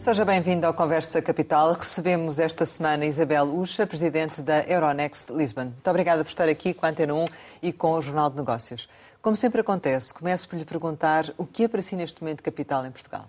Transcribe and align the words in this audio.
Seja 0.00 0.24
bem-vindo 0.24 0.66
ao 0.66 0.72
Conversa 0.72 1.20
Capital. 1.20 1.74
Recebemos 1.74 2.38
esta 2.38 2.64
semana 2.64 3.04
Isabel 3.04 3.44
Ucha, 3.44 3.86
presidente 3.86 4.40
da 4.40 4.62
Euronext 4.62 5.28
Lisbon. 5.28 5.64
Muito 5.64 5.90
obrigada 5.90 6.24
por 6.24 6.30
estar 6.30 6.48
aqui 6.48 6.72
com 6.72 6.86
a 6.86 6.88
Antena 6.88 7.12
1 7.12 7.26
e 7.62 7.70
com 7.70 7.92
o 7.92 8.00
Jornal 8.00 8.30
de 8.30 8.36
Negócios. 8.36 8.88
Como 9.20 9.36
sempre 9.36 9.60
acontece, 9.60 10.14
começo 10.14 10.48
por 10.48 10.56
lhe 10.56 10.64
perguntar 10.64 11.30
o 11.36 11.44
que 11.44 11.64
é 11.64 11.68
para 11.68 11.82
si 11.82 11.96
neste 11.96 12.22
momento 12.22 12.42
capital 12.42 12.86
em 12.86 12.90
Portugal. 12.90 13.28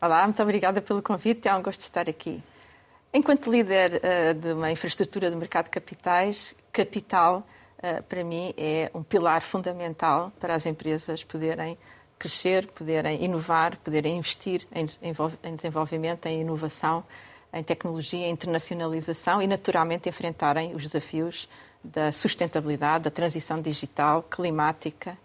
Olá, 0.00 0.24
muito 0.24 0.42
obrigada 0.42 0.80
pelo 0.80 1.02
convite. 1.02 1.48
É 1.48 1.54
um 1.54 1.60
gosto 1.60 1.80
de 1.80 1.84
estar 1.84 2.08
aqui. 2.08 2.42
Enquanto 3.12 3.50
líder 3.50 4.00
uh, 4.00 4.32
de 4.32 4.52
uma 4.54 4.72
infraestrutura 4.72 5.28
de 5.28 5.36
mercado 5.36 5.66
de 5.66 5.70
capitais, 5.72 6.54
capital, 6.72 7.46
uh, 7.76 8.02
para 8.04 8.24
mim, 8.24 8.54
é 8.56 8.90
um 8.94 9.02
pilar 9.02 9.42
fundamental 9.42 10.32
para 10.40 10.54
as 10.54 10.64
empresas 10.64 11.22
poderem 11.22 11.76
crescer, 12.18 12.66
poderem 12.68 13.22
inovar, 13.22 13.76
poderem 13.78 14.16
investir 14.16 14.66
em 14.72 15.54
desenvolvimento, 15.54 16.26
em 16.26 16.40
inovação, 16.40 17.04
em 17.52 17.62
tecnologia, 17.62 18.26
em 18.26 18.30
internacionalização 18.30 19.40
e, 19.40 19.46
naturalmente, 19.46 20.08
enfrentarem 20.08 20.74
os 20.74 20.82
desafios 20.82 21.48
da 21.82 22.10
sustentabilidade, 22.10 23.04
da 23.04 23.10
transição 23.10 23.60
digital, 23.60 24.22
climática, 24.22 25.16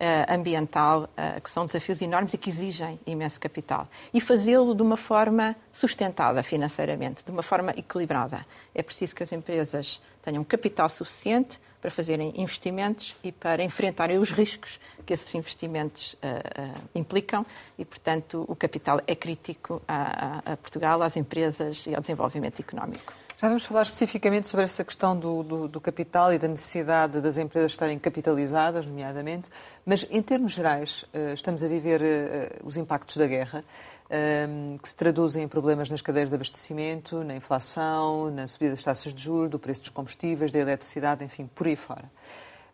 eh, 0.00 0.26
ambiental, 0.28 1.08
eh, 1.16 1.40
que 1.40 1.50
são 1.50 1.66
desafios 1.66 2.00
enormes 2.00 2.34
e 2.34 2.38
que 2.38 2.50
exigem 2.50 3.00
imenso 3.06 3.40
capital. 3.40 3.88
E 4.12 4.20
fazê-lo 4.20 4.74
de 4.74 4.82
uma 4.82 4.96
forma 4.96 5.56
sustentada 5.72 6.42
financeiramente, 6.42 7.24
de 7.24 7.30
uma 7.30 7.42
forma 7.42 7.72
equilibrada. 7.72 8.46
É 8.74 8.82
preciso 8.82 9.14
que 9.14 9.22
as 9.22 9.32
empresas 9.32 10.00
tenham 10.22 10.44
capital 10.44 10.88
suficiente 10.88 11.58
para 11.80 11.90
fazerem 11.90 12.32
investimentos 12.36 13.14
e 13.22 13.30
para 13.30 13.62
enfrentarem 13.62 14.18
os 14.18 14.30
riscos 14.30 14.80
que 15.06 15.12
esses 15.12 15.32
investimentos 15.34 16.14
uh, 16.14 16.16
uh, 16.16 16.80
implicam 16.94 17.46
e, 17.78 17.84
portanto, 17.84 18.44
o 18.48 18.56
capital 18.56 19.00
é 19.06 19.14
crítico 19.14 19.80
a, 19.86 20.42
a, 20.44 20.52
a, 20.52 20.56
Portugal, 20.56 21.02
às 21.02 21.16
empresas 21.16 21.86
e 21.86 21.94
ao 21.94 22.00
desenvolvimento 22.00 22.60
económico. 22.60 23.12
Já 23.40 23.46
vamos 23.46 23.64
falar 23.66 23.82
especificamente 23.82 24.48
sobre 24.48 24.64
essa 24.64 24.82
questão 24.82 25.16
do, 25.16 25.44
do, 25.44 25.68
do 25.68 25.80
capital 25.80 26.32
e 26.32 26.40
da 26.40 26.48
necessidade 26.48 27.20
das 27.20 27.38
empresas 27.38 27.70
estarem 27.70 27.96
capitalizadas, 27.96 28.84
nomeadamente, 28.84 29.48
mas, 29.86 30.04
em 30.10 30.20
termos 30.20 30.54
gerais, 30.54 31.04
uh, 31.14 31.34
estamos 31.34 31.62
a 31.62 31.68
viver 31.68 32.02
os 32.64 32.76
impactos 32.76 33.16
da 33.16 33.28
guerra 33.28 33.64
um, 34.10 34.76
que 34.78 34.88
se 34.88 34.96
traduzem 34.96 35.44
em 35.44 35.46
problemas 35.46 35.88
nas 35.88 36.02
cadeias 36.02 36.28
de 36.28 36.34
abastecimento, 36.34 37.22
na 37.22 37.36
inflação, 37.36 38.28
na 38.28 38.48
subida 38.48 38.72
das 38.72 38.82
taxas 38.82 39.14
de 39.14 39.22
juros, 39.22 39.52
do 39.52 39.58
preço 39.60 39.82
dos 39.82 39.90
combustíveis, 39.90 40.50
da 40.50 40.58
eletricidade, 40.58 41.24
enfim, 41.24 41.48
por 41.54 41.68
aí 41.68 41.76
fora. 41.76 42.10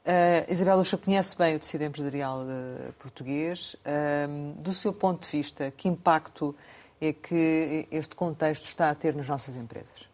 Uh, 0.06 0.50
Isabel 0.50 0.78
Lucha 0.78 0.96
conhece 0.96 1.36
bem 1.36 1.56
o 1.56 1.58
tecido 1.58 1.84
empresarial 1.84 2.38
uh, 2.40 2.90
português. 2.94 3.76
Uh, 3.84 4.54
do 4.62 4.72
seu 4.72 4.94
ponto 4.94 5.26
de 5.26 5.30
vista, 5.30 5.70
que 5.70 5.88
impacto 5.88 6.56
é 7.02 7.12
que 7.12 7.86
este 7.90 8.14
contexto 8.14 8.64
está 8.64 8.88
a 8.88 8.94
ter 8.94 9.14
nas 9.14 9.28
nossas 9.28 9.56
empresas? 9.56 10.13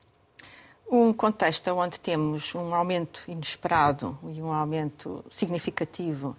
Um 0.92 1.12
contexto 1.12 1.68
onde 1.68 2.00
temos 2.00 2.52
um 2.52 2.74
aumento 2.74 3.22
inesperado 3.28 4.18
e 4.24 4.42
um 4.42 4.52
aumento 4.52 5.24
significativo 5.30 6.36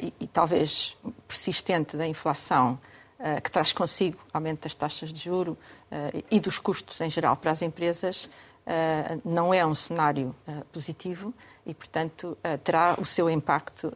e, 0.00 0.12
e 0.20 0.26
talvez 0.28 0.96
persistente 1.26 1.96
da 1.96 2.06
inflação, 2.06 2.78
eh, 3.18 3.40
que 3.40 3.50
traz 3.50 3.72
consigo 3.72 4.16
aumento 4.32 4.62
das 4.62 4.76
taxas 4.76 5.12
de 5.12 5.24
juro 5.24 5.58
eh, 5.90 6.22
e 6.30 6.38
dos 6.38 6.60
custos 6.60 7.00
em 7.00 7.10
geral 7.10 7.36
para 7.36 7.50
as 7.50 7.62
empresas, 7.62 8.30
não 9.22 9.52
é 9.52 9.66
um 9.66 9.74
cenário 9.74 10.34
positivo 10.72 11.34
e, 11.66 11.72
portanto, 11.72 12.36
terá 12.62 12.94
o 12.98 13.04
seu 13.04 13.30
impacto, 13.30 13.92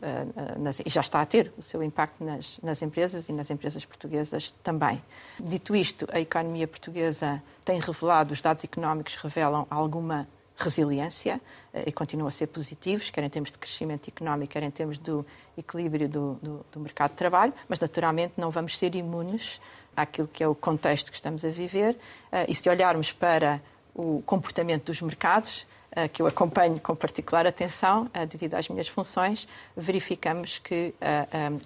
e 0.84 0.90
já 0.90 1.00
está 1.00 1.20
a 1.20 1.26
ter 1.26 1.52
o 1.58 1.62
seu 1.62 1.82
impacto 1.82 2.24
nas, 2.24 2.58
nas 2.62 2.80
empresas 2.80 3.28
e 3.28 3.32
nas 3.32 3.50
empresas 3.50 3.84
portuguesas 3.84 4.52
também. 4.62 5.02
Dito 5.38 5.76
isto, 5.76 6.08
a 6.10 6.18
economia 6.18 6.66
portuguesa 6.66 7.42
tem 7.64 7.78
revelado, 7.78 8.32
os 8.32 8.40
dados 8.40 8.64
económicos 8.64 9.16
revelam 9.16 9.66
alguma 9.68 10.26
resiliência 10.58 11.40
eh, 11.72 11.84
e 11.86 11.92
continuam 11.92 12.28
a 12.28 12.32
ser 12.32 12.48
positivos, 12.48 13.10
quer 13.10 13.22
em 13.22 13.30
termos 13.30 13.52
de 13.52 13.58
crescimento 13.58 14.08
económico, 14.08 14.52
quer 14.52 14.62
em 14.62 14.70
termos 14.70 14.98
do 14.98 15.24
equilíbrio 15.56 16.08
do, 16.08 16.34
do, 16.42 16.66
do 16.72 16.80
mercado 16.80 17.12
de 17.12 17.16
trabalho, 17.16 17.54
mas 17.68 17.78
naturalmente 17.78 18.34
não 18.36 18.50
vamos 18.50 18.76
ser 18.76 18.94
imunes 18.94 19.60
àquilo 19.96 20.28
que 20.28 20.42
é 20.42 20.48
o 20.48 20.54
contexto 20.54 21.10
que 21.10 21.16
estamos 21.16 21.44
a 21.44 21.48
viver. 21.48 21.96
Eh, 22.32 22.46
e 22.48 22.54
se 22.54 22.68
olharmos 22.68 23.12
para 23.12 23.62
o 23.94 24.22
comportamento 24.26 24.86
dos 24.86 25.00
mercados, 25.00 25.64
eh, 25.64 25.77
que 26.12 26.22
eu 26.22 26.26
acompanho 26.26 26.78
com 26.80 26.94
particular 26.94 27.46
atenção, 27.46 28.10
devido 28.28 28.54
às 28.54 28.68
minhas 28.68 28.86
funções, 28.88 29.48
verificamos 29.76 30.58
que 30.58 30.94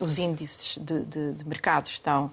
os 0.00 0.18
índices 0.18 0.78
de, 0.78 1.00
de, 1.04 1.32
de 1.32 1.46
mercado 1.46 1.88
estão 1.88 2.30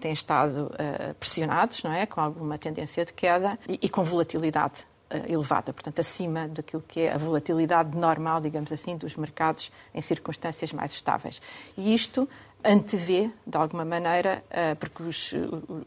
têm 0.00 0.12
estado 0.12 0.70
pressionados, 1.18 1.82
não 1.82 1.92
é, 1.92 2.06
com 2.06 2.20
alguma 2.20 2.56
tendência 2.56 3.04
de 3.04 3.12
queda 3.12 3.58
e, 3.68 3.78
e 3.82 3.88
com 3.88 4.04
volatilidade 4.04 4.86
eh, 5.14 5.32
elevada, 5.32 5.72
portanto, 5.72 6.00
acima 6.00 6.48
daquilo 6.48 6.82
que 6.88 7.02
é 7.02 7.12
a 7.12 7.18
volatilidade 7.18 7.96
normal, 7.96 8.40
digamos 8.40 8.72
assim, 8.72 8.96
dos 8.96 9.14
mercados 9.14 9.70
em 9.94 10.00
circunstâncias 10.00 10.72
mais 10.72 10.92
estáveis. 10.92 11.40
E 11.76 11.94
isto 11.94 12.28
antevê, 12.64 13.30
de 13.46 13.56
alguma 13.56 13.84
maneira, 13.84 14.42
eh, 14.50 14.74
porque 14.74 15.02
os, 15.02 15.32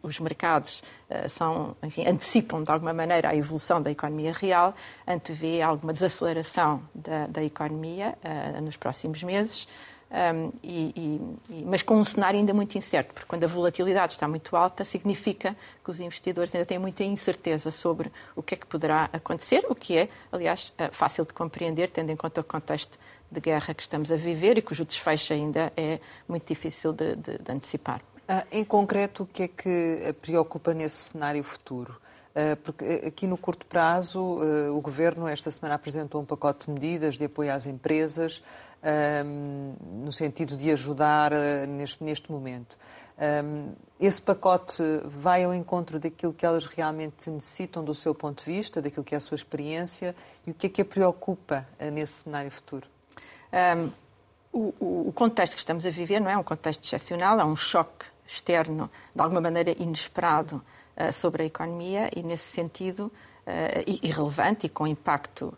os 0.04 0.20
mercados 0.20 0.84
eh, 1.10 1.28
são, 1.28 1.76
enfim, 1.84 2.08
antecipam 2.08 2.64
de 2.64 2.72
alguma 2.72 2.94
maneira 2.94 3.30
a 3.30 3.36
evolução 3.36 3.82
da 3.82 3.92
economia 3.92 4.34
real, 4.34 4.76
antevê 5.08 5.62
alguma 5.62 5.92
desaceleração 5.92 6.82
da, 6.94 7.28
da 7.28 7.44
economia 7.44 8.18
nos 8.62 8.78
próximos 8.78 9.24
meses. 9.24 9.68
Um, 10.10 10.54
e, 10.64 11.20
e, 11.50 11.64
mas 11.66 11.82
com 11.82 11.96
um 11.96 12.06
cenário 12.06 12.40
ainda 12.40 12.54
muito 12.54 12.78
incerto, 12.78 13.14
porque 13.14 13.28
quando 13.28 13.44
a 13.44 13.48
volatilidade 13.48 14.14
está 14.14 14.26
muito 14.26 14.56
alta, 14.56 14.86
significa 14.86 15.56
que 15.84 15.92
os 15.92 16.00
investidores 16.00 16.56
ainda 16.56 16.66
têm 16.66 16.80
muita 16.80 17.04
incerteza 17.04 17.72
sobre 17.72 18.10
o 18.34 18.42
que 18.42 18.54
é 18.54 18.58
que 18.58 18.66
poderá 18.66 19.10
acontecer, 19.12 19.66
o 19.70 19.76
que 19.76 19.98
é, 19.98 20.10
aliás, 20.32 20.72
eh, 20.78 20.90
fácil 20.94 21.26
de 21.26 21.34
compreender, 21.34 21.90
tendo 21.90 22.10
em 22.10 22.16
conta 22.16 22.40
o 22.40 22.44
contexto 22.44 22.98
de 23.30 23.42
guerra 23.42 23.74
que 23.74 23.82
estamos 23.82 24.10
a 24.10 24.16
viver 24.16 24.58
e 24.58 24.62
cujo 24.62 24.86
desfecho 24.86 25.34
ainda 25.34 25.74
é 25.76 26.00
muito 26.28 26.48
difícil 26.48 26.94
de, 26.94 27.16
de, 27.18 27.38
de 27.40 27.52
antecipar. 27.52 28.02
Ah, 28.30 28.46
em 28.50 28.64
concreto, 28.64 29.24
o 29.24 29.26
que 29.26 29.44
é 29.44 29.48
que 29.50 30.16
preocupa 30.22 30.74
nesse 30.74 31.12
cenário 31.12 31.44
futuro? 31.44 32.00
Ah, 32.38 32.56
porque 32.64 33.02
aqui 33.08 33.26
no 33.26 33.36
curto 33.36 33.66
prazo, 33.66 34.38
ah, 34.40 34.72
o 34.72 34.80
Governo 34.80 35.28
esta 35.28 35.50
semana 35.50 35.74
apresentou 35.74 36.22
um 36.22 36.26
pacote 36.26 36.68
de 36.68 36.72
medidas 36.72 37.18
de 37.18 37.26
apoio 37.26 37.52
às 37.52 37.66
empresas 37.66 38.44
um, 39.26 39.74
no 40.04 40.12
sentido 40.12 40.56
de 40.56 40.70
ajudar 40.70 41.32
neste, 41.68 42.04
neste 42.04 42.32
momento. 42.32 42.78
Um, 43.18 43.74
esse 44.00 44.22
pacote 44.22 44.84
vai 45.06 45.44
ao 45.44 45.52
encontro 45.52 46.00
daquilo 46.00 46.32
que 46.32 46.46
elas 46.46 46.68
realmente 46.68 47.28
necessitam 47.32 47.84
do 47.84 47.96
seu 47.96 48.14
ponto 48.14 48.46
de 48.46 48.52
vista, 48.52 48.80
daquilo 48.80 49.04
que 49.04 49.16
é 49.16 49.18
a 49.18 49.22
sua 49.22 49.34
experiência 49.34 50.16
e 50.46 50.52
o 50.52 50.54
que 50.54 50.68
é 50.68 50.70
que 50.70 50.82
a 50.84 50.86
preocupa 50.86 51.68
nesse 51.92 52.24
cenário 52.24 52.52
futuro? 52.52 52.88
Um, 53.52 53.92
o, 54.54 55.08
o, 55.08 55.12
contexto 55.12 55.54
que 55.54 55.60
estamos 55.60 55.84
a 55.88 55.90
viver 55.90 56.20
não 56.20 56.30
é 56.30 56.38
um 56.38 56.44
contexto 56.44 56.84
excepcional, 56.84 57.40
é 57.40 57.44
um 57.44 57.56
choque 57.56 58.06
externo, 58.28 58.92
de 59.16 59.22
alguma 59.22 59.42
maneira 59.42 59.72
inesperado, 59.82 60.62
sobre 61.14 61.44
a 61.44 61.46
economia 61.46 62.10
e, 62.16 62.24
nesse 62.24 62.52
sentido, 62.52 63.12
irrelevante 64.04 64.66
e 64.66 64.70
com 64.70 64.88
impacto 64.88 65.54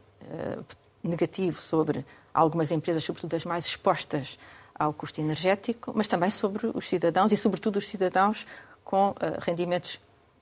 negativo 1.04 1.62
sobre 1.62 2.06
algumas 2.34 2.72
empresas, 2.72 3.04
sobretudo 3.04 3.36
as 3.36 3.46
mais 3.46 3.66
expostas 3.66 4.38
ao 4.76 4.94
custo 4.94 5.20
energético, 5.20 5.92
mas 5.96 6.08
também 6.08 6.30
sobre 6.30 6.68
os 6.74 6.88
cidadãos 6.88 7.32
e, 7.32 7.38
sobretudo, 7.38 7.78
os 7.78 7.88
cidadãos 7.88 8.46
com 8.84 9.14
rendimentos 9.40 10.00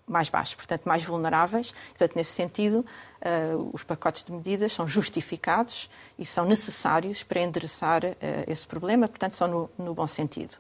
mais 0.08 0.30
baixos, 0.30 0.56
portanto, 0.56 0.86
mais 0.86 1.04
vulneráveis. 1.04 1.74
Portanto, 1.90 2.16
nesse 2.16 2.32
sentido, 2.32 2.86
os 3.74 3.84
pacotes 3.84 4.24
de 4.24 4.32
medidas 4.32 4.72
são 4.72 4.88
justificados 4.88 5.90
e 6.18 6.26
são 6.26 6.46
necessários 6.46 7.24
para 7.24 7.42
endereçar 7.42 8.02
esse 8.48 8.66
problema, 8.66 9.08
portanto, 9.08 9.34
são 9.34 9.48
no, 9.48 9.70
no 9.78 9.94
bom 9.94 10.08
sentido. 10.08 10.56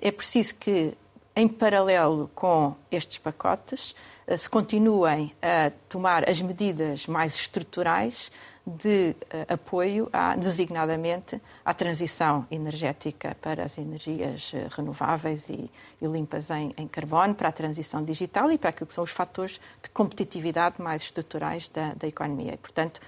É 0.00 0.10
preciso 0.10 0.54
que, 0.56 0.96
em 1.34 1.48
paralelo 1.48 2.30
com 2.34 2.74
estes 2.90 3.18
pacotes, 3.18 3.94
se 4.36 4.48
continuem 4.48 5.32
a 5.42 5.70
tomar 5.88 6.28
as 6.28 6.40
medidas 6.40 7.06
mais 7.06 7.34
estruturais 7.34 8.30
de 8.66 9.10
uh, 9.10 9.54
apoio, 9.54 10.08
a, 10.12 10.36
designadamente, 10.36 11.40
à 11.64 11.72
transição 11.74 12.46
energética 12.50 13.36
para 13.40 13.64
as 13.64 13.78
energias 13.78 14.52
uh, 14.52 14.68
renováveis 14.70 15.48
e, 15.48 15.70
e 16.00 16.06
limpas 16.06 16.50
em, 16.50 16.72
em, 16.76 16.86
carbono, 16.86 17.34
para 17.34 17.48
a 17.48 17.52
transição 17.52 18.04
digital 18.04 18.52
e 18.52 18.58
para 18.58 18.70
aquilo 18.70 18.86
que 18.86 18.92
são 18.92 19.02
os 19.02 19.10
fatores 19.10 19.60
de 19.82 19.88
competitividade 19.88 20.80
mais 20.80 21.02
estruturais 21.02 21.68
da, 21.68 21.94
da 21.94 22.06
economia. 22.06 22.54
E, 22.54 22.56
portanto, 22.56 23.00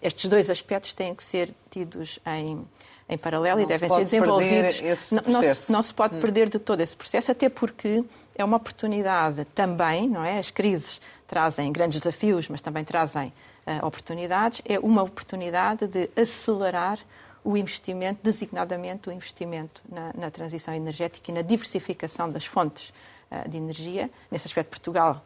estes 0.00 0.30
dois 0.30 0.48
aspectos 0.48 0.92
têm 0.92 1.12
que 1.16 1.24
ser 1.24 1.52
tidos 1.68 2.20
em, 2.24 2.64
em 3.08 3.18
paralelo 3.18 3.58
não 3.58 3.64
e 3.64 3.66
devem 3.66 3.88
ser 3.88 4.04
desenvolvidos. 4.04 5.10
Não, 5.12 5.22
não, 5.26 5.42
se, 5.42 5.72
não, 5.72 5.82
se, 5.82 5.92
pode 5.94 6.16
hum. 6.16 6.20
perder 6.20 6.48
de 6.48 6.58
todo 6.58 6.80
esse 6.80 6.96
processo, 6.96 7.30
até 7.30 7.48
porque 7.48 8.02
é 8.34 8.44
uma 8.44 8.56
oportunidade 8.56 9.44
também, 9.54 10.08
não 10.08 10.24
é? 10.24 10.38
As 10.38 10.50
crises 10.50 11.00
trazem 11.26 11.70
grandes 11.72 12.00
desafios, 12.00 12.48
mas 12.48 12.60
também 12.60 12.84
trazem 12.84 13.32
uh, 13.66 13.86
oportunidades, 13.86 14.62
é 14.64 14.78
uma 14.78 15.02
oportunidade 15.02 15.86
de 15.86 16.08
acelerar 16.16 16.98
o 17.42 17.56
investimento, 17.56 18.20
designadamente 18.22 19.08
o 19.08 19.12
investimento 19.12 19.82
na, 19.86 20.12
na 20.16 20.30
transição 20.30 20.72
energética 20.72 21.30
e 21.30 21.34
na 21.34 21.42
diversificação 21.42 22.30
das 22.30 22.46
fontes 22.46 22.90
de 23.48 23.56
energia. 23.58 24.10
Nesse 24.30 24.46
aspecto, 24.46 24.70
Portugal, 24.70 25.22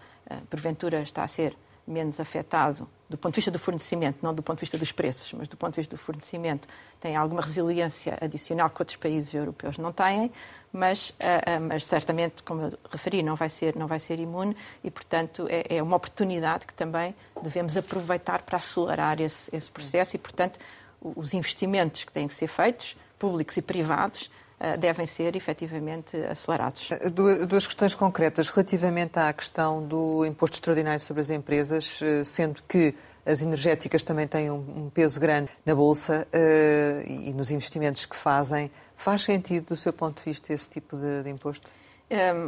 porventura, 0.50 1.00
está 1.00 1.22
a 1.22 1.28
ser 1.28 1.54
menos 1.88 2.20
afetado 2.20 2.88
do 3.08 3.16
ponto 3.16 3.32
de 3.32 3.36
vista 3.36 3.50
do 3.50 3.58
fornecimento, 3.58 4.18
não 4.22 4.34
do 4.34 4.42
ponto 4.42 4.58
de 4.58 4.60
vista 4.60 4.76
dos 4.76 4.92
preços, 4.92 5.32
mas 5.32 5.48
do 5.48 5.56
ponto 5.56 5.74
de 5.74 5.80
vista 5.80 5.96
do 5.96 5.98
fornecimento, 6.00 6.68
tem 7.00 7.16
alguma 7.16 7.40
resiliência 7.40 8.18
adicional 8.20 8.68
que 8.68 8.82
outros 8.82 8.96
países 8.96 9.32
europeus 9.32 9.78
não 9.78 9.92
têm, 9.92 10.30
mas, 10.70 11.10
uh, 11.10 11.12
uh, 11.12 11.66
mas 11.66 11.86
certamente, 11.86 12.42
como 12.42 12.62
eu 12.62 12.78
referi, 12.90 13.22
não 13.22 13.34
vai 13.34 13.48
ser, 13.48 13.74
não 13.76 13.86
vai 13.86 13.98
ser 13.98 14.18
imune 14.18 14.54
e, 14.84 14.90
portanto, 14.90 15.46
é, 15.48 15.76
é 15.76 15.82
uma 15.82 15.96
oportunidade 15.96 16.66
que 16.66 16.74
também 16.74 17.14
devemos 17.42 17.76
aproveitar 17.78 18.42
para 18.42 18.58
acelerar 18.58 19.20
esse, 19.22 19.54
esse 19.56 19.70
processo 19.70 20.14
e, 20.14 20.18
portanto, 20.18 20.58
os 21.00 21.32
investimentos 21.32 22.04
que 22.04 22.12
têm 22.12 22.28
que 22.28 22.34
ser 22.34 22.48
feitos, 22.48 22.94
públicos 23.18 23.56
e 23.56 23.62
privados, 23.62 24.30
devem 24.78 25.06
ser 25.06 25.36
efetivamente 25.36 26.16
acelerados. 26.16 26.88
Eh, 26.90 27.10
duas 27.10 27.66
questões 27.66 27.94
concretas 27.94 28.48
relativamente 28.48 29.18
à 29.18 29.32
questão 29.32 29.86
do 29.86 30.24
imposto 30.24 30.56
extraordinário 30.56 31.00
sobre 31.00 31.20
as 31.20 31.30
empresas, 31.30 32.00
eh, 32.02 32.24
sendo 32.24 32.62
que 32.64 32.94
as 33.24 33.42
energéticas 33.42 34.02
também 34.02 34.26
têm 34.26 34.50
um 34.50 34.90
peso 34.92 35.20
grande 35.20 35.50
na 35.64 35.74
Bolsa 35.74 36.26
e 37.06 37.30
nos 37.34 37.50
investimentos 37.50 38.06
que 38.06 38.16
fazem. 38.16 38.70
Faz 38.96 39.22
sentido, 39.22 39.66
do 39.66 39.76
seu 39.76 39.92
ponto 39.92 40.16
de 40.16 40.24
vista, 40.24 40.50
esse 40.50 40.66
tipo 40.70 40.96
de, 40.96 41.22
de 41.22 41.28
imposto? 41.28 41.68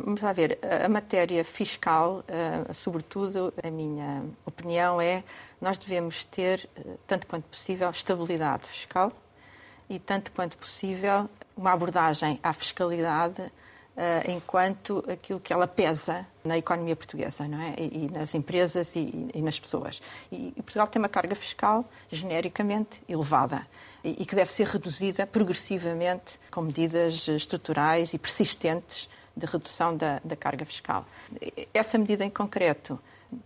Vamos 0.03 0.23
lá 0.23 0.33
ver, 0.33 0.59
a 0.63 0.89
matéria 0.89 1.45
fiscal, 1.45 2.25
sobretudo, 2.73 3.53
a 3.63 3.71
minha 3.71 4.23
opinião 4.47 4.99
é 5.03 5.23
nós 5.61 5.77
devemos 5.77 6.25
ter, 6.25 6.67
tanto 7.07 7.27
quanto 7.27 7.45
possível, 7.45 7.91
estabilidade 7.91 8.65
fiscal 8.67 9.13
e, 9.87 9.99
tanto 9.99 10.33
quanto 10.33 10.57
possível, 10.57 11.29
uma 11.61 11.73
abordagem 11.73 12.41
à 12.43 12.55
fiscalidade 12.55 13.43
uh, 13.43 14.31
enquanto 14.31 15.05
aquilo 15.07 15.39
que 15.39 15.53
ela 15.53 15.69
pesa 15.69 16.27
na 16.43 16.57
economia 16.57 16.97
portuguesa 16.97 17.47
não 17.47 17.61
é? 17.61 17.75
e, 17.77 18.07
e 18.07 18.11
nas 18.11 18.35
empresas 18.35 18.97
e, 18.97 19.29
e, 19.35 19.43
nas 19.43 19.61
pessoas. 19.61 20.01
E, 20.33 20.55
e, 20.57 20.63
Portugal 20.63 20.87
tem 20.87 21.01
uma 21.01 21.09
carga 21.09 21.37
fiscal 21.37 21.85
genericamente 22.11 23.03
elevada 23.07 23.67
e, 24.03 24.25
que 24.25 24.35
deve 24.35 24.51
ser 24.51 24.67
reduzida 24.69 25.27
progressivamente 25.27 26.41
com 26.51 26.63
medidas 26.63 27.29
estruturais 27.29 28.15
e 28.15 28.19
persistentes 28.19 29.07
de 29.37 29.45
redução 29.45 29.95
da, 29.95 30.19
da 30.25 30.37
carga 30.37 30.65
fiscal. 30.65 31.05
Essa 31.75 31.99
medida 31.99 32.25
em 32.25 32.31
concreto 32.31 32.99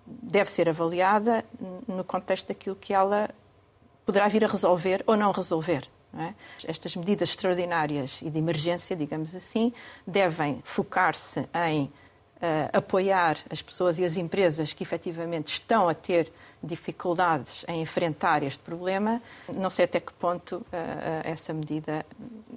deve 0.07 0.51
ser 0.51 0.69
avaliada 0.69 1.45
no 1.87 2.05
contexto 2.05 2.47
daquilo 2.49 2.77
que 2.77 2.95
ela 2.95 3.29
poderá 4.07 4.29
vir 4.29 4.45
a 4.45 4.49
resolver 4.49 5.03
ou 5.05 5.17
não 5.17 5.33
resolver. 5.33 5.89
É? 6.17 6.35
Estas 6.65 6.95
medidas 6.95 7.31
extraordinárias 7.31 8.19
e 8.23 8.31
de 8.31 8.39
emergência, 8.39 8.95
digamos 8.95 9.35
assim, 9.35 9.73
devem 10.07 10.61
focar-se 10.65 11.49
em 11.67 11.85
uh, 11.85 11.91
apoiar 12.73 13.39
as 13.51 13.61
pessoas 13.61 13.99
e 13.99 14.05
as 14.05 14.17
empresas 14.17 14.73
que 14.73 14.83
efetivamente 14.83 15.49
estão 15.53 15.89
a 15.89 15.95
ter 15.95 16.33
dificuldades 16.63 17.65
em 17.69 17.83
enfrentar 17.83 18.43
este 18.43 18.61
problema. 18.61 19.21
Não 19.55 19.71
sei 19.71 19.87
até 19.87 20.01
que 20.01 20.13
ponto 20.13 20.57
uh, 20.57 20.65
essa 21.25 21.53
medida 21.53 22.07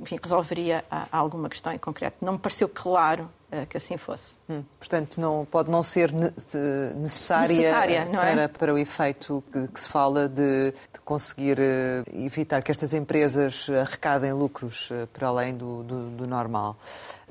enfim, 0.01 0.19
resolveria 0.21 0.86
alguma 1.12 1.50
questão 1.50 1.74
em 1.74 1.77
concreto. 1.77 2.18
Não 2.21 2.33
me 2.33 2.39
pareceu 2.39 2.69
claro 2.69 3.30
que 3.69 3.77
assim 3.77 3.97
fosse. 3.97 4.38
Hum, 4.49 4.63
portanto, 4.77 5.21
não, 5.21 5.45
pode 5.49 5.71
não 5.71 5.81
ser 5.81 6.11
necessária, 6.11 7.55
necessária 7.55 8.05
não 8.05 8.21
é? 8.21 8.33
para, 8.33 8.49
para 8.49 8.73
o 8.73 8.77
efeito 8.77 9.44
que, 9.51 9.67
que 9.69 9.79
se 9.79 9.88
fala 9.88 10.27
de, 10.27 10.71
de 10.71 10.99
conseguir 11.05 11.57
uh, 11.59 12.25
evitar 12.25 12.61
que 12.61 12.71
estas 12.71 12.94
empresas 12.94 13.69
arrecadem 13.69 14.33
lucros 14.33 14.89
para 15.13 15.27
além 15.29 15.55
do, 15.55 15.83
do, 15.83 16.09
do 16.09 16.27
normal. 16.27 16.77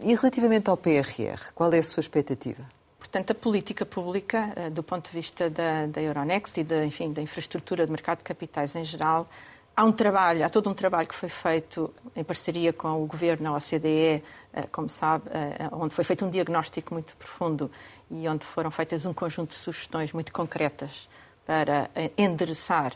E 0.00 0.14
relativamente 0.14 0.70
ao 0.70 0.76
PRR, 0.76 1.52
qual 1.54 1.72
é 1.72 1.78
a 1.78 1.82
sua 1.82 2.00
expectativa? 2.00 2.64
Portanto, 3.16 3.30
a 3.30 3.34
política 3.34 3.86
pública, 3.86 4.52
eh, 4.56 4.68
do 4.68 4.82
ponto 4.82 5.08
de 5.08 5.16
vista 5.16 5.48
da, 5.48 5.86
da 5.86 6.02
Euronext 6.02 6.58
e 6.58 6.64
da, 6.64 6.84
enfim, 6.84 7.12
da 7.12 7.22
infraestrutura 7.22 7.86
de 7.86 7.92
mercado 7.92 8.18
de 8.18 8.24
capitais 8.24 8.74
em 8.74 8.84
geral, 8.84 9.28
há 9.76 9.84
um 9.84 9.92
trabalho, 9.92 10.44
há 10.44 10.48
todo 10.48 10.70
um 10.70 10.74
trabalho 10.74 11.06
que 11.06 11.14
foi 11.14 11.28
feito 11.28 11.92
em 12.16 12.24
parceria 12.24 12.72
com 12.72 13.02
o 13.02 13.06
Governo, 13.06 13.50
a 13.50 13.56
OCDE, 13.58 14.24
eh, 14.52 14.62
como 14.72 14.88
sabe, 14.88 15.28
eh, 15.30 15.68
onde 15.70 15.94
foi 15.94 16.02
feito 16.02 16.24
um 16.24 16.30
diagnóstico 16.30 16.94
muito 16.94 17.14
profundo 17.16 17.70
e 18.10 18.26
onde 18.26 18.46
foram 18.46 18.70
feitas 18.70 19.04
um 19.04 19.12
conjunto 19.12 19.50
de 19.50 19.56
sugestões 19.56 20.12
muito 20.12 20.32
concretas 20.32 21.08
para 21.44 21.90
endereçar 22.16 22.92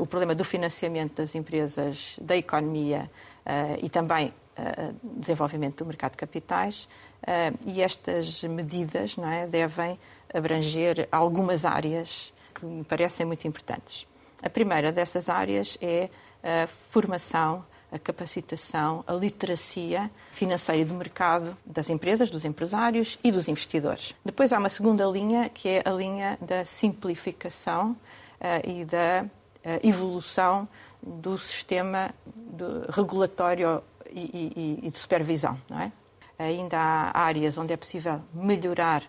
o 0.00 0.06
problema 0.06 0.34
do 0.34 0.44
financiamento 0.44 1.16
das 1.16 1.34
empresas, 1.36 2.16
da 2.20 2.36
economia 2.36 3.08
e 3.80 3.88
também 3.88 4.32
desenvolvimento 5.02 5.84
do 5.84 5.86
mercado 5.86 6.12
de 6.12 6.16
capitais. 6.16 6.88
E 7.64 7.80
estas 7.80 8.42
medidas 8.42 9.16
não 9.16 9.28
é, 9.28 9.46
devem 9.46 9.98
abranger 10.34 11.06
algumas 11.12 11.64
áreas 11.64 12.32
que 12.52 12.66
me 12.66 12.82
parecem 12.82 13.24
muito 13.24 13.46
importantes. 13.46 14.04
A 14.42 14.50
primeira 14.50 14.90
dessas 14.90 15.28
áreas 15.28 15.78
é 15.80 16.10
a 16.42 16.66
formação, 16.90 17.64
a 17.90 17.98
capacitação, 17.98 19.04
a 19.06 19.12
literacia 19.12 20.10
financeira 20.32 20.80
e 20.80 20.84
de 20.84 20.92
mercado 20.92 21.56
das 21.64 21.90
empresas, 21.90 22.30
dos 22.30 22.44
empresários 22.44 23.18
e 23.22 23.30
dos 23.30 23.48
investidores. 23.48 24.14
Depois 24.24 24.52
há 24.52 24.58
uma 24.58 24.68
segunda 24.68 25.04
linha, 25.04 25.48
que 25.48 25.68
é 25.68 25.82
a 25.84 25.90
linha 25.90 26.38
da 26.40 26.64
simplificação 26.64 27.90
uh, 27.92 28.68
e 28.68 28.84
da 28.84 29.24
uh, 29.24 29.86
evolução 29.86 30.66
do 31.02 31.36
sistema 31.36 32.14
regulatório 32.88 33.82
e, 34.10 34.80
e, 34.80 34.86
e 34.86 34.90
de 34.90 34.96
supervisão, 34.96 35.58
não 35.68 35.80
é? 35.80 35.92
ainda 36.38 36.78
há 36.78 37.20
áreas 37.20 37.58
onde 37.58 37.72
é 37.72 37.76
possível 37.76 38.20
melhorar 38.32 39.02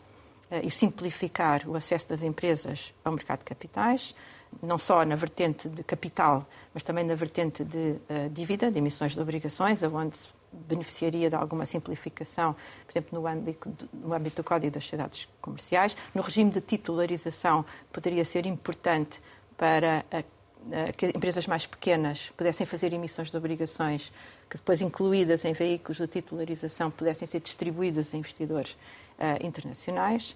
eh, 0.49 0.61
e 0.63 0.71
simplificar 0.71 1.67
o 1.67 1.75
acesso 1.75 2.09
das 2.09 2.23
empresas 2.23 2.93
ao 3.03 3.11
mercado 3.11 3.39
de 3.39 3.45
capitais, 3.45 4.15
não 4.61 4.77
só 4.77 5.03
na 5.05 5.15
vertente 5.15 5.67
de 5.67 5.83
capital, 5.83 6.45
mas 6.73 6.83
também 6.83 7.03
na 7.03 7.15
vertente 7.15 7.63
de 7.63 7.97
uh, 8.09 8.29
dívida, 8.31 8.71
de 8.71 8.77
emissões 8.77 9.13
de 9.13 9.19
obrigações, 9.19 9.81
onde 9.83 10.17
se 10.17 10.27
beneficiaria 10.53 11.29
de 11.29 11.35
alguma 11.35 11.65
simplificação, 11.65 12.53
por 12.85 12.91
exemplo, 12.91 13.19
no 13.19 13.27
âmbito, 13.27 13.89
no 13.93 14.13
âmbito 14.13 14.37
do 14.37 14.45
Código 14.45 14.71
das 14.71 14.83
Sociedades 14.83 15.27
Comerciais. 15.41 15.95
No 16.13 16.21
regime 16.21 16.51
de 16.51 16.61
titularização, 16.61 17.65
poderia 17.91 18.23
ser 18.23 18.45
importante 18.45 19.21
para 19.57 20.05
a, 20.11 20.19
a, 20.19 20.93
que 20.93 21.07
empresas 21.07 21.47
mais 21.47 21.65
pequenas 21.65 22.31
pudessem 22.37 22.65
fazer 22.65 22.93
emissões 22.93 23.31
de 23.31 23.37
obrigações 23.37 24.11
que 24.49 24.57
depois 24.57 24.81
incluídas 24.81 25.43
em 25.45 25.53
veículos 25.53 25.97
de 25.97 26.07
titularização 26.07 26.91
pudessem 26.91 27.27
ser 27.27 27.39
distribuídas 27.39 28.13
a 28.13 28.17
investidores 28.17 28.73
uh, 29.17 29.45
internacionais. 29.45 30.35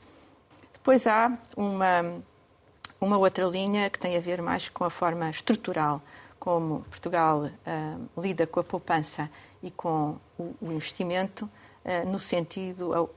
Depois 0.74 1.06
há 1.06 1.38
uma, 1.56 2.22
uma 3.00 3.18
outra 3.18 3.46
linha 3.46 3.90
que 3.90 4.00
tem 4.00 4.16
a 4.18 4.20
ver 4.20 4.42
mais 4.42 4.70
com 4.70 4.84
a 4.84 4.90
forma 4.90 5.30
estrutural 5.30 6.02
como 6.40 6.86
Portugal 6.90 7.46
uh, 7.46 8.22
lida 8.22 8.46
com 8.48 8.60
a 8.60 8.64
poupança 8.64 9.30
e 9.62 9.72
com 9.72 10.18
o, 10.38 10.56
o 10.62 10.72
investimento, 10.72 11.50
uh, 11.84 12.10
no 12.10 12.20
sentido, 12.20 13.10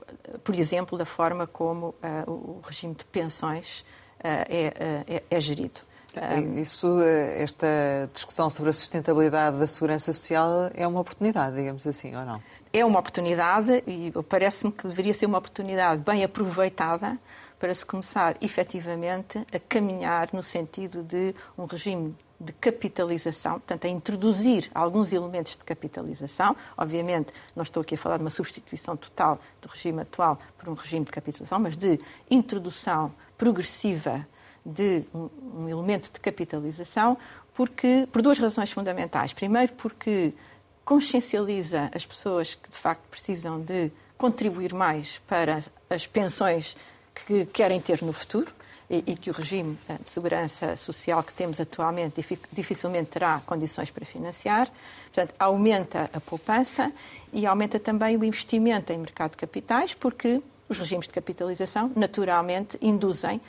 por 0.43 0.55
exemplo, 0.55 0.97
da 0.97 1.05
forma 1.05 1.45
como 1.47 1.95
o 2.27 2.59
regime 2.63 2.95
de 2.95 3.05
pensões 3.05 3.85
é, 4.23 5.03
é, 5.07 5.23
é 5.29 5.41
gerido. 5.41 5.81
Isso, 6.57 6.99
eh, 7.01 7.41
esta 7.41 7.67
discussão 8.13 8.49
sobre 8.49 8.69
a 8.69 8.73
sustentabilidade 8.73 9.57
da 9.57 9.65
segurança 9.65 10.11
social 10.11 10.69
é 10.73 10.85
uma 10.85 10.99
oportunidade, 10.99 11.55
digamos 11.55 11.87
assim, 11.87 12.13
ou 12.15 12.25
não? 12.25 12.41
É 12.73 12.83
uma 12.83 12.99
oportunidade 12.99 13.81
e 13.87 14.11
parece-me 14.27 14.73
que 14.73 14.87
deveria 14.87 15.13
ser 15.13 15.25
uma 15.25 15.37
oportunidade 15.37 16.01
bem 16.01 16.23
aproveitada 16.23 17.17
para 17.61 17.75
se 17.75 17.85
começar 17.85 18.35
efetivamente 18.41 19.37
a 19.53 19.59
caminhar 19.59 20.29
no 20.33 20.41
sentido 20.41 21.03
de 21.03 21.35
um 21.55 21.65
regime 21.65 22.15
de 22.39 22.51
capitalização, 22.53 23.59
portanto, 23.59 23.85
a 23.85 23.87
introduzir 23.87 24.71
alguns 24.73 25.13
elementos 25.13 25.55
de 25.55 25.63
capitalização. 25.63 26.55
Obviamente, 26.75 27.31
não 27.55 27.61
estou 27.61 27.81
aqui 27.81 27.93
a 27.93 27.97
falar 27.99 28.17
de 28.17 28.23
uma 28.23 28.31
substituição 28.31 28.97
total 28.97 29.39
do 29.61 29.67
regime 29.67 30.01
atual 30.01 30.39
por 30.57 30.69
um 30.69 30.73
regime 30.73 31.05
de 31.05 31.11
capitalização, 31.11 31.59
mas 31.59 31.77
de 31.77 31.99
introdução 32.31 33.13
progressiva 33.37 34.25
de 34.65 35.03
um, 35.13 35.69
elemento 35.69 36.11
de 36.11 36.19
capitalização, 36.19 37.15
porque 37.53 38.07
por 38.11 38.23
duas 38.23 38.39
razões 38.39 38.71
fundamentais. 38.71 39.33
Primeiro, 39.33 39.73
porque 39.73 40.33
consciencializa 40.83 41.91
as 41.93 42.07
pessoas 42.07 42.55
que 42.55 42.71
de 42.71 42.77
facto 42.77 43.07
precisam 43.07 43.61
de 43.61 43.91
contribuir 44.17 44.73
mais 44.73 45.21
para 45.27 45.59
as 45.91 46.07
pensões 46.07 46.75
que 47.13 47.45
querem 47.45 47.79
ter 47.79 48.01
no 48.01 48.13
futuro 48.13 48.51
e, 48.89 49.15
que 49.15 49.29
o 49.29 49.33
regime 49.33 49.77
eh, 49.87 49.97
de 50.03 50.09
segurança 50.09 50.75
social 50.75 51.23
que 51.23 51.33
temos 51.33 51.61
atualmente 51.61 52.25
dificilmente 52.51 53.11
terá 53.11 53.41
condições 53.45 53.89
para 53.89 54.05
financiar. 54.05 54.69
Portanto, 55.05 55.33
aumenta 55.39 56.09
a 56.11 56.19
poupança 56.19 56.91
e 57.31 57.45
aumenta 57.45 57.79
também 57.79 58.17
o 58.17 58.23
investimento 58.23 58.91
em 58.91 58.97
mercado 58.97 59.31
de 59.31 59.37
capitais, 59.37 59.93
porque 59.93 60.41
os 60.71 60.77
regimes 60.77 61.07
de 61.07 61.13
capitalização 61.13 61.91
naturalmente 61.95 62.77
induzem 62.81 63.41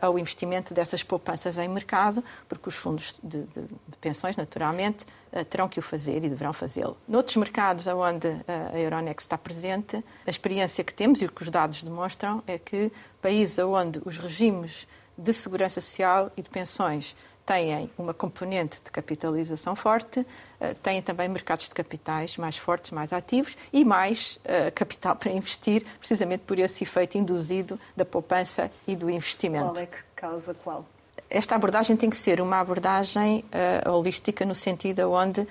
ao 0.00 0.18
investimento 0.18 0.74
dessas 0.74 1.02
poupanças 1.02 1.56
em 1.56 1.66
mercado, 1.66 2.22
porque 2.48 2.68
os 2.68 2.74
fundos 2.74 3.16
de, 3.22 3.42
de, 3.44 3.62
de 3.62 3.96
pensões, 3.98 4.36
naturalmente, 4.36 5.06
terão 5.48 5.68
que 5.68 5.78
o 5.78 5.82
fazer 5.82 6.22
e 6.22 6.28
deverão 6.28 6.52
fazê-lo. 6.52 6.98
Noutros 7.08 7.36
mercados 7.36 7.86
onde 7.86 8.28
a 8.72 8.78
Euronext 8.78 9.24
está 9.24 9.38
presente, 9.38 10.04
a 10.26 10.30
experiência 10.30 10.84
que 10.84 10.92
temos 10.92 11.22
e 11.22 11.24
o 11.24 11.32
que 11.32 11.42
os 11.42 11.50
dados 11.50 11.82
demonstram 11.82 12.42
é 12.46 12.58
que 12.58 12.92
países 13.22 13.58
onde 13.58 14.02
os 14.04 14.18
regimes 14.18 14.86
de 15.16 15.32
segurança 15.32 15.80
social 15.80 16.30
e 16.36 16.42
de 16.42 16.50
pensões 16.50 17.16
têm 17.46 17.90
uma 17.98 18.14
componente 18.14 18.78
de 18.84 18.90
capitalização 18.90 19.74
forte, 19.74 20.24
eh, 20.60 20.74
têm 20.82 21.00
também 21.02 21.28
mercados 21.28 21.68
de 21.68 21.74
capitais 21.74 22.36
mais 22.36 22.56
fortes, 22.56 22.90
mais 22.90 23.12
ativos 23.12 23.56
e 23.72 23.84
mais 23.84 24.38
uh, 24.44 24.70
capital 24.74 25.16
para 25.16 25.32
investir, 25.32 25.84
precisamente 25.98 26.42
por 26.46 26.58
esse 26.58 26.84
efeito 26.84 27.16
induzido 27.16 27.80
da 27.96 28.04
poupança 28.04 28.70
e 28.86 28.94
do 28.94 29.08
investimento. 29.08 29.72
Qual 29.72 29.78
é 29.78 29.86
que 29.86 29.96
causa 30.14 30.54
qual? 30.54 30.84
Esta 31.28 31.54
abordagem 31.54 31.96
tem 31.96 32.10
que 32.10 32.16
ser 32.16 32.40
uma 32.40 32.60
abordagem 32.60 33.44
uh, 33.86 33.90
holística 33.90 34.44
no 34.44 34.54
sentido 34.54 35.10
onde 35.10 35.46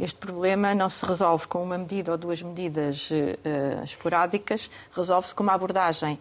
este 0.00 0.16
problema 0.16 0.76
não 0.76 0.88
se 0.88 1.04
resolve 1.04 1.48
com 1.48 1.60
uma 1.60 1.76
medida 1.76 2.12
ou 2.12 2.16
duas 2.16 2.40
medidas 2.40 3.10
uh, 3.10 3.82
esporádicas, 3.82 4.70
resolve-se 4.94 5.34
com 5.34 5.42
uma 5.42 5.54
abordagem 5.54 6.20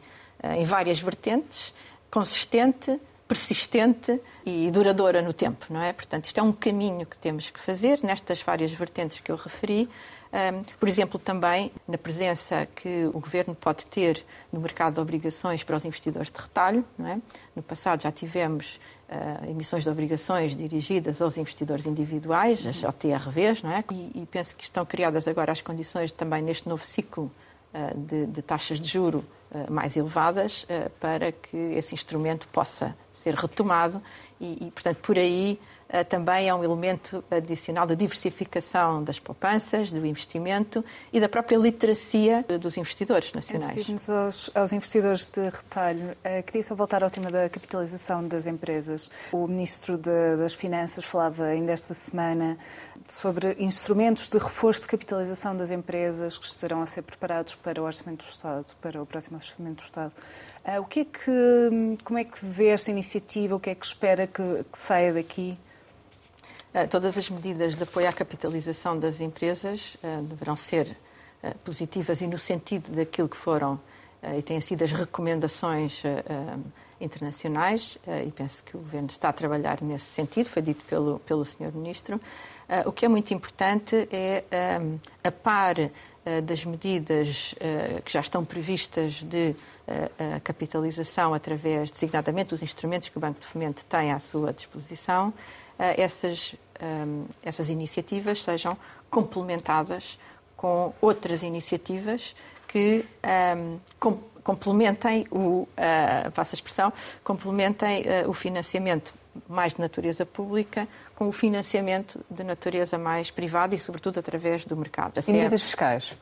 em 0.57 0.65
várias 0.65 0.99
vertentes, 0.99 1.71
consistente, 2.09 2.99
persistente 3.29 4.19
e 4.43 4.71
duradoura 4.71 5.21
no 5.21 5.31
tempo, 5.31 5.67
não 5.69 5.81
é? 5.81 5.93
Portanto, 5.93 6.25
isto 6.25 6.39
é 6.39 6.43
um 6.43 6.51
caminho 6.51 7.05
que 7.05 7.15
temos 7.15 7.51
que 7.51 7.59
fazer 7.59 7.99
nestas 8.01 8.41
várias 8.41 8.71
vertentes 8.71 9.19
que 9.19 9.31
eu 9.31 9.35
referi. 9.35 9.87
Por 10.79 10.89
exemplo, 10.89 11.19
também 11.19 11.71
na 11.87 11.97
presença 11.97 12.67
que 12.75 13.05
o 13.05 13.19
governo 13.19 13.55
pode 13.55 13.85
ter 13.85 14.23
no 14.51 14.59
mercado 14.59 14.95
de 14.95 14.99
obrigações 14.99 15.63
para 15.63 15.75
os 15.75 15.85
investidores 15.85 16.31
de 16.31 16.39
retalho. 16.39 16.83
Não 16.97 17.07
é? 17.07 17.21
No 17.55 17.63
passado 17.63 18.01
já 18.01 18.11
tivemos 18.11 18.79
uh, 19.09 19.49
emissões 19.49 19.83
de 19.83 19.89
obrigações 19.89 20.55
dirigidas 20.55 21.21
aos 21.21 21.37
investidores 21.37 21.85
individuais, 21.85 22.65
as 22.65 22.83
OTRVs, 22.83 23.63
não 23.63 23.71
é? 23.71 23.83
E, 23.91 24.21
e, 24.21 24.25
penso 24.25 24.55
que 24.55 24.63
estão 24.63 24.85
criadas 24.85 25.27
agora 25.27 25.51
as 25.51 25.61
condições 25.61 26.11
também 26.11 26.41
neste 26.41 26.69
novo 26.69 26.85
ciclo 26.85 27.31
uh, 27.73 27.97
de, 27.97 28.27
de 28.27 28.41
taxas 28.41 28.79
de 28.79 28.87
juro 28.87 29.25
uh, 29.51 29.71
mais 29.71 29.97
elevadas 29.97 30.65
para 30.99 31.31
que 31.31 31.57
esse 31.57 31.93
instrumento 31.93 32.47
possa 32.49 32.95
ser 33.19 33.35
retomado 33.35 34.01
e, 34.39 34.67
e 34.67 34.71
portanto, 34.71 34.97
por 35.01 35.17
aí 35.17 35.59
uh, 35.89 36.03
também 36.05 36.47
é 36.47 36.55
um 36.55 36.63
elemento 36.63 37.23
adicional 37.29 37.85
da 37.85 37.93
diversificação 37.95 39.03
das 39.03 39.19
poupanças, 39.19 39.91
do 39.91 40.05
investimento 40.05 40.83
e 41.11 41.19
da 41.19 41.27
própria 41.27 41.57
literacia 41.57 42.45
dos 42.59 42.77
investidores 42.77 43.33
nacionais. 43.33 43.77
Antes 43.77 44.05
de 44.05 44.11
aos, 44.11 44.51
aos 44.55 44.73
investidores 44.73 45.27
de 45.27 45.49
retalho, 45.49 46.11
uh, 46.11 46.43
queria 46.43 46.63
só 46.63 46.75
voltar 46.75 47.03
ao 47.03 47.09
tema 47.09 47.29
da 47.29 47.49
capitalização 47.49 48.23
das 48.23 48.47
empresas. 48.47 49.09
O 49.31 49.47
Ministro 49.47 49.97
de, 49.97 50.37
das 50.37 50.53
Finanças 50.53 51.03
falava 51.03 51.43
ainda 51.43 51.71
esta 51.71 51.93
semana 51.93 52.57
sobre 53.09 53.55
instrumentos 53.59 54.29
de 54.29 54.37
reforço 54.37 54.81
de 54.81 54.87
capitalização 54.87 55.55
das 55.55 55.71
empresas 55.71 56.37
que 56.37 56.45
estarão 56.45 56.81
a 56.81 56.85
ser 56.85 57.01
preparados 57.01 57.55
para 57.55 57.81
o 57.81 57.85
Orçamento 57.85 58.23
do 58.23 58.29
Estado, 58.29 58.65
para 58.81 59.01
o 59.01 59.05
próximo 59.05 59.37
Orçamento 59.37 59.77
do 59.77 59.83
Estado. 59.83 60.13
Uh, 60.65 60.81
o 60.81 60.85
que 60.85 61.01
é 61.01 61.05
que, 61.05 61.97
como 62.03 62.19
é 62.19 62.23
que 62.23 62.45
vê 62.45 62.67
esta 62.67 62.91
iniciativa? 62.91 63.55
O 63.55 63.59
que 63.59 63.69
é 63.69 63.75
que 63.75 63.85
espera 63.85 64.27
que, 64.27 64.43
que 64.71 64.77
saia 64.77 65.13
daqui? 65.13 65.57
Uh, 66.73 66.87
todas 66.87 67.17
as 67.17 67.29
medidas 67.29 67.75
de 67.75 67.83
apoio 67.83 68.07
à 68.07 68.13
capitalização 68.13 68.99
das 68.99 69.21
empresas 69.21 69.95
uh, 70.03 70.21
deverão 70.23 70.55
ser 70.55 70.95
positivas 71.63 72.19
e 72.19 72.27
no 72.27 72.37
sentido 72.37 72.91
daquilo 72.93 73.29
que 73.29 73.37
foram 73.37 73.79
e 74.37 74.41
têm 74.41 74.59
sido 74.59 74.83
as 74.83 74.91
recomendações 74.91 76.03
internacionais 76.99 77.97
e 78.27 78.29
penso 78.29 78.61
que 78.61 78.75
o 78.75 78.81
Governo 78.81 79.07
está 79.07 79.29
a 79.29 79.31
trabalhar 79.31 79.81
nesse 79.81 80.03
sentido, 80.03 80.49
foi 80.49 80.61
dito 80.61 80.83
pelo, 80.83 81.19
pelo 81.19 81.45
Sr. 81.45 81.71
Ministro. 81.73 82.19
o 82.85 82.91
que 82.91 83.05
é 83.05 83.07
muito 83.07 83.33
importante 83.33 83.95
é, 84.11 84.43
a 85.23 85.31
par 85.31 85.75
das 86.43 86.65
medidas 86.65 87.55
que 88.03 88.11
já 88.11 88.19
estão 88.19 88.43
previstas 88.45 89.23
de 89.23 89.55
a 90.35 90.39
capitalização 90.39 91.33
através, 91.33 91.89
designadamente, 91.89 92.49
dos 92.49 92.61
instrumentos 92.61 93.09
que 93.09 93.17
o 93.17 93.19
Banco 93.19 93.39
de 93.39 93.47
Fomento 93.47 93.83
tem 93.85 94.11
à 94.11 94.19
sua 94.19 94.53
disposição, 94.53 95.33
essas, 95.97 96.53
essas 97.41 97.69
iniciativas 97.69 98.43
sejam 98.43 98.77
complementadas 99.09 100.19
com 100.55 100.93
outras 101.01 101.41
iniciativas 101.41 102.35
que 102.67 103.03
um, 104.05 104.19
complementem 104.43 105.25
o, 105.31 105.37
uh, 105.37 105.67
a 106.35 106.41
expressão, 106.41 106.93
complementem 107.23 108.03
o 108.27 108.33
financiamento 108.33 109.13
mais 109.47 109.75
de 109.75 109.81
natureza 109.81 110.25
pública 110.25 110.87
com 111.15 111.27
o 111.27 111.31
financiamento 111.31 112.19
de 112.29 112.43
natureza 112.43 112.97
mais 112.97 113.31
privada 113.31 113.75
e, 113.75 113.79
sobretudo, 113.79 114.19
através 114.19 114.65
do 114.65 114.75
mercado. 114.75 115.17
Assim, 115.17 115.31
e 115.31 115.35
medidas 115.35 115.61
fiscais? 115.61 116.17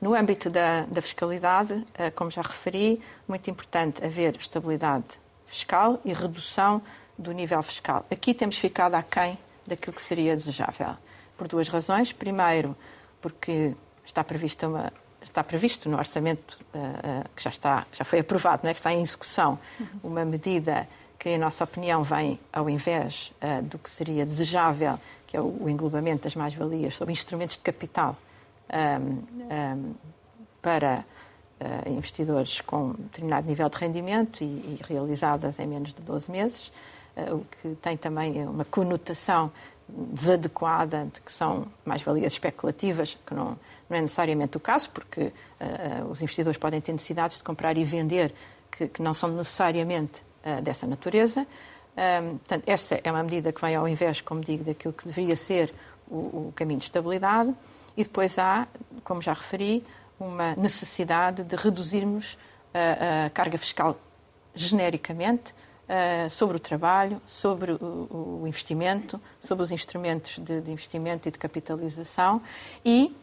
No 0.00 0.14
âmbito 0.14 0.48
da, 0.48 0.86
da 0.86 1.02
fiscalidade, 1.02 1.84
eh, 1.94 2.10
como 2.10 2.30
já 2.30 2.40
referi, 2.40 3.00
muito 3.28 3.50
importante 3.50 4.02
haver 4.02 4.36
estabilidade 4.36 5.20
fiscal 5.46 6.00
e 6.04 6.12
redução 6.14 6.80
do 7.18 7.32
nível 7.32 7.62
fiscal. 7.62 8.06
Aqui 8.10 8.32
temos 8.32 8.56
ficado 8.56 8.94
aquém 8.94 9.36
daquilo 9.66 9.94
que 9.94 10.02
seria 10.02 10.34
desejável, 10.34 10.96
por 11.36 11.46
duas 11.46 11.68
razões. 11.68 12.12
Primeiro, 12.12 12.74
porque 13.20 13.74
está 14.04 14.24
previsto, 14.24 14.66
uma, 14.66 14.90
está 15.22 15.44
previsto 15.44 15.88
no 15.88 15.98
orçamento 15.98 16.58
uh, 16.74 16.78
uh, 16.78 17.28
que 17.36 17.42
já, 17.42 17.50
está, 17.50 17.86
já 17.92 18.04
foi 18.04 18.20
aprovado, 18.20 18.62
não 18.64 18.70
é? 18.70 18.74
que 18.74 18.80
está 18.80 18.92
em 18.92 19.02
execução, 19.02 19.58
uhum. 19.78 19.86
uma 20.04 20.24
medida 20.24 20.88
que, 21.20 21.28
em 21.28 21.38
nossa 21.38 21.64
opinião, 21.64 22.02
vem 22.02 22.40
ao 22.50 22.68
invés 22.68 23.30
uh, 23.42 23.62
do 23.62 23.78
que 23.78 23.90
seria 23.90 24.24
desejável, 24.24 24.98
que 25.26 25.36
é 25.36 25.40
o, 25.40 25.64
o 25.64 25.68
englobamento 25.68 26.24
das 26.24 26.34
mais-valias 26.34 26.94
sobre 26.94 27.12
instrumentos 27.12 27.56
de 27.56 27.62
capital 27.62 28.16
um, 28.72 29.12
um, 29.54 29.94
para 30.62 31.04
uh, 31.60 31.88
investidores 31.90 32.62
com 32.62 32.92
determinado 32.92 33.46
nível 33.46 33.68
de 33.68 33.76
rendimento 33.76 34.42
e, 34.42 34.46
e, 34.46 34.80
realizadas 34.88 35.58
em 35.58 35.66
menos 35.66 35.92
de 35.92 36.00
12 36.00 36.30
meses, 36.30 36.72
uh, 37.14 37.34
o 37.34 37.44
que 37.44 37.74
tem 37.82 37.98
também 37.98 38.42
uma 38.46 38.64
conotação 38.64 39.52
desadequada 39.86 41.06
de 41.12 41.20
que 41.20 41.30
são 41.30 41.66
mais-valias 41.84 42.32
especulativas, 42.32 43.18
que 43.26 43.34
não, 43.34 43.58
não, 43.90 43.96
é 43.98 44.00
necessariamente 44.00 44.56
o 44.56 44.60
caso, 44.60 44.88
porque 44.90 45.32
os 46.08 46.22
investidores 46.22 46.56
podem 46.56 46.80
ter 46.80 46.92
necessidades 46.92 47.38
de 47.38 47.42
comprar 47.42 47.76
e 47.76 47.84
vender 47.84 48.32
que, 48.70 48.86
que 48.86 49.02
não 49.02 49.12
são 49.12 49.30
necessariamente 49.30 50.22
dessa 50.62 50.86
natureza. 50.86 51.46
Um, 51.96 52.38
portanto, 52.38 52.64
essa 52.66 53.00
é 53.02 53.10
uma 53.10 53.22
medida 53.22 53.52
que 53.52 53.60
vem 53.60 53.74
ao 53.74 53.86
invés, 53.86 54.20
como 54.20 54.40
digo, 54.40 54.64
daquilo 54.64 54.94
que 54.94 55.06
deveria 55.06 55.36
ser 55.36 55.72
o, 56.08 56.48
o 56.48 56.52
caminho 56.54 56.78
de 56.78 56.86
estabilidade. 56.86 57.54
E 57.96 58.02
depois 58.02 58.38
há, 58.38 58.66
como 59.04 59.20
já 59.20 59.32
referi, 59.32 59.84
uma 60.18 60.54
necessidade 60.54 61.42
de 61.42 61.56
reduzirmos 61.56 62.38
a, 62.72 63.26
a 63.26 63.30
carga 63.30 63.58
fiscal 63.58 63.98
genericamente 64.54 65.52
uh, 65.52 66.28
sobre 66.30 66.56
o 66.56 66.60
trabalho, 66.60 67.20
sobre 67.26 67.72
o, 67.72 68.40
o, 68.42 68.46
investimento, 68.46 69.20
sobre 69.40 69.64
os 69.64 69.70
instrumentos 69.70 70.38
de, 70.38 70.60
de, 70.60 70.70
investimento 70.70 71.28
e 71.28 71.32
de 71.32 71.38
capitalização 71.38 72.42
e 72.84 73.14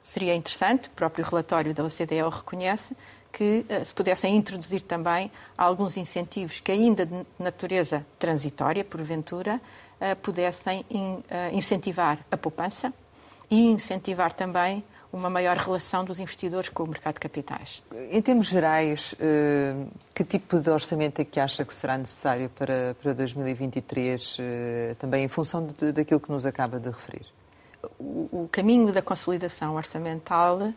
seria 0.00 0.34
interessante, 0.34 0.88
o 0.88 0.90
próprio 0.92 1.24
relatório 1.24 1.72
da 1.72 1.84
OCDE 1.84 2.22
o 2.22 2.28
reconhece, 2.28 2.96
que 3.32 3.64
uh, 3.68 3.84
se 3.84 3.94
pudessem 3.94 4.36
introduzir 4.36 4.82
também 4.82 5.30
alguns 5.56 5.96
incentivos 5.96 6.60
que 6.60 6.70
ainda 6.70 7.06
de 7.06 7.26
natureza 7.38 8.04
transitória, 8.18 8.84
porventura, 8.84 9.60
uh, 10.00 10.16
pudessem 10.16 10.84
in, 10.90 11.22
incentivar 11.52 12.18
a 12.30 12.36
poupança, 12.36 12.92
e 13.52 13.66
incentivar 13.66 14.32
também 14.32 14.82
uma 15.12 15.28
maior 15.28 15.58
relação 15.58 16.06
dos 16.06 16.18
investidores 16.18 16.70
com 16.70 16.84
o 16.84 16.88
mercado 16.88 17.14
de 17.14 17.20
capitais. 17.20 17.82
Em 18.10 18.22
termos 18.22 18.46
gerais, 18.46 19.14
eh, 19.20 19.74
que 20.14 20.24
tipo 20.24 20.58
de 20.58 20.70
orçamento 20.70 21.20
é 21.20 21.24
que 21.24 21.38
acha 21.38 21.62
que 21.62 21.74
será 21.74 21.98
necessário 21.98 22.48
para, 22.48 22.96
para 23.00 23.12
2023, 23.12 24.38
eh, 24.40 24.96
também 24.98 25.24
em 25.24 25.28
função 25.28 25.66
de, 25.66 25.92
daquilo 25.92 26.18
que 26.18 26.32
nos 26.32 26.46
acaba 26.46 26.80
de 26.80 26.88
referir? 26.88 27.26
O, 27.98 28.44
o 28.44 28.48
caminho 28.50 28.90
da 28.90 29.02
consolidação 29.02 29.76
orçamental 29.76 30.62
eh, 30.62 30.72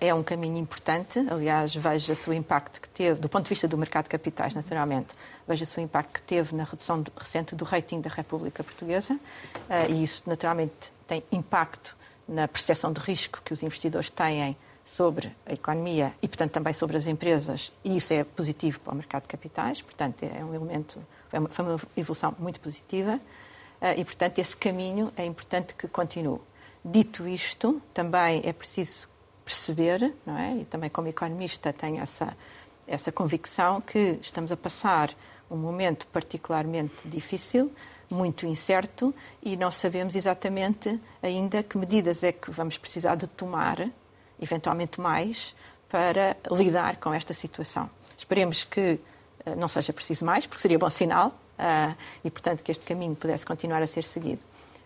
é 0.00 0.14
um 0.14 0.22
caminho 0.22 0.58
importante. 0.58 1.18
Aliás, 1.28 1.74
veja-se 1.74 2.28
o 2.30 2.32
impacto 2.32 2.80
que 2.80 2.88
teve, 2.88 3.20
do 3.20 3.28
ponto 3.28 3.44
de 3.44 3.48
vista 3.48 3.66
do 3.66 3.76
mercado 3.76 4.04
de 4.04 4.10
capitais, 4.10 4.54
naturalmente, 4.54 5.08
veja-se 5.46 5.76
o 5.78 5.80
impacto 5.80 6.12
que 6.12 6.22
teve 6.22 6.54
na 6.54 6.64
redução 6.64 7.04
recente 7.16 7.54
do 7.54 7.64
rating 7.64 8.00
da 8.00 8.10
República 8.10 8.62
Portuguesa, 8.62 9.18
e 9.88 10.02
isso, 10.02 10.22
naturalmente, 10.26 10.92
tem 11.06 11.22
impacto 11.32 11.96
na 12.28 12.48
percepção 12.48 12.92
de 12.92 13.00
risco 13.00 13.40
que 13.44 13.52
os 13.52 13.62
investidores 13.62 14.10
têm 14.10 14.56
sobre 14.84 15.34
a 15.44 15.52
economia 15.52 16.12
e, 16.22 16.28
portanto, 16.28 16.52
também 16.52 16.72
sobre 16.72 16.96
as 16.96 17.08
empresas, 17.08 17.72
e 17.84 17.96
isso 17.96 18.12
é 18.12 18.22
positivo 18.22 18.78
para 18.80 18.92
o 18.92 18.96
mercado 18.96 19.22
de 19.22 19.28
capitais, 19.28 19.82
portanto, 19.82 20.22
é 20.22 20.44
um 20.44 20.54
elemento, 20.54 21.04
foi 21.28 21.40
uma, 21.40 21.48
foi 21.48 21.64
uma 21.64 21.80
evolução 21.96 22.34
muito 22.38 22.60
positiva, 22.60 23.20
eh, 23.80 24.00
e, 24.00 24.04
portanto, 24.04 24.38
esse 24.38 24.56
caminho 24.56 25.12
é 25.16 25.24
importante 25.24 25.74
que 25.74 25.88
continue. 25.88 26.38
Dito 26.84 27.26
isto, 27.26 27.82
também 27.92 28.42
é 28.44 28.52
preciso 28.52 29.08
perceber, 29.46 30.12
não 30.26 30.36
é? 30.36 30.56
E 30.56 30.64
também 30.64 30.90
como 30.90 31.06
economista 31.06 31.72
tenho 31.72 32.02
essa, 32.02 32.36
essa 32.84 33.12
convicção 33.12 33.80
que 33.80 34.18
estamos 34.20 34.50
a 34.50 34.56
passar 34.56 35.14
um 35.48 35.56
momento 35.56 36.04
particularmente 36.08 37.06
difícil, 37.06 37.72
muito 38.10 38.44
incerto 38.44 39.14
e 39.40 39.56
não 39.56 39.70
sabemos 39.70 40.16
exatamente 40.16 41.00
ainda 41.22 41.62
que 41.62 41.78
medidas 41.78 42.24
é 42.24 42.32
que 42.32 42.50
vamos 42.50 42.76
precisar 42.76 43.14
de 43.14 43.28
tomar, 43.28 43.88
eventualmente 44.42 45.00
mais, 45.00 45.54
para 45.88 46.36
lidar 46.50 46.96
com 46.96 47.14
esta 47.14 47.32
situação. 47.32 47.88
Esperemos 48.18 48.64
que 48.64 48.98
eh, 49.44 49.54
não 49.54 49.68
seja 49.68 49.92
preciso 49.92 50.24
mais, 50.24 50.44
porque 50.44 50.60
seria 50.60 50.78
bom 50.78 50.90
sinal 50.90 51.28
uh, 51.28 51.94
e, 52.24 52.30
portanto, 52.30 52.64
que 52.64 52.72
este 52.72 52.84
caminho 52.84 53.14
pudesse 53.14 53.46
continuar 53.46 53.80
a 53.80 53.86
ser 53.86 54.02
seguido. 54.02 54.42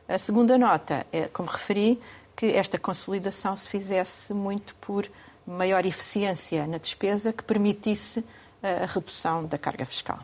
A 0.06 0.18
segunda 0.18 0.58
nota 0.58 1.06
é, 1.12 1.28
como 1.28 1.48
referi, 1.48 2.00
que 2.40 2.46
esta 2.46 2.78
consolidação 2.78 3.54
se 3.54 3.68
fizesse 3.68 4.32
muito 4.32 4.74
por 4.76 5.06
maior 5.46 5.84
eficiência 5.84 6.66
na 6.66 6.78
despesa 6.78 7.34
que 7.34 7.44
permitisse 7.44 8.24
a 8.62 8.86
redução 8.86 9.44
da 9.44 9.58
carga 9.58 9.84
fiscal. 9.84 10.20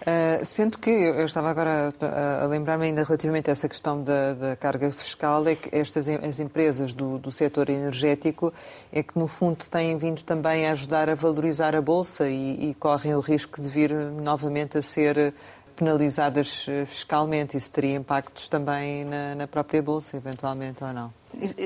Uh, 0.00 0.42
sendo 0.42 0.78
que 0.78 0.88
eu 0.88 1.26
estava 1.26 1.50
agora 1.50 1.92
a, 2.00 2.44
a 2.44 2.46
lembrar-me 2.46 2.86
ainda 2.86 3.04
relativamente 3.04 3.50
a 3.50 3.52
essa 3.52 3.68
questão 3.68 4.02
da, 4.02 4.32
da, 4.32 4.56
carga 4.56 4.90
fiscal, 4.92 5.46
é 5.46 5.56
que 5.56 5.68
estas 5.76 6.08
as 6.08 6.40
empresas 6.40 6.94
do, 6.94 7.18
do 7.18 7.30
setor 7.30 7.68
energético 7.68 8.50
é 8.90 9.02
que, 9.02 9.18
no 9.18 9.28
fundo, 9.28 9.66
têm 9.70 9.98
vindo 9.98 10.22
também 10.22 10.66
a 10.66 10.72
ajudar 10.72 11.10
a 11.10 11.14
valorizar 11.14 11.74
a 11.74 11.82
Bolsa 11.82 12.28
e, 12.28 12.70
e 12.70 12.74
correm 12.74 13.14
o 13.14 13.20
risco 13.20 13.60
de 13.60 13.68
vir 13.68 13.92
novamente 13.92 14.78
a 14.78 14.82
ser 14.82 15.34
penalizadas 15.78 16.66
eh, 16.68 16.84
fiscalmente. 16.84 17.56
Isso 17.56 17.70
teria 17.70 17.94
impactos 17.94 18.48
também 18.48 19.04
na, 19.04 19.34
na 19.36 19.46
própria 19.46 19.80
Bolsa, 19.80 20.16
eventualmente, 20.16 20.82
ou 20.82 20.92
não? 20.92 21.12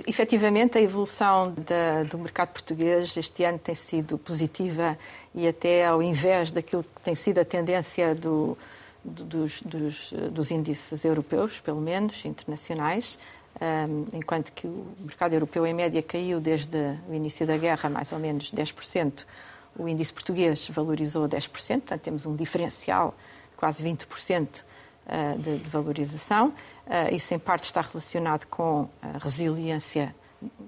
Efetivamente, 0.06 0.76
a 0.76 0.82
evolução 0.82 1.54
da, 1.56 2.02
do 2.02 2.18
mercado 2.18 2.50
português 2.50 3.16
este 3.16 3.42
ano 3.44 3.58
tem 3.58 3.74
sido 3.74 4.18
positiva 4.18 4.98
e 5.34 5.48
até 5.48 5.86
ao 5.86 6.02
invés 6.02 6.52
daquilo 6.52 6.84
que 6.84 7.00
tem 7.02 7.14
sido 7.14 7.38
a 7.38 7.44
tendência 7.44 8.14
do, 8.14 8.58
do, 9.02 9.24
dos, 9.24 9.62
dos, 9.62 10.12
dos, 10.30 10.50
índices 10.50 11.04
europeus, 11.04 11.58
pelo 11.60 11.80
menos, 11.80 12.24
internacionais, 12.24 13.18
um, 13.60 14.06
enquanto 14.12 14.52
que 14.52 14.66
o 14.66 14.94
mercado 15.00 15.32
europeu, 15.32 15.64
em 15.64 15.72
média, 15.72 16.02
caiu 16.02 16.38
desde 16.38 16.98
o 17.08 17.14
início 17.14 17.46
da 17.46 17.56
guerra 17.56 17.88
mais 17.88 18.12
ou 18.12 18.18
menos 18.18 18.52
10%, 18.52 19.24
o 19.78 19.88
índice 19.88 20.12
português 20.12 20.68
valorizou 20.68 21.26
10%, 21.26 21.48
portanto, 21.48 22.00
temos 22.00 22.26
um 22.26 22.36
diferencial 22.36 23.14
quase 23.62 23.80
20% 23.84 24.48
eh, 25.06 25.36
de, 25.38 25.58
de 25.58 25.70
valorização. 25.70 26.52
Eh, 26.84 27.14
isso, 27.14 27.32
em 27.32 27.38
parte, 27.38 27.62
está 27.62 27.80
relacionado 27.80 28.44
com 28.46 28.88
a 29.00 29.18
resiliência 29.18 30.12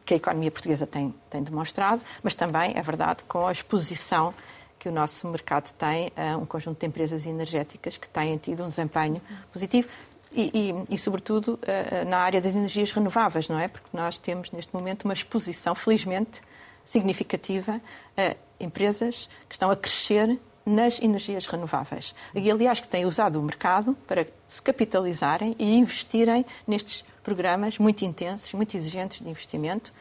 que 0.04 0.14
a 0.14 0.16
economia 0.16 0.48
portuguesa 0.48 0.86
tem, 0.86 1.12
tem 1.28 1.42
demonstrado, 1.42 2.00
mas 2.22 2.36
também, 2.36 2.72
é 2.76 2.82
verdade, 2.82 3.24
com 3.24 3.48
a 3.48 3.50
exposição 3.50 4.32
que 4.78 4.88
o 4.88 4.92
nosso 4.92 5.26
mercado 5.26 5.72
tem 5.72 6.12
a 6.16 6.36
um 6.36 6.46
conjunto 6.46 6.78
de 6.78 6.86
empresas 6.86 7.26
energéticas 7.26 7.96
que 7.96 8.08
têm 8.08 8.36
tido 8.36 8.62
um 8.62 8.68
desempenho 8.68 9.20
positivo. 9.52 9.88
E, 10.30 10.52
e, 10.54 10.94
e, 10.94 10.96
sobretudo, 10.96 11.58
eh, 11.62 12.04
na 12.04 12.18
área 12.18 12.40
das 12.40 12.54
energias 12.54 12.92
renováveis, 12.92 13.48
não 13.48 13.58
é? 13.58 13.66
Porque 13.66 13.88
nós 13.92 14.18
temos, 14.18 14.52
neste 14.52 14.72
momento, 14.72 15.04
uma 15.04 15.14
exposição, 15.14 15.74
felizmente, 15.74 16.40
significativa 16.84 17.80
a 18.16 18.36
empresas 18.60 19.28
que 19.48 19.56
estão 19.56 19.68
a 19.68 19.76
crescer 19.76 20.38
nas 20.64 21.00
energias 21.00 21.46
renováveis. 21.46 22.14
E, 22.34 22.50
aliás, 22.50 22.80
que 22.80 22.88
têm 22.88 23.04
usado 23.04 23.38
o 23.38 23.42
mercado 23.42 23.96
para 24.06 24.26
se 24.48 24.62
capitalizarem 24.62 25.54
e 25.58 25.76
investirem 25.76 26.44
nestes 26.66 27.04
programas 27.22 27.78
muito 27.78 28.04
intensos, 28.04 28.52
muito 28.52 28.76
exigentes 28.76 29.20
de 29.20 29.28
investimento. 29.28 29.92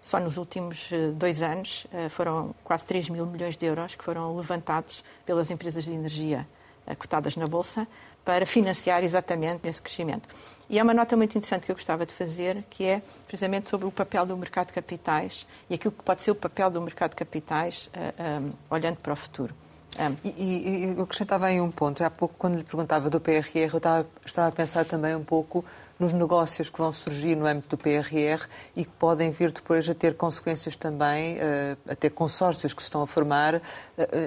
Só 0.00 0.18
nos 0.18 0.36
últimos 0.36 0.90
eh, 0.92 1.12
dois 1.12 1.42
anos 1.42 1.86
eh, 1.92 2.08
foram 2.08 2.54
quase 2.64 2.84
3 2.84 3.08
mil 3.08 3.24
milhões 3.24 3.56
de 3.56 3.66
euros 3.66 3.94
que 3.94 4.02
foram 4.02 4.36
levantados 4.36 5.04
pelas 5.24 5.48
empresas 5.50 5.84
de 5.84 5.92
energia 5.92 6.46
eh, 6.86 6.94
cotadas 6.96 7.36
na 7.36 7.46
Bolsa 7.46 7.86
para 8.24 8.44
financiar 8.44 9.04
exatamente 9.04 9.68
esse 9.68 9.80
crescimento. 9.80 10.28
E 10.68 10.78
há 10.78 10.82
uma 10.82 10.94
nota 10.94 11.16
muito 11.16 11.36
interessante 11.36 11.66
que 11.66 11.70
eu 11.70 11.76
gostava 11.76 12.04
de 12.06 12.12
fazer, 12.12 12.64
que 12.70 12.84
é 12.84 13.02
precisamente 13.26 13.68
sobre 13.68 13.86
o 13.86 13.90
papel 13.92 14.24
do 14.26 14.36
mercado 14.36 14.68
de 14.68 14.72
capitais 14.72 15.46
e 15.68 15.74
aquilo 15.74 15.92
que 15.92 16.02
pode 16.02 16.22
ser 16.22 16.30
o 16.30 16.34
papel 16.34 16.70
do 16.70 16.80
mercado 16.80 17.10
de 17.10 17.16
capitais 17.16 17.88
uh, 17.88 18.40
um, 18.40 18.52
olhando 18.70 18.96
para 18.96 19.12
o 19.12 19.16
futuro. 19.16 19.54
É. 19.98 20.10
E, 20.24 20.30
e, 20.30 20.94
eu 20.96 21.02
acrescentava 21.02 21.46
aí 21.46 21.60
um 21.60 21.70
ponto. 21.70 22.02
Há 22.02 22.10
pouco, 22.10 22.34
quando 22.38 22.56
lhe 22.56 22.64
perguntava 22.64 23.10
do 23.10 23.20
PRR, 23.20 23.70
eu 23.72 23.76
estava, 23.76 24.06
estava, 24.24 24.48
a 24.48 24.52
pensar 24.52 24.84
também 24.84 25.14
um 25.14 25.24
pouco 25.24 25.64
nos 25.98 26.12
negócios 26.12 26.68
que 26.68 26.78
vão 26.78 26.92
surgir 26.92 27.36
no 27.36 27.46
âmbito 27.46 27.76
do 27.76 27.78
PRR 27.78 28.46
e 28.74 28.84
que 28.84 28.90
podem 28.98 29.30
vir 29.30 29.52
depois 29.52 29.88
a 29.88 29.94
ter 29.94 30.14
consequências 30.14 30.74
também, 30.74 31.36
uh, 31.36 31.76
a 31.88 31.94
ter 31.94 32.10
consórcios 32.10 32.72
que 32.74 32.82
se 32.82 32.86
estão 32.86 33.02
a 33.02 33.06
formar 33.06 33.56
uh, 33.56 33.60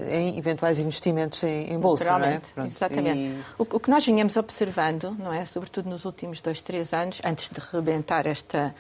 em 0.10 0.38
eventuais 0.38 0.80
investimentos 0.80 1.44
em, 1.44 1.74
em 1.74 1.80
bolsa, 1.80 2.18
não 2.18 2.26
é? 2.26 2.42
Pronto. 2.54 2.72
Exatamente. 2.72 3.18
E... 3.18 3.44
O, 3.58 3.64
o, 3.64 3.80
que 3.80 3.90
nós 3.90 4.06
vinhamos 4.06 4.38
observando, 4.38 5.12
não 5.20 5.34
é, 5.34 5.46
sobretudo 5.46 5.90
nos 5.90 6.06
últimos 6.06 6.40
dois, 6.40 6.62
três 6.62 6.94
anos, 6.94 7.20
antes 7.26 7.50
de 7.50 7.60
rebentar 7.72 8.26
esta 8.26 8.74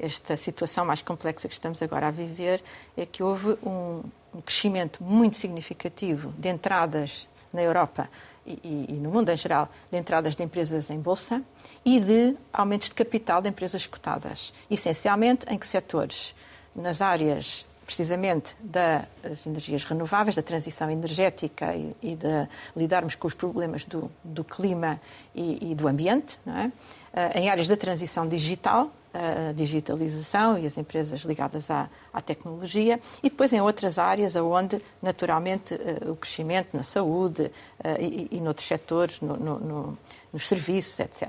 esta 0.00 0.36
situação 0.36 0.84
mais 0.84 1.00
complexa 1.00 1.46
que 1.46 1.54
estamos 1.54 1.80
agora 1.80 2.08
a 2.08 2.10
viver, 2.10 2.60
é 2.96 3.06
que 3.06 3.22
houve 3.22 3.56
um, 3.62 4.02
um 4.34 4.40
crescimento 4.40 5.02
muito 5.02 5.36
significativo 5.36 6.32
de 6.38 6.48
entradas 6.48 7.28
na 7.52 7.62
Europa 7.62 8.08
e, 8.46 8.52
e, 8.64 8.86
e, 8.88 8.92
no 8.94 9.10
mundo 9.10 9.30
em 9.30 9.36
geral, 9.36 9.68
de 9.90 9.98
entradas 9.98 10.34
de 10.34 10.42
empresas 10.42 10.90
em 10.90 10.98
bolsa 10.98 11.42
e 11.84 12.00
de 12.00 12.36
aumentos 12.52 12.88
de 12.88 12.94
capital 12.94 13.40
de 13.40 13.48
empresas 13.48 13.86
cotadas. 13.86 14.52
Essencialmente 14.70 15.46
em 15.48 15.58
que 15.58 15.66
setores? 15.66 16.34
Nas 16.74 17.02
áreas 17.02 17.64
precisamente 17.84 18.56
das 18.60 19.46
energias 19.46 19.84
renováveis, 19.84 20.36
da 20.36 20.42
transição 20.42 20.90
energética 20.90 21.74
e, 21.74 21.94
e 22.00 22.14
de 22.14 22.48
lidarmos 22.74 23.14
com 23.14 23.26
os 23.26 23.34
problemas 23.34 23.84
do, 23.84 24.10
do 24.24 24.42
clima 24.42 25.00
e, 25.34 25.74
do 25.74 25.86
ambiente, 25.86 26.38
é? 26.46 26.66
uh, 26.68 27.38
em 27.38 27.50
áreas 27.50 27.68
da 27.68 27.76
transição 27.76 28.26
digital, 28.26 28.90
a 29.14 29.52
digitalização 29.52 30.58
e 30.58 30.66
as 30.66 30.78
empresas 30.78 31.20
ligadas 31.20 31.70
à, 31.70 31.88
à, 32.12 32.20
tecnologia, 32.20 32.98
e 33.22 33.28
depois 33.28 33.52
em 33.52 33.60
outras 33.60 33.98
áreas 33.98 34.34
onde, 34.36 34.80
naturalmente, 35.02 35.74
uh, 35.74 36.12
o 36.12 36.16
crescimento 36.16 36.74
na 36.74 36.82
saúde 36.82 37.42
uh, 37.42 38.00
e, 38.00 38.28
e 38.30 38.40
noutros 38.40 38.66
setores, 38.66 39.20
no, 39.20 39.36
no, 39.36 39.58
no, 39.60 39.98
nos 40.32 40.48
serviços, 40.48 40.98
etc. 41.00 41.28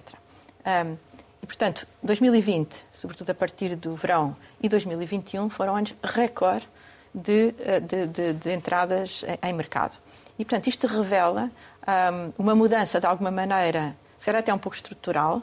E, 1.41 1.45
portanto, 1.45 1.85
2020, 2.01 2.85
sobretudo 2.89 3.31
a 3.31 3.35
partir 3.35 3.75
do 3.75 3.97
verão, 3.97 4.33
e 4.61 4.69
2021 4.69 5.49
foram 5.49 5.75
anos 5.75 5.93
recorde 6.01 6.65
de, 7.13 7.53
eh, 7.59 7.81
de, 7.81 8.07
de, 8.07 8.33
de 8.33 8.53
entradas 8.53 9.25
em, 9.27 9.49
em, 9.49 9.53
mercado. 9.53 9.97
E, 10.39 10.45
portanto, 10.45 10.67
isto 10.67 10.87
revela 10.87 11.51
um, 11.85 12.43
uma 12.43 12.55
mudança, 12.55 12.97
de 12.97 13.05
alguma 13.05 13.29
maneira, 13.29 13.93
se 14.17 14.25
calhar 14.25 14.39
até 14.39 14.53
um 14.53 14.57
pouco 14.57 14.75
estrutural, 14.75 15.41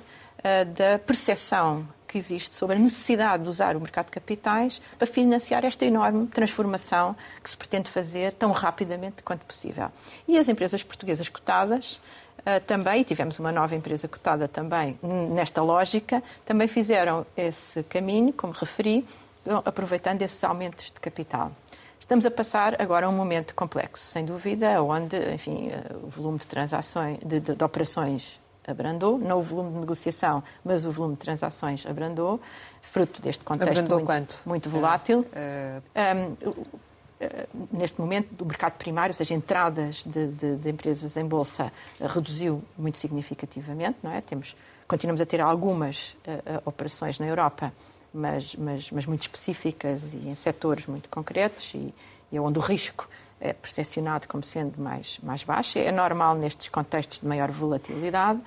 da 0.75 0.99
percepção 0.99 1.87
que 2.11 2.19
existe 2.19 2.55
sobre 2.55 2.77
a 2.77 2.79
necessidade 2.79 3.45
de 3.45 3.49
usar 3.49 3.77
o 3.77 3.81
mercado 3.81 4.07
de 4.07 4.13
capitais 4.13 4.83
para 4.99 5.07
financiar 5.07 5.65
esta 5.65 5.85
enorme 5.85 6.27
transformação 6.27 7.15
que 7.43 7.49
se 7.49 7.57
pretende 7.57 7.89
fazer 7.89 8.35
tão 8.35 8.51
rapidamente 8.51 9.23
quanto 9.23 9.45
possível. 9.45 9.89
E 10.27 10.37
as 10.37 10.49
empresas 10.49 10.83
portuguesas 10.83 11.29
cotadas 11.29 12.01
Uh, 12.41 12.59
também, 12.67 13.03
e 13.03 13.05
tivemos 13.05 13.39
uma 13.39 13.53
nova 13.53 13.75
empresa 13.75 14.09
cotada 14.09 14.49
também 14.49 14.99
nesta 15.03 15.61
lógica, 15.61 16.23
também 16.47 16.67
fizeram 16.67 17.27
esse 17.37 17.83
caminho, 17.83 18.33
como 18.33 18.55
referi, 18.55 19.07
aproveitando 19.63 20.23
esses 20.23 20.43
aumentos 20.43 20.87
de 20.87 20.99
capital. 21.01 21.53
Estamos 22.01 22.25
a 22.25 22.31
passar 22.31 22.81
agora 22.81 23.07
um 23.07 23.13
momento 23.13 23.55
complexo, 23.55 24.07
sem 24.07 24.25
dúvida, 24.25 24.83
onde, 24.83 25.19
enfim, 25.35 25.69
uh, 25.69 26.07
o 26.07 26.09
volume 26.09 26.39
de 26.39 26.47
transações, 26.47 27.19
de, 27.19 27.41
de, 27.41 27.55
de 27.55 27.63
operações 27.63 28.41
abrandou, 28.71 29.19
não 29.19 29.39
o 29.39 29.43
volume 29.43 29.73
de 29.73 29.79
negociação, 29.81 30.43
mas 30.65 30.85
o 30.85 30.93
volume 30.93 31.15
de 31.15 31.21
transações 31.21 31.85
abrandou, 31.87 32.41
fruto 32.83 33.21
deste 33.21 33.45
contexto 33.45 33.89
muito, 33.89 34.41
muito, 34.47 34.71
volátil. 34.71 35.21
Uh, 35.21 35.83
um, 36.47 36.65
eh, 37.21 37.47
neste 37.71 38.01
momento, 38.01 38.35
do 38.35 38.47
mercado 38.47 38.79
primário, 38.79 39.11
ou 39.11 39.15
seja, 39.15 39.35
entradas 39.35 40.03
de, 40.07 40.29
de, 40.29 40.57
de, 40.57 40.71
empresas 40.71 41.19
em 41.19 41.25
bolsa 41.27 41.71
reduziu 42.01 42.65
muito 42.79 42.97
significativamente, 42.97 43.99
não 44.03 44.11
é? 44.11 44.23
Temos, 44.23 44.57
continuamos 44.89 45.21
a 45.21 45.27
ter 45.27 45.39
algumas 45.39 46.17
uh, 46.27 46.63
operações 46.65 47.19
na 47.19 47.27
Europa, 47.27 47.75
mas, 48.13 48.55
mas, 48.55 48.91
mas, 48.91 49.05
muito 49.05 49.21
específicas 49.21 50.03
e 50.15 50.29
em 50.29 50.35
setores 50.35 50.87
muito 50.87 51.11
concretos 51.11 51.71
e, 51.75 51.95
e 52.33 52.41
onde 52.41 52.59
o 52.59 52.63
risco 52.63 53.07
é 53.41 53.53
percepcionado 53.53 54.29
como 54.29 54.43
sendo 54.43 54.81
mais, 54.81 55.19
mais 55.23 55.43
baixo. 55.43 55.79
É 55.79 55.91
normal 55.91 56.35
nestes 56.35 56.69
contextos 56.69 57.21
de 57.21 57.27
maior 57.27 57.51
volatilidade, 57.51 58.41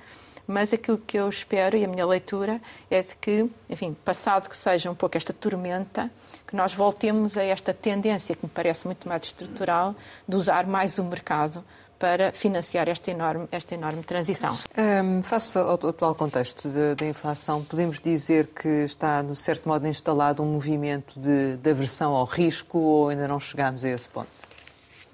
mas 0.46 0.72
aquilo 0.72 0.98
que 0.98 1.18
eu 1.18 1.28
espero 1.28 1.76
e 1.76 1.84
a 1.84 1.88
minha 1.88 2.06
leitura 2.06 2.60
é 2.90 3.02
de 3.02 3.14
que, 3.16 3.50
enfim, 3.68 3.96
passado 4.04 4.48
que 4.48 4.56
seja 4.56 4.90
um 4.90 4.94
pouco 4.94 5.16
esta 5.16 5.32
tormenta, 5.32 6.10
que 6.46 6.54
nós 6.54 6.74
voltemos 6.74 7.36
a 7.36 7.42
esta 7.42 7.72
tendência 7.72 8.36
que 8.36 8.44
me 8.44 8.50
parece 8.50 8.86
muito 8.86 9.08
mais 9.08 9.22
estrutural 9.22 9.94
de 10.28 10.36
usar 10.36 10.66
mais 10.66 10.98
o 10.98 11.04
mercado 11.04 11.64
para 11.98 12.32
financiar 12.32 12.88
esta 12.88 13.10
enorme, 13.10 13.48
esta 13.50 13.74
enorme 13.74 14.02
transição. 14.02 14.54
Um, 14.76 15.22
face 15.22 15.56
ao 15.56 15.72
atual 15.72 16.14
contexto 16.14 16.68
da 16.68 17.06
inflação, 17.06 17.64
podemos 17.64 17.98
dizer 17.98 18.48
que 18.48 18.68
está, 18.84 19.22
de 19.22 19.34
certo 19.36 19.66
modo, 19.66 19.86
instalado 19.88 20.42
um 20.42 20.52
movimento 20.52 21.18
de, 21.18 21.56
de 21.56 21.70
aversão 21.70 22.12
ao 22.12 22.24
risco 22.24 22.78
ou 22.78 23.08
ainda 23.08 23.26
não 23.26 23.40
chegamos 23.40 23.84
a 23.84 23.88
esse 23.88 24.08
ponto? 24.08 24.28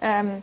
Um, 0.00 0.42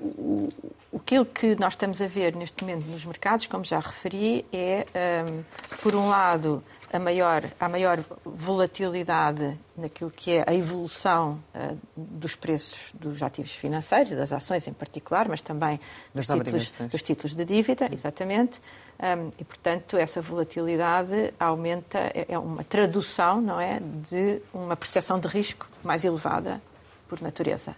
o, 0.00 0.48
aquilo 0.96 1.26
que 1.26 1.56
nós 1.56 1.74
estamos 1.74 2.00
a 2.00 2.06
ver 2.06 2.34
neste 2.34 2.64
momento 2.64 2.86
nos 2.86 3.04
mercados, 3.04 3.46
como 3.46 3.64
já 3.64 3.80
referi, 3.80 4.44
é, 4.52 4.86
um, 5.28 5.42
por 5.82 5.94
um 5.94 6.08
lado, 6.08 6.62
a 6.92 6.98
maior, 6.98 7.44
a 7.58 7.68
maior 7.68 8.02
volatilidade 8.24 9.58
naquilo 9.76 10.10
que 10.10 10.36
é 10.36 10.44
a 10.46 10.54
evolução 10.54 11.42
uh, 11.54 11.78
dos 11.96 12.34
preços 12.34 12.92
dos 12.94 13.22
ativos 13.22 13.52
financeiros, 13.52 14.12
das 14.12 14.32
ações 14.32 14.66
em 14.66 14.72
particular, 14.72 15.28
mas 15.28 15.42
também 15.42 15.80
dos 16.14 16.26
títulos, 16.26 16.76
dos 16.90 17.02
títulos, 17.02 17.34
de 17.34 17.44
dívida, 17.44 17.88
exatamente. 17.92 18.60
Um, 18.98 19.30
e, 19.38 19.44
portanto, 19.44 19.96
essa 19.96 20.20
volatilidade 20.20 21.32
aumenta, 21.40 21.98
é, 21.98 22.26
é 22.28 22.38
uma 22.38 22.62
tradução, 22.64 23.40
não 23.40 23.60
é, 23.60 23.80
de 24.10 24.42
uma 24.52 24.76
percepção 24.76 25.18
de 25.18 25.26
risco 25.26 25.66
mais 25.82 26.04
elevada 26.04 26.60
por 27.08 27.20
natureza. 27.22 27.74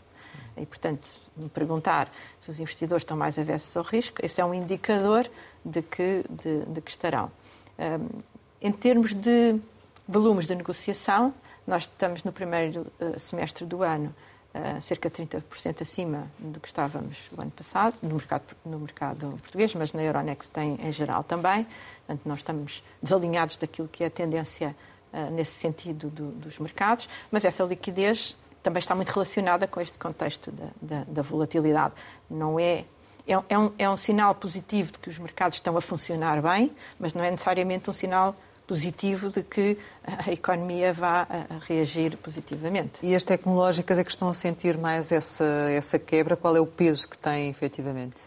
E, 0.56 0.66
portanto, 0.66 1.08
me 1.36 1.48
perguntar 1.48 2.12
se 2.38 2.50
os 2.50 2.60
investidores 2.60 3.02
estão 3.02 3.16
mais 3.16 3.38
avessos 3.38 3.76
ao 3.76 3.82
risco, 3.82 4.18
esse 4.22 4.40
é 4.40 4.44
um 4.44 4.52
indicador 4.52 5.30
de 5.64 5.82
que, 5.82 6.24
de, 6.28 6.64
de 6.66 6.80
que 6.80 6.90
estarão. 6.90 7.30
Um, 7.78 8.20
em 8.60 8.70
termos 8.70 9.14
de 9.14 9.58
volumes 10.06 10.46
de 10.46 10.54
negociação, 10.54 11.34
nós 11.66 11.84
estamos 11.84 12.24
no 12.24 12.32
primeiro 12.32 12.86
uh, 13.00 13.18
semestre 13.18 13.64
do 13.64 13.82
ano 13.82 14.14
uh, 14.54 14.80
cerca 14.82 15.08
de 15.08 15.26
30% 15.26 15.82
acima 15.82 16.30
do 16.38 16.60
que 16.60 16.68
estávamos 16.68 17.30
o 17.36 17.40
ano 17.40 17.50
passado, 17.50 17.96
no 18.02 18.14
mercado, 18.14 18.42
no 18.64 18.78
mercado 18.78 19.38
português, 19.40 19.74
mas 19.74 19.92
na 19.92 20.02
Euronext 20.02 20.52
tem 20.52 20.78
em 20.80 20.92
geral 20.92 21.24
também. 21.24 21.66
Portanto, 22.06 22.28
nós 22.28 22.38
estamos 22.38 22.84
desalinhados 23.02 23.56
daquilo 23.56 23.88
que 23.88 24.04
é 24.04 24.08
a 24.08 24.10
tendência 24.10 24.76
uh, 25.12 25.30
nesse 25.30 25.52
sentido 25.52 26.10
do, 26.10 26.30
dos 26.32 26.58
mercados, 26.58 27.08
mas 27.30 27.44
essa 27.44 27.64
liquidez 27.64 28.36
também 28.62 28.78
está 28.78 28.94
muito 28.94 29.10
relacionada 29.10 29.66
com 29.66 29.80
este 29.80 29.98
contexto 29.98 30.50
da, 30.52 30.66
da, 30.80 31.04
da 31.04 31.22
volatilidade. 31.22 31.94
Não 32.30 32.58
é 32.58 32.84
é, 33.26 33.34
é, 33.48 33.58
um, 33.58 33.72
é 33.78 33.88
um 33.88 33.96
sinal 33.96 34.34
positivo 34.34 34.92
de 34.92 34.98
que 34.98 35.08
os 35.08 35.18
mercados 35.18 35.58
estão 35.58 35.76
a 35.76 35.80
funcionar 35.80 36.42
bem, 36.42 36.72
mas 36.98 37.14
não 37.14 37.22
é 37.22 37.30
necessariamente 37.30 37.88
um 37.88 37.92
sinal 37.92 38.34
positivo 38.66 39.30
de 39.30 39.42
que 39.42 39.76
a 40.04 40.32
economia 40.32 40.92
vá 40.92 41.26
reagir 41.68 42.16
positivamente. 42.16 42.92
E 43.02 43.14
as 43.14 43.24
tecnológicas 43.24 43.98
é 43.98 44.04
que 44.04 44.10
estão 44.10 44.28
a 44.28 44.34
sentir 44.34 44.78
mais 44.78 45.12
essa, 45.12 45.44
essa 45.70 45.98
quebra? 45.98 46.36
Qual 46.36 46.56
é 46.56 46.60
o 46.60 46.66
peso 46.66 47.08
que 47.08 47.18
têm 47.18 47.50
efetivamente? 47.50 48.22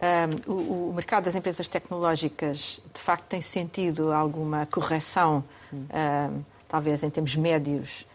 Um, 0.00 0.52
o, 0.52 0.88
o, 0.90 0.92
mercado 0.94 1.24
das 1.24 1.34
empresas 1.34 1.68
tecnológicas, 1.68 2.80
de 2.94 3.00
facto, 3.00 3.26
tem 3.26 3.42
sentido 3.42 4.10
alguma 4.10 4.64
correção, 4.64 5.44
hum. 5.70 5.84
um, 5.92 6.42
talvez 6.66 7.02
em 7.02 7.10
termos 7.10 7.36
médios, 7.36 8.06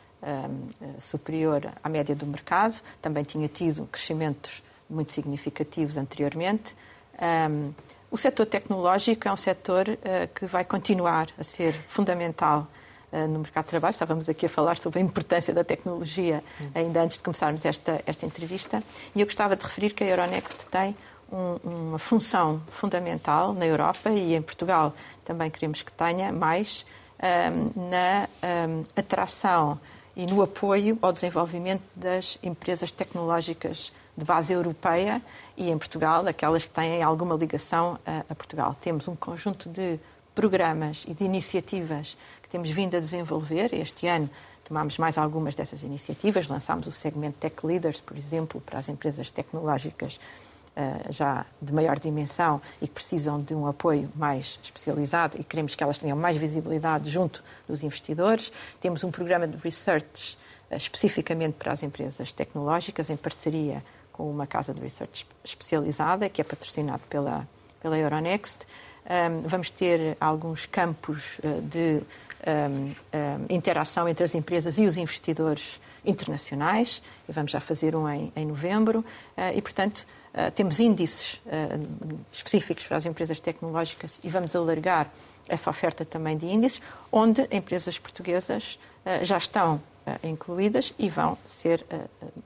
superior 1.00 1.72
à 1.84 1.90
média 1.90 2.16
do 2.16 2.26
mercado. 2.26 2.76
Também 3.02 3.24
tinha 3.24 3.48
tido 3.48 3.86
crescimentos 3.92 4.64
muito 4.90 5.12
significativos 5.12 5.98
anteriormente. 5.98 6.76
Um, 7.50 7.74
o 8.12 8.18
setor 8.18 8.46
tecnológico 8.46 9.28
é 9.28 9.32
um 9.32 9.38
setor 9.38 9.90
uh, 9.90 10.34
que 10.34 10.46
vai 10.46 10.64
continuar 10.64 11.28
a 11.38 11.44
ser 11.44 11.74
fundamental 11.74 12.68
uh, 13.12 13.28
no 13.28 13.40
mercado 13.40 13.66
de 13.66 13.70
trabalho. 13.72 13.94
Estávamos 13.94 14.30
aqui 14.30 14.46
a 14.46 14.50
falar 14.50 14.78
sobre 14.78 15.00
a 15.00 15.02
importância 15.02 15.54
da 15.54 15.64
tecnologia 15.64 16.44
ainda 16.74 17.02
antes 17.02 17.18
de 17.18 17.24
começarmos 17.24 17.66
esta, 17.66 18.02
esta 18.06 18.26
entrevista. 18.26 18.84
E 19.16 19.22
eu 19.22 19.26
gostava 19.26 19.56
de 19.56 19.64
referir 19.64 19.92
que 19.92 20.04
a 20.04 20.08
Euronext 20.08 20.66
tem 20.70 20.96
um, 21.32 21.88
uma 21.88 22.00
função 22.00 22.62
fundamental 22.72 23.54
na 23.54 23.66
Europa 23.66 24.10
e 24.12 24.36
em 24.36 24.42
Portugal 24.42 24.94
também 25.24 25.50
queremos 25.50 25.82
que 25.82 25.92
tenha 25.92 26.32
mais 26.32 26.86
um, 27.20 27.90
na 27.90 28.28
um, 28.68 28.84
atração 28.96 29.80
e 30.15 30.25
no 30.25 30.41
apoio 30.41 30.97
ao 31.01 31.12
desenvolvimento 31.12 31.84
das 31.95 32.38
empresas 32.41 32.91
tecnológicas 32.91 33.91
de 34.17 34.23
base 34.23 34.54
europeia 34.54 35.21
e 35.58 35.69
em 35.69 35.78
Portugal, 35.78 36.25
aquelas 36.25 36.63
que 36.63 36.71
têm 36.71 37.04
alguma 37.04 37.36
ligação 37.36 37.99
a, 38.06 38.23
a, 38.30 38.36
Portugal. 38.36 38.75
Temos 38.80 39.08
um 39.08 39.15
conjunto 39.15 39.67
de 39.67 39.99
programas 40.34 41.04
e 41.08 41.13
de 41.13 41.23
iniciativas 41.25 42.17
que 42.41 42.49
temos 42.49 42.69
vindo 42.69 42.95
a 42.95 42.99
desenvolver. 42.99 43.73
Este 43.73 44.08
ano 44.08 44.30
tomámos 44.63 44.97
mais 44.97 45.17
algumas 45.17 45.54
dessas 45.54 45.84
iniciativas, 45.84 46.47
lançámos 46.47 46.88
o 46.88 46.91
segmento 46.91 47.38
Tech 47.39 47.56
Leaders, 47.65 48.01
por 48.01 48.17
exemplo, 48.17 48.60
para 48.62 48.80
as 48.80 48.89
empresas 48.89 49.30
tecnológicas 49.30 50.19
já 51.10 51.46
de 51.62 51.74
maior 51.74 51.98
dimensão 52.00 52.62
e 52.82 52.88
que 52.88 52.94
precisam 52.94 53.42
de 53.42 53.56
um 53.56 53.66
apoio 53.66 54.12
mais 54.16 54.60
especializado 54.62 55.38
e 55.40 55.44
queremos 55.44 55.74
que 55.74 55.84
elas 55.84 56.00
tenham 56.00 56.18
mais 56.18 56.36
visibilidade 56.38 57.10
junto 57.10 57.44
dos 57.68 57.84
investidores. 57.84 58.52
Temos 58.82 59.04
um 59.04 59.12
programa 59.12 59.48
de 59.48 59.58
research 59.58 60.38
uh, 60.70 60.76
especificamente 60.76 61.54
para 61.54 61.72
as 61.72 61.84
empresas 61.84 62.34
tecnológicas, 62.34 63.10
em 63.10 63.18
parceria 63.18 63.84
com 64.12 64.30
uma 64.30 64.48
casa 64.48 64.74
de 64.74 64.82
research 64.82 65.26
especializada, 65.44 66.30
que 66.30 66.42
é 66.42 66.44
patrocinado 66.44 67.04
pela, 67.10 67.48
pela 67.82 67.98
Euronext. 67.98 68.60
Um, 69.06 69.48
vamos 69.48 69.70
ter 69.70 70.18
alguns 70.20 70.66
campos 70.66 71.40
uh, 71.40 71.62
de 71.62 72.02
um, 72.48 72.88
um, 72.88 73.46
interação 73.50 74.08
entre 74.08 74.24
as 74.24 74.36
empresas 74.36 74.78
e 74.78 74.86
os 74.86 74.98
investidores 74.98 75.80
internacionais. 76.04 77.02
E 77.28 77.32
vamos 77.32 77.52
já 77.52 77.60
fazer 77.60 77.96
um 77.96 78.08
em, 78.10 78.32
em 78.36 78.46
novembro. 78.46 79.00
Uh, 79.38 79.56
e, 79.56 79.62
portanto, 79.62 80.06
temos 80.54 80.80
índices 80.80 81.39
específicos 82.32 82.86
para 82.86 82.98
as 82.98 83.06
empresas 83.06 83.39
tecnológicas 83.39 84.13
e 84.24 84.30
vamos 84.30 84.56
alargar 84.56 85.10
essa 85.48 85.69
oferta 85.69 86.04
também 86.04 86.38
de 86.38 86.45
índices, 86.45 86.82
onde 87.12 87.48
empresas 87.52 87.98
portuguesas 88.00 88.78
já 89.21 89.38
estão 89.38 89.82
incluídas 90.24 90.93
e 91.00 91.10
vão 91.10 91.38
ser 91.48 91.86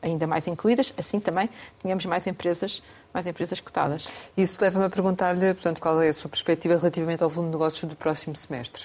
ainda 0.01 0.27
mais 0.27 0.47
incluídas, 0.47 0.93
assim 0.97 1.19
também 1.19 1.49
tenhamos 1.81 2.05
mais 2.05 2.27
empresas 2.27 2.81
mais 3.11 3.25
empresas 3.25 3.59
cotadas. 3.59 4.07
Isso 4.37 4.61
leva-me 4.61 4.85
a 4.85 4.89
perguntar-lhe, 4.89 5.53
portanto, 5.55 5.81
qual 5.81 5.99
é 5.99 6.09
a 6.09 6.13
sua 6.13 6.29
perspectiva 6.29 6.77
relativamente 6.77 7.23
ao 7.23 7.29
volume 7.29 7.51
de 7.51 7.57
negócios 7.57 7.89
do 7.89 7.95
próximo 7.95 8.35
semestre, 8.35 8.83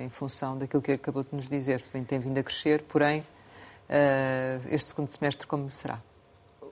em 0.00 0.08
função 0.08 0.56
daquilo 0.56 0.80
que 0.80 0.92
acabou 0.92 1.24
de 1.24 1.34
nos 1.34 1.48
dizer. 1.48 1.82
Tem 2.06 2.18
vindo 2.20 2.38
a 2.38 2.44
crescer, 2.44 2.82
porém, 2.82 3.26
este 4.70 4.90
segundo 4.90 5.10
semestre 5.10 5.48
como 5.48 5.68
será? 5.70 6.00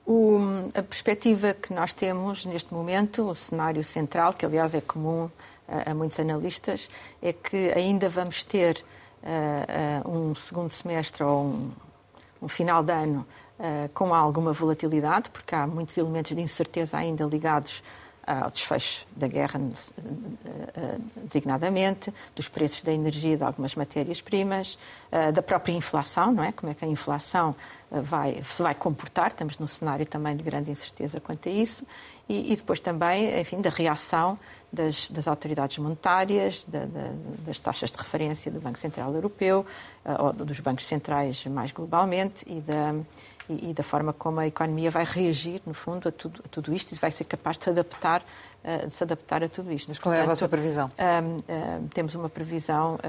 O, 0.05 0.37
a 0.75 0.83
perspectiva 0.83 1.55
que 1.55 1.73
nós 1.73 1.91
temos 1.91 2.45
neste 2.45 2.71
momento, 2.71 3.27
o 3.27 3.33
cenário 3.33 3.83
central, 3.83 4.33
que 4.33 4.45
aliás 4.45 4.75
é 4.75 4.81
comum 4.81 5.29
a, 5.67 5.91
a 5.91 5.95
muitos 5.95 6.19
analistas, 6.19 6.87
é 7.21 7.33
que 7.33 7.71
ainda 7.75 8.07
vamos 8.07 8.43
ter 8.43 8.83
uh, 9.23 10.09
um 10.09 10.35
segundo 10.35 10.69
semestre 10.69 11.23
ou 11.23 11.45
um, 11.45 11.71
um 12.43 12.47
final 12.47 12.83
de 12.83 12.91
ano 12.91 13.25
uh, 13.59 13.89
com 13.95 14.13
alguma 14.13 14.53
volatilidade, 14.53 15.31
porque 15.31 15.55
há 15.55 15.65
muitos 15.65 15.97
elementos 15.97 16.35
de 16.35 16.41
incerteza 16.41 16.97
ainda 16.97 17.25
ligados 17.25 17.81
ao 18.25 18.49
desfecho 18.49 19.05
da 19.15 19.27
guerra, 19.27 19.59
designadamente, 21.23 22.13
dos 22.35 22.47
preços 22.47 22.81
da 22.81 22.91
energia 22.91 23.37
de 23.37 23.43
algumas 23.43 23.75
matérias-primas, 23.75 24.79
da 25.33 25.41
própria 25.41 25.73
inflação, 25.73 26.33
não 26.33 26.43
é? 26.43 26.51
Como 26.51 26.71
é 26.71 26.75
que 26.75 26.83
a 26.83 26.87
inflação 26.87 27.55
vai, 27.91 28.41
se 28.43 28.61
vai 28.61 28.73
comportar, 28.73 29.27
estamos 29.27 29.59
num 29.59 29.67
cenário 29.67 30.05
também 30.05 30.35
de 30.35 30.43
grande 30.43 30.71
incerteza 30.71 31.19
quanto 31.19 31.47
a 31.47 31.51
isso, 31.51 31.85
e, 32.27 32.51
e 32.51 32.55
depois 32.55 32.79
também, 32.79 33.39
enfim, 33.39 33.61
da 33.61 33.69
reação 33.69 34.39
das, 34.73 35.09
das 35.09 35.27
autoridades 35.27 35.77
monetárias, 35.77 36.65
da, 36.67 36.79
da, 36.79 37.11
das 37.45 37.59
taxas 37.59 37.91
de 37.91 37.97
referência 37.97 38.51
do 38.51 38.59
Banco 38.59 38.77
Central 38.79 39.13
Europeu, 39.13 39.65
ou 40.19 40.33
dos 40.33 40.59
bancos 40.59 40.85
centrais 40.85 41.45
mais 41.45 41.71
globalmente, 41.71 42.43
e 42.47 42.59
da, 42.59 42.95
e, 43.49 43.69
e, 43.69 43.73
da 43.73 43.83
forma 43.83 44.13
como 44.13 44.39
a 44.39 44.47
economia 44.47 44.91
vai 44.91 45.05
reagir, 45.05 45.61
no 45.65 45.73
fundo, 45.73 46.09
a 46.09 46.11
tudo, 46.11 46.41
a 46.45 46.47
tudo 46.47 46.73
isto 46.73 46.93
e 46.93 46.99
vai 46.99 47.11
ser 47.11 47.25
capaz 47.25 47.57
de 47.57 47.65
se 47.65 47.69
adaptar, 47.69 48.23
uh, 48.63 48.87
de 48.87 48.93
se 48.93 49.03
adaptar 49.03 49.43
a 49.43 49.49
tudo 49.49 49.71
isto. 49.71 49.87
Mas 49.87 49.99
qual 49.99 50.13
é 50.13 50.21
a 50.21 50.25
vossa 50.25 50.47
previsão? 50.47 50.87
Uh, 50.87 51.87
temos 51.89 52.15
uma 52.15 52.29
previsão 52.29 52.99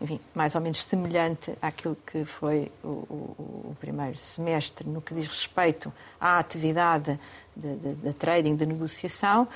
enfim, 0.00 0.20
mais 0.34 0.54
ou 0.54 0.60
menos 0.60 0.82
semelhante 0.82 1.56
àquilo 1.60 1.96
que 2.06 2.24
foi 2.24 2.70
o, 2.82 2.88
o, 2.88 3.70
o 3.70 3.76
primeiro 3.80 4.16
semestre 4.18 4.86
no 4.88 5.00
que 5.00 5.14
diz 5.14 5.26
respeito 5.26 5.92
à 6.20 6.38
atividade 6.38 7.18
de, 7.54 7.76
de, 7.76 7.94
de 7.94 8.12
trading, 8.12 8.56
de 8.56 8.66
negociação, 8.66 9.44
uh, 9.44 9.48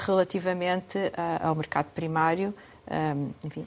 relativamente 0.00 0.98
uh, 0.98 1.46
ao 1.46 1.54
mercado 1.54 1.86
primário, 1.86 2.54
eh, 2.86 3.14
enfim, 3.44 3.66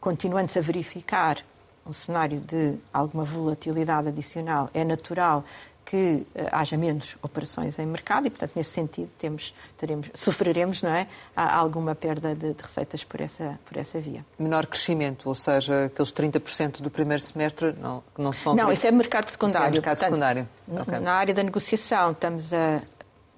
continuando-se 0.00 0.58
a 0.58 0.62
verificar 0.62 1.42
um 1.88 1.92
cenário 1.92 2.40
de 2.40 2.74
alguma 2.92 3.24
volatilidade 3.24 4.08
adicional, 4.08 4.70
é 4.74 4.84
natural 4.84 5.44
que 5.86 6.26
uh, 6.34 6.48
haja 6.50 6.76
menos 6.76 7.16
operações 7.22 7.78
em 7.78 7.86
mercado 7.86 8.26
e, 8.26 8.30
portanto, 8.30 8.52
nesse 8.56 8.70
sentido, 8.70 9.08
temos, 9.18 9.54
teremos, 9.78 10.08
sofreremos 10.14 10.82
não 10.82 10.90
é, 10.90 11.06
alguma 11.34 11.94
perda 11.94 12.34
de, 12.34 12.52
de, 12.52 12.62
receitas 12.62 13.04
por 13.04 13.20
essa, 13.20 13.58
por 13.64 13.76
essa 13.78 14.00
via. 14.00 14.26
Menor 14.36 14.66
crescimento, 14.66 15.28
ou 15.28 15.34
seja, 15.34 15.84
aqueles 15.84 16.12
30% 16.12 16.82
do 16.82 16.90
primeiro 16.90 17.22
semestre 17.22 17.72
não, 17.80 18.02
não 18.18 18.32
se 18.32 18.42
vão... 18.44 18.56
Não, 18.56 18.72
isso 18.72 18.86
é 18.86 18.90
mercado 18.90 19.30
secundário. 19.30 19.58
Isso 19.58 19.68
é 19.68 19.70
mercado 19.70 19.96
portanto, 19.96 20.10
secundário. 20.10 20.48
Okay. 20.68 20.98
Na 20.98 21.12
área 21.14 21.32
da 21.32 21.42
negociação 21.42 22.10
estamos 22.10 22.52
a 22.52 22.82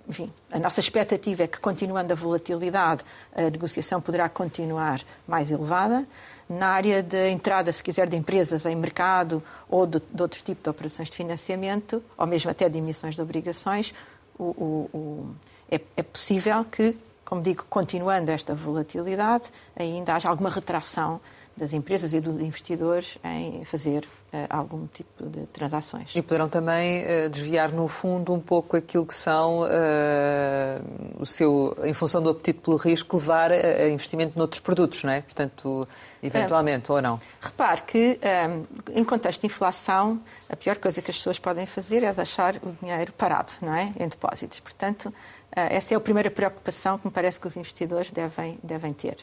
enfim, 0.08 0.32
a 0.50 0.58
nossa 0.58 0.80
expectativa 0.80 1.42
é 1.42 1.46
que, 1.46 1.58
continuando 1.58 2.10
a 2.14 2.16
volatilidade, 2.16 3.04
a 3.36 3.42
negociação 3.42 4.00
poderá 4.00 4.26
continuar 4.26 5.02
mais 5.26 5.50
elevada. 5.50 6.06
Na 6.48 6.68
área 6.68 7.02
de 7.02 7.28
entrada, 7.28 7.72
se 7.72 7.82
quiser, 7.82 8.08
de 8.08 8.16
empresas 8.16 8.64
em 8.64 8.74
mercado 8.74 9.42
ou 9.68 9.86
de, 9.86 10.00
de 10.00 10.22
outro 10.22 10.42
tipo 10.42 10.62
de 10.62 10.70
operações 10.70 11.10
de 11.10 11.16
financiamento, 11.16 12.02
ou 12.16 12.26
mesmo 12.26 12.50
até 12.50 12.68
de 12.68 12.78
emissões 12.78 13.14
de 13.14 13.20
obrigações, 13.20 13.94
o, 14.38 14.44
o, 14.44 14.90
o, 14.96 15.34
é, 15.70 15.80
é 15.96 16.02
possível 16.02 16.64
que, 16.64 16.96
como 17.24 17.42
digo, 17.42 17.64
continuando 17.68 18.30
esta 18.30 18.54
volatilidade, 18.54 19.50
ainda 19.76 20.14
haja 20.14 20.30
alguma 20.30 20.48
retração 20.48 21.20
das 21.58 21.72
empresas 21.72 22.14
e 22.14 22.20
dos 22.20 22.40
investidores 22.40 23.18
em 23.24 23.64
fazer 23.64 24.04
uh, 24.32 24.46
algum 24.48 24.86
tipo 24.86 25.26
de 25.28 25.46
transações. 25.46 26.12
E 26.14 26.22
poderão 26.22 26.48
também 26.48 27.02
uh, 27.02 27.28
desviar, 27.28 27.72
no 27.72 27.88
fundo, 27.88 28.32
um 28.32 28.40
pouco 28.40 28.76
aquilo 28.76 29.04
que 29.04 29.14
são, 29.14 29.62
uh, 29.62 29.68
o 31.18 31.26
seu, 31.26 31.76
em 31.82 31.92
função 31.92 32.22
do 32.22 32.30
apetite 32.30 32.60
pelo 32.60 32.76
risco, 32.76 33.16
levar 33.16 33.50
a, 33.50 33.88
investimento 33.88 34.38
noutros 34.38 34.60
produtos, 34.60 35.02
não 35.02 35.12
é? 35.12 35.20
Portanto, 35.20 35.86
eventualmente, 36.22 36.90
ou 36.92 37.02
não? 37.02 37.20
Repare 37.40 37.82
que, 37.82 38.20
um, 38.22 39.00
em 39.00 39.04
contexto 39.04 39.40
de 39.40 39.48
inflação, 39.48 40.20
a 40.48 40.54
pior 40.54 40.76
coisa 40.76 41.02
que 41.02 41.10
as 41.10 41.16
pessoas 41.16 41.38
podem 41.38 41.66
fazer 41.66 42.04
é 42.04 42.12
deixar 42.12 42.56
o 42.56 42.72
dinheiro 42.80 43.12
parado, 43.12 43.52
não 43.60 43.74
é? 43.74 43.92
Em 43.98 44.06
depósitos. 44.06 44.60
Portanto, 44.60 45.12
essa 45.50 45.92
é 45.92 45.96
a 45.96 46.00
primeira 46.00 46.30
preocupação 46.30 46.98
que 46.98 47.06
me 47.06 47.12
parece 47.12 47.40
que 47.40 47.46
os 47.46 47.56
investidores 47.56 48.12
devem, 48.12 48.58
devem 48.62 48.92
ter. 48.92 49.16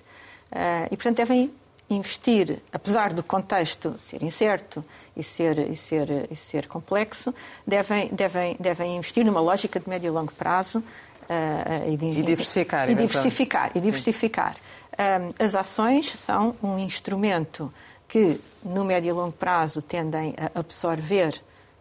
e, 0.91 0.97
portanto, 0.97 1.17
devem 1.17 1.53
investir, 1.89 2.59
apesar 2.71 3.13
do 3.13 3.21
contexto 3.21 3.95
ser 3.99 4.23
incerto 4.23 4.83
e 5.15 5.23
ser, 5.23 5.59
e 5.59 5.75
ser, 5.75 6.27
e 6.31 6.35
ser 6.35 6.67
complexo, 6.67 7.33
devem, 7.65 8.07
devem, 8.09 8.57
devem 8.59 8.97
investir 8.97 9.23
numa 9.25 9.41
lógica 9.41 9.79
de 9.79 9.87
médio 9.87 10.07
e 10.07 10.09
longo 10.09 10.31
prazo 10.31 10.79
uh, 10.79 11.91
e, 11.91 11.97
de, 11.97 12.07
e, 12.07 12.23
diversificar. 12.23 12.89
E 12.89 12.95
diversificar. 12.95 13.71
E 13.75 13.79
diversificar. 13.79 14.55
Um, 14.97 15.43
as 15.43 15.55
ações 15.55 16.13
são 16.17 16.55
um 16.63 16.79
instrumento 16.79 17.71
que, 18.07 18.39
no 18.63 18.83
médio 18.85 19.09
e 19.09 19.11
longo 19.11 19.33
prazo, 19.33 19.81
tendem 19.81 20.33
a 20.37 20.59
absorver 20.59 21.35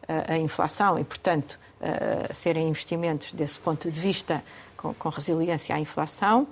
uh, 0.09 0.33
a 0.33 0.37
inflação 0.37 0.99
e, 0.99 1.05
portanto, 1.05 1.59
uh, 1.81 2.35
serem 2.35 2.69
investimentos 2.69 3.33
desse 3.33 3.59
ponto 3.59 3.90
de 3.90 4.01
vista 4.01 4.43
com, 4.77 4.93
com 4.93 5.09
resiliência 5.09 5.75
à 5.75 5.81
inflação. 5.81 6.47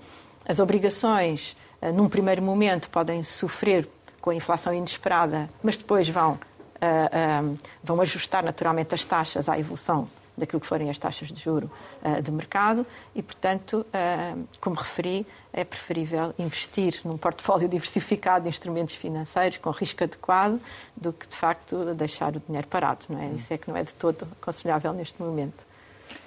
As 0.46 0.58
obrigações 0.58 1.54
eh, 1.54 1.71
num 1.90 2.08
primeiro 2.08 2.42
momento, 2.42 2.88
podem 2.88 3.24
sofrer 3.24 3.88
com 4.22 4.30
a 4.30 4.34
inflação 4.34 4.72
inesperada, 4.72 5.50
mas 5.62 5.76
depois 5.76 6.08
vão, 6.08 6.34
uh, 6.34 6.38
uh, 6.38 7.58
vão 7.82 8.00
ajustar 8.00 8.44
naturalmente 8.44 8.94
as 8.94 9.04
taxas 9.04 9.48
à 9.48 9.58
evolução 9.58 10.08
daquilo 10.38 10.60
que 10.60 10.66
forem 10.66 10.88
as 10.88 10.98
taxas 10.98 11.28
de 11.28 11.38
juro 11.38 11.70
uh, 12.02 12.22
de 12.22 12.30
mercado 12.30 12.86
e, 13.14 13.22
portanto, 13.22 13.84
como 14.60 14.76
referi, 14.76 15.26
é 15.52 15.62
preferível 15.64 16.32
investir 16.38 17.00
num 17.04 17.18
portfólio 17.18 17.68
diversificado 17.68 18.44
de 18.44 18.48
instrumentos 18.48 18.94
financeiros 18.94 19.58
com 19.58 19.70
risco 19.70 20.04
adequado 20.04 20.58
do 20.96 21.12
que, 21.12 21.28
de 21.28 21.36
facto, 21.36 21.92
deixar 21.94 22.34
o 22.36 22.40
dinheiro 22.40 22.68
parado. 22.68 23.04
Não 23.10 23.20
é? 23.20 23.26
Isso 23.32 23.52
é 23.52 23.58
que 23.58 23.68
não 23.68 23.76
é 23.76 23.82
de 23.82 23.92
todo 23.92 24.26
aconselhável 24.40 24.92
neste 24.92 25.20
momento. 25.20 25.66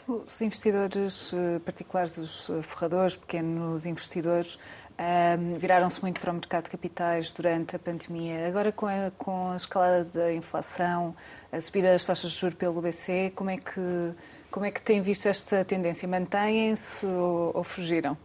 Os 0.07 0.41
investidores 0.41 1.33
particulares, 1.63 2.17
os 2.17 2.51
ferradores, 2.63 3.15
pequenos 3.15 3.85
investidores, 3.85 4.59
um, 4.97 5.57
Viraram-se 5.57 6.01
muito 6.01 6.21
para 6.21 6.31
o 6.31 6.33
mercado 6.33 6.65
de 6.65 6.69
capitais 6.69 7.33
durante 7.33 7.75
a 7.75 7.79
pandemia. 7.79 8.47
Agora, 8.47 8.71
com 8.71 8.87
a, 8.87 9.11
com 9.17 9.51
a 9.51 9.55
escalada 9.55 10.05
da 10.05 10.33
inflação, 10.33 11.15
a 11.51 11.59
subida 11.59 11.91
das 11.91 12.05
taxas 12.05 12.31
de 12.31 12.37
juros 12.37 12.57
pelo 12.57 12.81
BCE, 12.81 13.31
como 13.35 13.49
é 13.49 13.57
que, 13.57 14.13
como 14.49 14.65
é 14.65 14.71
que 14.71 14.81
têm 14.81 15.01
visto 15.01 15.27
esta 15.27 15.65
tendência? 15.65 16.07
Mantêm-se 16.07 17.05
ou, 17.05 17.51
ou 17.55 17.63
fugiram? 17.63 18.17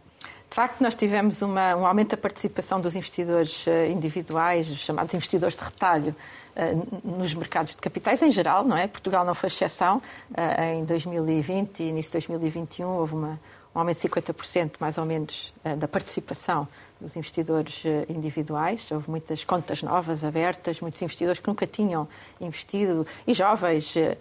De 0.51 0.55
facto, 0.55 0.81
nós 0.81 0.95
tivemos 0.95 1.41
uma, 1.41 1.75
um 1.77 1.85
aumento 1.85 2.11
da 2.11 2.17
participação 2.17 2.81
dos 2.81 2.93
investidores 2.93 3.65
eh, 3.65 3.87
individuais, 3.87 4.69
os 4.69 4.79
chamados 4.79 5.13
investidores 5.13 5.55
de 5.55 5.63
retalho, 5.63 6.13
eh, 6.53 6.75
nos 7.05 7.33
mercados 7.33 7.73
de 7.73 7.81
capitais 7.81 8.21
em 8.21 8.29
geral, 8.29 8.65
não 8.65 8.75
é? 8.75 8.85
Portugal 8.85 9.23
não 9.23 9.33
foi 9.33 9.47
exceção. 9.47 10.01
Eh, 10.35 10.75
em 10.75 10.83
2020 10.83 11.79
e 11.79 11.83
início 11.83 12.19
de 12.19 12.27
2021 12.27 12.85
houve 12.85 13.15
uma, 13.15 13.39
um 13.73 13.79
aumento 13.79 14.01
de 14.01 14.09
50%, 14.09 14.73
mais 14.79 14.97
ou 14.97 15.05
menos, 15.05 15.53
eh, 15.63 15.75
da 15.75 15.87
participação 15.87 16.67
dos 16.99 17.15
investidores 17.15 17.81
eh, 17.85 18.05
individuais. 18.09 18.91
Houve 18.91 19.09
muitas 19.09 19.43
contas 19.43 19.81
novas 19.81 20.25
abertas, 20.25 20.81
muitos 20.81 21.01
investidores 21.01 21.39
que 21.39 21.47
nunca 21.47 21.65
tinham 21.65 22.07
investido 22.39 23.07
e 23.25 23.33
jovens, 23.33 23.95
eh, 23.95 24.17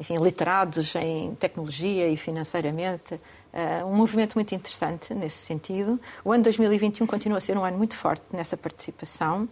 enfim, 0.00 0.16
literados 0.16 0.94
em 0.96 1.34
tecnologia 1.34 2.08
e 2.08 2.16
financeiramente. 2.16 3.20
Um 3.86 3.96
movimento 3.96 4.34
muito 4.34 4.54
interessante 4.54 5.12
nesse 5.14 5.38
sentido. 5.38 5.98
O 6.24 6.32
ano 6.32 6.44
2021 6.44 7.06
continua 7.06 7.38
a 7.38 7.40
ser 7.40 7.56
um 7.56 7.64
ano 7.64 7.76
muito 7.76 7.96
forte 7.96 8.22
nessa 8.30 8.56
participação. 8.56 9.48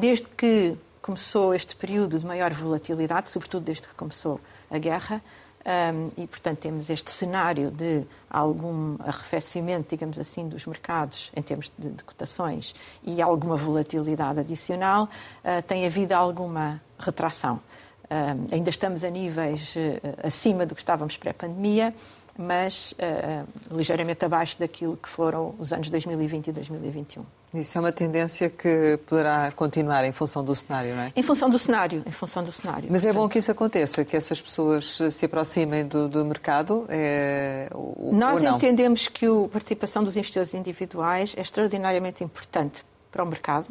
Desde 0.00 0.26
que 0.28 0.76
começou 1.02 1.54
este 1.54 1.76
período 1.76 2.18
de 2.18 2.24
maior 2.24 2.52
volatilidade, 2.54 3.28
sobretudo 3.28 3.64
desde 3.64 3.86
que 3.86 3.94
começou 3.94 4.40
a 4.70 4.78
guerra, 4.78 5.20
um, 5.64 6.22
e, 6.22 6.26
portanto, 6.26 6.58
temos 6.58 6.90
este 6.90 7.10
cenário 7.10 7.70
de 7.70 8.04
algum 8.28 8.96
arrefecimento, 9.00 9.88
digamos 9.88 10.18
assim, 10.18 10.46
dos 10.46 10.66
mercados 10.66 11.30
em 11.34 11.40
termos 11.40 11.72
de, 11.78 11.88
de 11.90 12.04
cotações 12.04 12.74
e 13.02 13.22
alguma 13.22 13.56
volatilidade 13.56 14.40
adicional, 14.40 15.04
uh, 15.04 15.62
tem 15.62 15.86
havido 15.86 16.14
alguma 16.14 16.82
retração. 16.98 17.60
Uh, 18.04 18.52
ainda 18.52 18.68
estamos 18.68 19.02
a 19.02 19.08
níveis 19.08 19.74
uh, 19.74 20.26
acima 20.26 20.66
do 20.66 20.74
que 20.74 20.82
estávamos 20.82 21.16
pré-pandemia, 21.16 21.94
mas 22.36 22.92
uh, 22.92 23.46
ligeiramente 23.74 24.22
abaixo 24.24 24.58
daquilo 24.58 24.96
que 24.96 25.08
foram 25.08 25.54
os 25.58 25.72
anos 25.72 25.88
2020 25.88 26.48
e 26.48 26.52
2021. 26.52 27.24
Isso 27.54 27.78
é 27.78 27.80
uma 27.80 27.92
tendência 27.92 28.50
que 28.50 28.98
poderá 29.06 29.50
continuar 29.52 30.04
em 30.04 30.12
função 30.12 30.44
do 30.44 30.54
cenário, 30.54 30.94
não 30.94 31.02
é? 31.04 31.12
Em 31.14 31.22
função 31.22 31.48
do 31.48 31.58
cenário, 31.58 32.02
em 32.06 32.12
função 32.12 32.42
do 32.42 32.50
cenário. 32.50 32.88
Mas 32.90 33.04
é 33.04 33.12
bom 33.12 33.28
que 33.28 33.38
isso 33.38 33.50
aconteça, 33.50 34.04
que 34.04 34.16
essas 34.16 34.42
pessoas 34.42 34.98
se 35.10 35.24
aproximem 35.24 35.86
do, 35.86 36.08
do 36.08 36.24
mercado? 36.24 36.84
É, 36.88 37.68
ou, 37.72 38.12
Nós 38.12 38.42
ou 38.42 38.50
entendemos 38.50 39.08
que 39.08 39.26
a 39.26 39.48
participação 39.48 40.02
dos 40.02 40.16
investidores 40.16 40.52
individuais 40.52 41.34
é 41.36 41.42
extraordinariamente 41.42 42.24
importante 42.24 42.84
para 43.10 43.22
o 43.22 43.26
mercado 43.26 43.68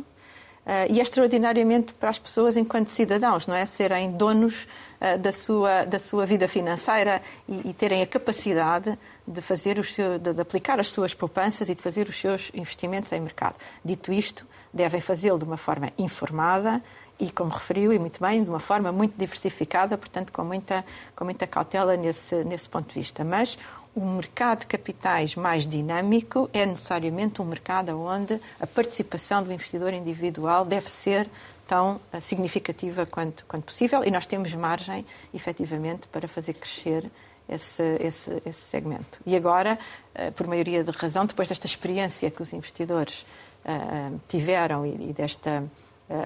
Uh, 0.66 0.88
e 0.90 1.00
é 1.00 1.04
extraordinariamente 1.04 1.94
para 1.94 2.10
as 2.10 2.18
pessoas 2.18 2.56
enquanto 2.56 2.88
cidadãos, 2.88 3.48
não 3.48 3.56
é? 3.56 3.66
Serem 3.66 4.12
donos 4.12 4.64
uh, 5.02 5.18
da, 5.20 5.32
sua, 5.34 5.84
da 5.84 6.00
sua 6.00 6.26
vida 6.26 6.48
financeira 6.48 7.22
e, 7.50 7.70
e 7.70 7.74
terem 7.74 8.02
a 8.02 8.08
capacidade 8.08 8.98
de, 9.28 9.42
fazer 9.42 9.78
os 9.78 9.94
seu, 9.94 10.18
de, 10.18 10.34
de, 10.34 10.42
aplicar 10.42 10.80
as 10.80 10.88
suas 10.88 11.14
poupanças 11.14 11.68
e 11.68 11.76
de 11.76 11.82
fazer 11.82 12.08
os 12.08 12.18
seus 12.18 12.50
investimentos 12.54 13.12
em 13.12 13.20
mercado. 13.20 13.56
Dito 13.84 14.14
isto, 14.14 14.48
devem 14.74 15.02
fazê-lo 15.02 15.38
de 15.38 15.44
uma 15.44 15.58
forma 15.58 15.92
informada 15.98 16.82
e, 17.20 17.30
como 17.30 17.52
referiu, 17.52 17.92
e 17.92 18.00
muito 18.00 18.22
bem, 18.22 18.44
de 18.44 18.50
uma 18.50 18.60
forma 18.60 18.92
muito 18.92 19.18
diversificada, 19.18 19.98
portanto, 19.98 20.32
com 20.32 20.44
muita, 20.44 20.86
com 21.14 21.26
muita 21.26 21.46
cautela 21.46 21.96
nesse, 21.98 22.44
nesse 22.44 22.70
ponto 22.70 22.88
de 22.88 22.94
vista. 22.94 23.24
Mas 23.24 23.58
um 23.96 24.16
mercado 24.16 24.62
de 24.62 24.68
capitais 24.68 25.36
mais 25.36 25.68
dinâmico 25.68 26.50
é 26.52 26.66
necessariamente 26.66 27.42
um 27.42 27.46
mercado 27.46 28.00
onde 28.00 28.40
a 28.60 28.66
participação 28.66 29.44
do 29.44 29.52
investidor 29.52 29.94
individual 29.94 30.66
deve 30.66 30.90
ser 30.90 31.30
tão 31.68 32.00
eh, 32.12 32.20
significativa 32.20 33.06
quanto, 33.06 33.46
quanto 33.46 33.66
possível 33.66 34.04
e 34.04 34.12
nós 34.12 34.26
temos 34.26 34.54
margem, 34.54 35.06
efetivamente, 35.34 36.08
para 36.08 36.28
fazer 36.28 36.54
crescer 36.54 37.10
esse, 37.48 37.84
esse, 38.00 38.42
esse 38.46 38.62
segmento. 38.62 39.20
E 39.26 39.36
agora, 39.36 39.78
eh, 40.16 40.32
por 40.32 40.48
maioria 40.48 40.84
de 40.84 40.92
razão, 40.92 41.26
depois 41.26 41.48
desta 41.48 41.68
experiência 41.68 42.32
que 42.32 42.42
os 42.42 42.52
investidores 42.52 43.26
uh, 43.66 44.20
tiveram 44.28 44.86
e, 44.86 45.14
desta 45.14 45.64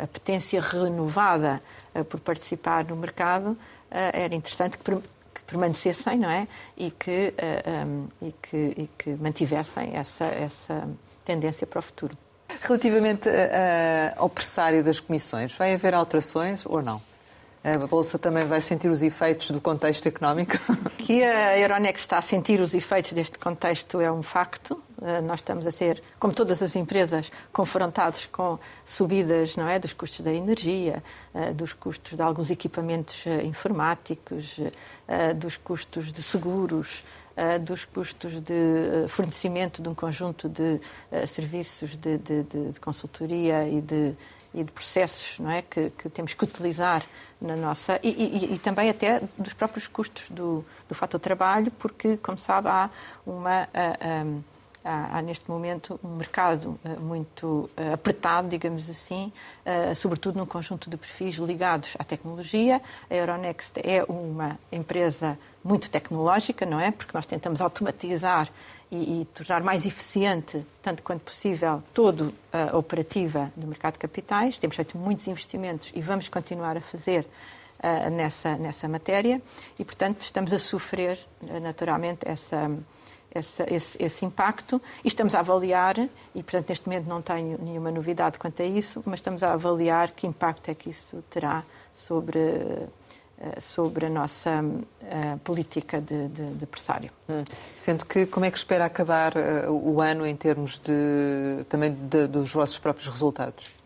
apetência 0.04 0.60
renovada 0.60 1.62
por 2.10 2.20
participar 2.20 2.84
no 2.84 2.96
mercado, 2.96 3.56
era 3.90 4.36
interessante 4.36 4.78
que 4.78 4.84
permanecessem, 5.48 6.20
não 6.20 6.30
é? 6.30 6.48
E 6.78 6.92
que, 6.92 7.30
uh, 7.30 7.34
eh, 7.38 7.86
um, 7.86 8.08
e 8.22 8.32
que, 8.34 8.58
e 8.58 8.90
que 8.98 9.10
mantivessem 9.12 9.96
essa, 9.96 10.26
essa 10.26 10.88
tendência 11.26 11.66
para 11.66 11.80
o 11.80 11.82
futuro. 11.82 12.18
Relativamente 12.62 13.30
uh, 13.30 13.34
ao 14.18 14.30
pressário 14.30 14.84
das 14.84 15.00
comissões, 15.00 15.54
vai 15.54 15.74
haver 15.74 15.94
alterações 15.94 16.66
ou 16.66 16.82
não? 16.82 17.02
A 17.64 17.86
Bolsa 17.86 18.18
também 18.18 18.46
vai 18.46 18.62
sentir 18.62 18.88
os 18.88 19.04
efeitos 19.04 19.52
do 19.52 19.60
contexto 19.60 20.08
económico? 20.08 20.54
Que 21.00 21.24
a 21.24 21.58
Euronext 21.58 22.02
está 22.02 22.18
a 22.18 22.22
sentir 22.22 22.62
os 22.62 22.74
efeitos 22.74 23.14
deste 23.14 23.38
contexto 23.38 24.00
é 24.00 24.12
um 24.12 24.24
facto. 24.24 24.82
Eh, 25.02 25.22
nós 25.22 25.40
estamos 25.40 25.68
a 25.68 25.72
ser, 25.72 26.02
como 26.20 26.34
todas 26.34 26.62
as 26.64 26.76
empresas, 26.76 27.32
confrontados 27.54 28.26
com 28.26 28.58
subidas 28.86 29.56
não 29.56 29.68
é, 29.68 29.78
dos 29.78 29.94
custos 29.94 30.22
da 30.22 30.34
energia, 30.34 31.04
eh, 31.34 31.54
dos 31.54 31.74
custos 31.74 32.16
de 32.16 32.22
alguns 32.22 32.50
equipamentos 32.50 33.26
eh, 33.26 33.44
informáticos, 33.44 34.60
dos 35.38 35.56
custos 35.56 36.12
de 36.12 36.22
seguros, 36.22 37.06
dos 37.62 37.86
custos 37.86 38.42
de 38.42 39.08
fornecimento 39.08 39.82
de 39.82 39.88
um 39.88 39.96
conjunto 39.96 40.50
de 40.50 40.82
serviços 41.26 41.96
de, 41.96 42.18
de, 42.18 42.44
de 42.44 42.80
consultoria 42.82 43.68
e 43.70 43.80
de, 43.80 44.14
e 44.54 44.64
de 44.66 44.72
processos 44.72 45.40
não 45.40 45.50
é? 45.50 45.62
que, 45.62 45.92
que 45.92 46.10
temos 46.10 46.34
que 46.34 46.44
utilizar 46.44 47.06
na 47.40 47.56
nossa. 47.56 48.00
E, 48.04 48.10
e, 48.10 48.56
e, 48.56 48.60
também 48.60 48.90
até 48.90 49.22
dos 49.38 49.54
próprios 49.54 49.88
custos 49.88 50.26
do, 50.30 50.66
do 50.90 50.96
fator 50.96 51.20
trabalho, 51.20 51.72
porque, 51.80 52.18
como 52.18 52.38
sabe, 52.38 52.68
há 52.68 52.90
uma. 53.26 53.64
Uh, 53.64 54.57
há, 54.84 55.18
há, 55.18 55.22
neste 55.22 55.50
momento 55.50 56.00
um 56.04 56.16
mercado 56.16 56.80
uh, 56.84 57.02
muito 57.02 57.70
uh, 57.78 57.94
apertado, 57.94 58.48
digamos 58.48 58.90
assim, 58.90 59.32
uh, 59.66 59.96
sobretudo 59.96 60.38
no 60.38 60.46
conjunto 60.46 60.90
de 60.90 60.98
perfis 60.98 61.36
ligados 61.36 61.96
à 62.00 62.04
tecnologia. 62.04 62.82
A 63.10 63.16
Euronext 63.16 63.78
é 63.78 64.04
uma 64.08 64.58
empresa 64.72 65.38
muito 65.64 65.90
tecnológica, 65.90 66.66
não 66.66 66.80
é? 66.80 66.92
Porque 66.92 67.12
nós 67.14 67.26
tentamos 67.26 67.62
automatizar 67.62 68.50
e, 68.92 69.22
e 69.22 69.26
tornar 69.34 69.62
mais 69.62 69.86
eficiente, 69.86 70.66
tanto 70.82 71.04
quanto 71.04 71.22
possível, 71.22 71.84
toda 71.94 72.32
a 72.54 72.78
operativa 72.78 73.52
do 73.56 73.68
mercado 73.68 73.94
de 73.94 74.00
capitais. 74.00 74.58
Temos 74.58 74.76
feito 74.76 74.98
muitos 74.98 75.28
investimentos 75.28 75.92
e 75.94 76.02
vamos 76.02 76.30
continuar 76.30 76.78
a 76.78 76.82
fazer 76.82 77.28
nessa, 78.12 78.56
nessa 78.56 78.88
matéria 78.88 79.42
e, 79.78 79.84
portanto, 79.84 80.22
estamos 80.22 80.54
a 80.54 80.58
sofrer 80.58 81.20
naturalmente 81.62 82.22
essa 82.26 82.72
esse, 83.38 83.64
esse, 83.64 84.04
esse, 84.04 84.26
impacto 84.26 84.82
e 85.04 85.08
estamos 85.08 85.36
a 85.36 85.40
avaliar, 85.40 85.98
e 85.98 86.44
portanto 86.44 86.70
neste 86.70 86.88
momento 86.88 87.08
não 87.08 87.22
tenho 87.22 87.58
nenhuma 87.62 87.92
novidade 87.92 88.38
quanto 88.38 88.62
a 88.62 88.66
isso, 88.66 89.04
mas 89.06 89.20
estamos 89.20 89.44
a 89.44 89.54
avaliar 89.54 90.12
que 90.12 90.28
impacto 90.28 90.70
é 90.70 90.76
que 90.76 90.90
isso 90.90 91.24
terá 91.30 91.64
sobre, 91.94 92.40
eh, 92.40 93.60
sobre 93.60 94.06
a 94.06 94.10
nossa 94.10 94.62
uh, 94.62 95.40
política 95.40 96.00
de, 96.00 96.28
de, 96.28 96.54
de 96.56 96.66
pressário. 96.66 97.12
Hum. 97.30 97.44
Sendo 97.76 98.06
que, 98.06 98.26
como 98.26 98.46
é 98.46 98.52
que 98.52 98.58
espera 98.58 98.86
acabar 98.86 99.34
uh, 99.36 99.72
o 99.72 100.02
ano 100.02 100.26
em 100.26 100.36
termos 100.36 100.80
de, 100.80 101.64
também 101.70 101.92
de, 101.92 102.28
dos 102.28 102.52
vossos 102.52 102.78
próprios 102.78 103.08
resultados? 103.08 103.77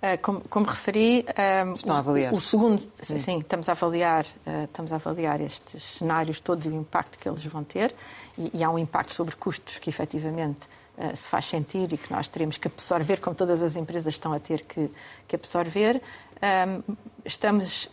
Uh, 0.00 0.16
como, 0.22 0.40
como, 0.48 0.66
referi, 0.66 1.26
Estão 1.74 1.94
a 1.94 1.98
avaliar. 1.98 2.32
O, 2.32 2.36
o 2.36 2.40
segundo, 2.40 2.82
sim, 3.02 3.18
sim, 3.18 3.38
estamos 3.38 3.68
a 3.68 3.72
avaliar, 3.72 4.24
estamos 4.64 4.92
a 4.94 4.96
avaliar 4.96 5.42
estes 5.42 5.98
cenários 5.98 6.40
todos 6.40 6.64
e 6.64 6.70
o 6.70 6.74
impacto 6.74 7.18
que 7.18 7.28
eles 7.28 7.44
vão 7.44 7.62
ter 7.62 7.94
e, 8.38 8.50
e 8.54 8.64
há 8.64 8.70
um 8.70 8.78
impacto 8.78 9.12
sobre 9.12 9.36
custos 9.36 9.78
que 9.78 9.90
efetivamente 9.90 10.66
uh, 10.96 11.14
se 11.14 11.28
faz 11.28 11.44
sentir 11.44 11.92
e 11.92 11.98
que 11.98 12.10
nós 12.10 12.28
teremos 12.28 12.56
que 12.56 12.66
absorver, 12.66 13.20
como 13.20 13.36
todas 13.36 13.62
as 13.62 13.76
empresas 13.76 14.14
estão 14.14 14.32
a 14.32 14.40
ter 14.40 14.64
que, 14.64 14.90
que 15.28 15.36
absorver. 15.36 16.00
Um, 16.42 16.96
estamos, 17.22 17.86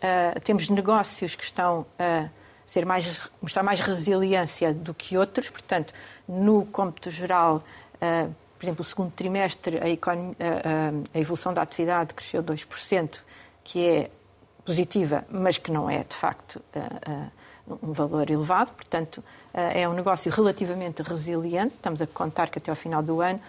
temos 0.46 0.70
negócios 0.70 1.36
que 1.36 1.43
estão 1.43 1.86
a 2.00 2.30
ser 2.65 2.86
mais, 2.86 3.30
mostrar 3.41 3.63
mais 3.63 3.82
resiliência 3.82 4.74
do 4.74 4.93
que 4.93 5.17
outros, 5.17 5.50
portanto, 5.50 5.93
no 6.26 6.65
cômputo 6.67 7.10
geral, 7.10 7.62
por 8.58 8.65
exemplo, 8.65 8.82
o 8.82 8.84
segundo 8.84 9.12
trimestre, 9.12 9.78
a, 9.78 9.89
economia, 9.89 10.36
a, 11.13 11.20
evolução 11.20 11.54
da 11.54 11.62
atividade 11.62 12.13
cresceu 12.13 12.43
2%, 12.43 13.20
que 13.63 13.86
é 13.86 14.12
positiva, 14.65 15.26
mas 15.30 15.58
que 15.58 15.72
não 15.72 15.89
é, 15.89 16.04
de 16.04 16.15
facto, 16.15 16.62
um 17.82 17.91
valor 17.91 18.30
elevado, 18.30 18.72
portanto, 18.72 19.24
é 19.54 19.88
um 19.88 19.93
negócio 19.93 20.32
relativamente 20.32 21.02
resiliente. 21.02 21.76
Estamos 21.76 22.02
a 22.02 22.08
contar 22.08 22.50
que 22.50 22.58
até 22.58 22.70
ao 22.70 22.76
final 22.76 23.02
do 23.04 23.22
ano 23.22 23.39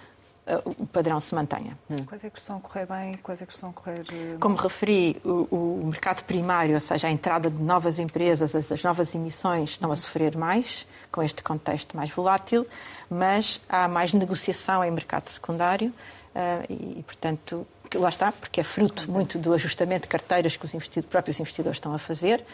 o 0.65 0.87
padrão 0.87 1.21
se 1.21 1.35
mantenha. 1.35 1.77
Hum. 1.91 1.97
Quais 2.07 2.25
é 2.25 2.31
que 2.31 2.39
estão 2.39 2.57
a 2.57 2.61
correr 2.61 2.87
bem 2.87 3.17
quais 3.23 3.43
é 3.43 3.47
que 3.47 3.53
estão 3.53 3.71
a 3.71 3.73
correr 3.73 4.03
eh, 4.13 4.37
Como 4.41 4.57
referi, 4.57 5.21
o, 5.25 5.81
o, 5.83 5.87
mercado 5.87 6.25
primário, 6.25 6.75
ou 6.75 6.81
seja, 6.81 7.09
a 7.09 7.11
entrada 7.11 7.51
de 7.51 7.63
novas 7.63 7.99
empresas, 7.99 8.55
as, 8.55 8.73
as, 8.73 8.83
novas 8.83 9.15
emissões 9.15 9.71
estão 9.71 9.93
a 9.93 9.97
sofrer 9.97 10.37
mais 10.37 10.87
com 11.13 11.23
este 11.23 11.43
contexto 11.43 11.97
mais 11.97 12.11
volátil, 12.11 12.67
mas 13.11 13.61
há 13.69 13.89
mais 13.89 14.13
negociação 14.15 14.85
em 14.85 14.91
mercado 14.91 15.27
secundário 15.27 15.89
uh, 15.89 16.73
e, 16.73 17.03
portanto, 17.03 17.67
lá 17.95 18.09
está, 18.09 18.31
porque 18.33 18.61
é 18.61 18.65
fruto 18.65 19.11
muito 19.11 19.39
do 19.39 19.53
ajustamento 19.55 20.03
de 20.03 20.09
carteiras 20.09 20.57
que 20.57 20.65
os 20.65 20.75
investidores, 20.75 21.11
próprios 21.11 21.41
investidores 21.41 21.77
estão 21.77 21.95
a 21.95 21.99
fazer. 21.99 22.45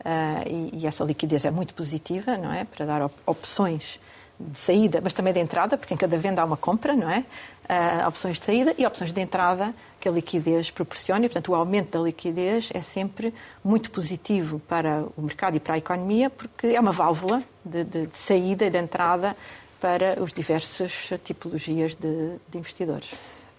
Uh, 0.00 0.70
e, 0.74 0.80
e, 0.80 0.86
essa 0.86 1.04
liquidez 1.04 1.44
é 1.44 1.50
muito 1.50 1.74
positiva, 1.74 2.36
não 2.36 2.52
é? 2.52 2.64
Para 2.64 2.84
dar 2.84 3.02
op 3.02 3.14
opções 3.24 4.00
de 4.50 4.58
saída, 4.58 5.00
mas 5.02 5.12
também 5.12 5.32
de 5.32 5.40
entrada, 5.40 5.76
porque 5.76 5.94
em 5.94 5.96
cada 5.96 6.16
venda 6.16 6.42
há 6.42 6.44
uma 6.44 6.56
compra, 6.56 6.94
não 6.94 7.08
é? 7.08 7.24
Uh, 7.64 8.08
opções 8.08 8.38
de 8.38 8.44
saída 8.44 8.74
e 8.76 8.84
opções 8.84 9.12
de 9.12 9.20
entrada 9.20 9.74
que 10.00 10.08
a 10.08 10.12
liquidez 10.12 10.70
proporciona. 10.70 11.24
E, 11.24 11.28
portanto, 11.28 11.52
o 11.52 11.54
aumento 11.54 11.98
da 11.98 12.04
liquidez 12.04 12.70
é 12.74 12.82
sempre 12.82 13.32
muito 13.64 13.90
positivo 13.90 14.60
para 14.68 15.04
o 15.16 15.22
mercado 15.22 15.56
e 15.56 15.60
para 15.60 15.74
a 15.74 15.78
economia, 15.78 16.28
porque 16.28 16.68
é 16.68 16.80
uma 16.80 16.92
válvula 16.92 17.42
de, 17.64 17.84
de, 17.84 18.06
de 18.06 18.18
saída 18.18 18.64
e 18.66 18.70
de 18.70 18.78
entrada 18.78 19.36
para 19.80 20.22
os 20.22 20.32
diversas 20.32 21.10
tipologias 21.24 21.94
de, 21.94 22.36
de 22.48 22.58
investidores. 22.58 23.10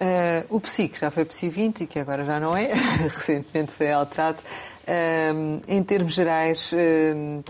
Uh, 0.03 0.55
o 0.55 0.59
PSI, 0.59 0.89
que 0.89 0.99
já 0.99 1.09
foi 1.09 1.23
PSI 1.23 1.49
20 1.49 1.81
e 1.81 1.87
que 1.87 1.97
agora 1.97 2.25
já 2.25 2.39
não 2.39 2.55
é, 2.55 2.73
recentemente 3.07 3.71
foi 3.71 3.91
alterado, 3.91 4.39
uh, 4.39 5.61
em 5.67 5.81
termos 5.81 6.13
gerais, 6.13 6.73
uh, 6.73 7.43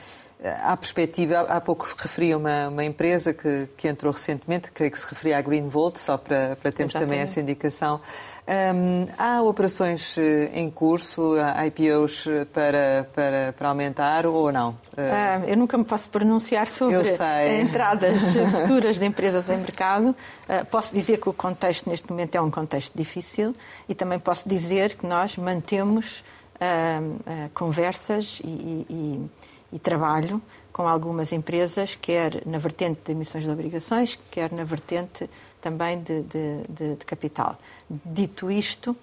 há 0.63 0.75
perspectiva, 0.75 1.41
há 1.41 1.62
pouco 1.62 1.88
referi 1.97 2.36
uma, 2.36 2.67
uma 2.67 2.84
empresa 2.84 3.34
que, 3.34 3.69
que 3.77 3.88
entrou 3.88 4.12
recentemente, 4.12 4.71
creio 4.71 4.91
que 4.91 4.99
se 4.99 5.08
referia 5.08 5.38
à 5.38 5.41
Green 5.41 5.67
Volt, 5.67 5.97
só 5.97 6.17
para, 6.17 6.58
para 6.58 6.71
termos 6.71 6.93
Exatamente. 6.93 6.99
também 6.99 7.19
essa 7.19 7.39
indicação. 7.39 8.01
Um, 8.45 9.06
há 9.17 9.41
operações 9.41 10.17
eh, 10.17 10.51
em 10.53 10.69
curso, 10.69 11.36
há 11.39 11.65
IPOs 11.65 12.27
eh, 12.27 12.43
para, 12.43 13.08
para, 13.15 13.53
para 13.58 13.69
aumentar 13.69 14.25
ou 14.25 14.51
não? 14.51 14.71
Uh, 14.71 15.47
eu 15.47 15.56
nunca 15.56 15.77
me 15.77 15.86
posso 15.86 16.10
pronunciar 16.10 16.67
sobre 16.67 16.97
entradas 17.62 18.21
futuras 18.51 18.99
de 18.99 19.06
empresas 19.06 19.49
em 19.49 19.56
mercado. 19.56 20.10
Uh, 20.10 20.65
posso 20.69 20.93
dizer 20.93 21.19
que 21.19 21.29
o 21.29 21.34
contexto 21.34 21.89
neste 21.89 22.10
momento 22.10 22.36
é 22.36 22.41
um 22.41 22.51
contexto 22.51 22.93
difícil 22.93 23.56
e 23.88 23.95
também 23.95 24.19
posso 24.19 24.49
dizer 24.49 24.95
que 24.95 25.08
nós 25.08 25.38
mantemos 25.38 26.21
uh, 26.56 27.49
conversas 27.53 28.41
e, 28.43 28.86
e, 28.89 29.29
e 29.73 29.79
trabalho 29.79 30.41
com 30.71 30.88
algumas 30.88 31.31
empresas, 31.31 31.95
quer 31.95 32.45
na 32.45 32.57
vertente 32.57 33.01
de 33.05 33.12
emissões 33.12 33.43
de 33.43 33.49
obrigações, 33.49 34.17
quer 34.31 34.51
na 34.51 34.63
vertente 34.63 35.29
também 35.62 36.01
de, 36.01 36.21
de, 36.23 36.63
de, 36.69 36.95
de 36.95 37.05
capital. 37.05 37.57
Dito 37.89 38.51
isto, 38.51 38.95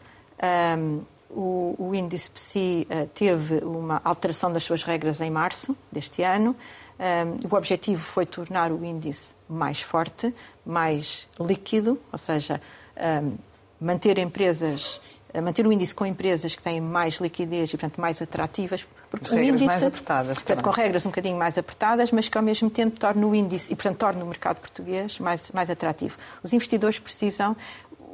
um, 0.78 1.02
o, 1.30 1.76
o, 1.78 1.94
índice 1.94 2.28
PSI 2.28 2.88
uh, 2.90 3.06
teve 3.14 3.58
uma 3.58 4.00
alteração 4.04 4.52
das 4.52 4.64
suas 4.64 4.82
regras 4.82 5.20
em 5.20 5.30
março 5.30 5.76
deste 5.92 6.22
ano. 6.22 6.56
Um, 6.98 7.48
o 7.48 7.56
objetivo 7.56 8.02
foi 8.02 8.26
tornar 8.26 8.72
o 8.72 8.84
índice 8.84 9.32
mais 9.48 9.80
forte, 9.80 10.34
mais 10.66 11.28
líquido, 11.38 12.00
ou 12.12 12.18
seja, 12.18 12.60
um, 13.22 13.36
manter 13.80 14.18
empresas 14.18 15.00
manter 15.40 15.64
o 15.64 15.72
índice 15.72 15.94
com 15.94 16.04
empresas 16.04 16.56
que 16.56 16.62
têm 16.62 16.80
mais 16.80 17.14
liquidez 17.20 17.70
e, 17.70 17.76
portanto, 17.76 18.00
mais 18.00 18.20
atrativas. 18.20 18.84
Porque 19.10 19.34
regras 19.34 19.48
índice, 19.48 19.64
mais 19.66 19.84
apertadas 19.84 20.38
portanto, 20.38 20.62
Com 20.62 20.70
regras 20.70 21.04
um 21.04 21.08
bocadinho 21.08 21.36
mais 21.36 21.58
apertadas, 21.58 22.12
mas 22.12 22.28
que 22.28 22.38
ao 22.38 22.44
mesmo 22.44 22.70
tempo 22.70 22.98
torne 22.98 23.24
o 23.24 23.34
índice 23.34 23.72
e, 23.72 23.76
portanto, 23.76 23.98
torne 23.98 24.22
o 24.22 24.26
mercado 24.26 24.60
português 24.60 25.18
mais, 25.18 25.50
mais 25.50 25.68
atrativo. 25.68 26.16
Os 26.44 26.52
investidores 26.52 26.98
precisam 27.00 27.56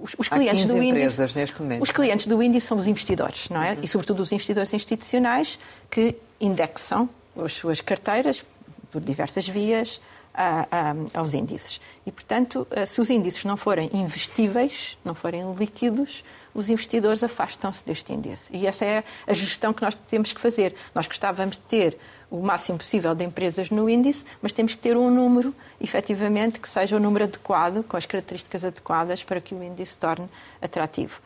os, 0.03 0.15
os 0.19 0.29
clientes 0.29 0.69
do 0.69 0.83
índice, 0.83 1.39
neste 1.39 1.61
momento. 1.61 1.83
Os 1.83 1.91
clientes 1.91 2.27
do 2.27 2.43
índice 2.43 2.67
são 2.67 2.79
os 2.79 2.87
investidores, 2.87 3.49
não 3.51 3.63
é? 3.63 3.73
Uhum. 3.73 3.81
E 3.83 3.89
sobretudo 3.89 4.21
os 4.21 4.33
investidores 4.33 4.73
institucionais 4.73 5.59
que 5.91 6.17
indexam 6.41 7.09
as 7.37 7.53
suas 7.53 7.81
carteiras 7.81 8.45
por 8.91 9.01
diversas 9.01 9.47
vias 9.47 10.01
a, 10.35 10.67
a, 10.71 11.19
aos 11.19 11.35
índices. 11.35 11.81
E, 12.07 12.13
portanto, 12.13 12.67
eh, 12.71 12.85
se 12.85 13.01
os 13.01 13.11
índices 13.11 13.45
não 13.45 13.57
forem 13.57 13.91
investíveis, 13.93 14.99
não 15.05 15.15
forem 15.15 15.55
líquidos, 15.55 16.23
os 16.57 16.71
investidores 16.71 17.23
afastam-se 17.23 17.85
deste 17.85 18.12
índice. 18.14 18.45
E 18.51 18.66
essa 18.66 18.83
é 18.83 19.05
a 19.27 19.35
gestão 19.35 19.75
que 19.75 19.83
nós 19.83 19.95
temos 19.95 20.33
que 20.33 20.40
fazer. 20.40 20.75
Nós 20.95 21.07
gostávamos 21.07 21.57
de 21.57 21.62
ter 21.62 21.99
o 22.31 22.40
máximo 22.40 22.79
possível 22.79 23.14
de 23.14 23.23
empresas 23.23 23.69
no 23.69 23.90
índice, 23.90 24.25
mas 24.40 24.53
temos 24.53 24.73
que 24.75 24.81
ter 24.81 24.97
um 24.97 25.11
número, 25.11 25.55
efetivamente, 25.79 26.59
que 26.59 26.69
seja 26.69 26.97
o 26.97 26.99
número 26.99 27.25
adequado, 27.25 27.85
com 27.85 27.97
as 27.97 28.07
características 28.07 28.64
adequadas 28.64 29.23
para 29.23 29.38
que 29.38 29.55
o 29.55 29.62
índice 29.62 29.92
se 29.92 29.99
torne 29.99 30.29
atrativo. 30.61 31.21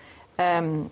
Um, 0.62 0.90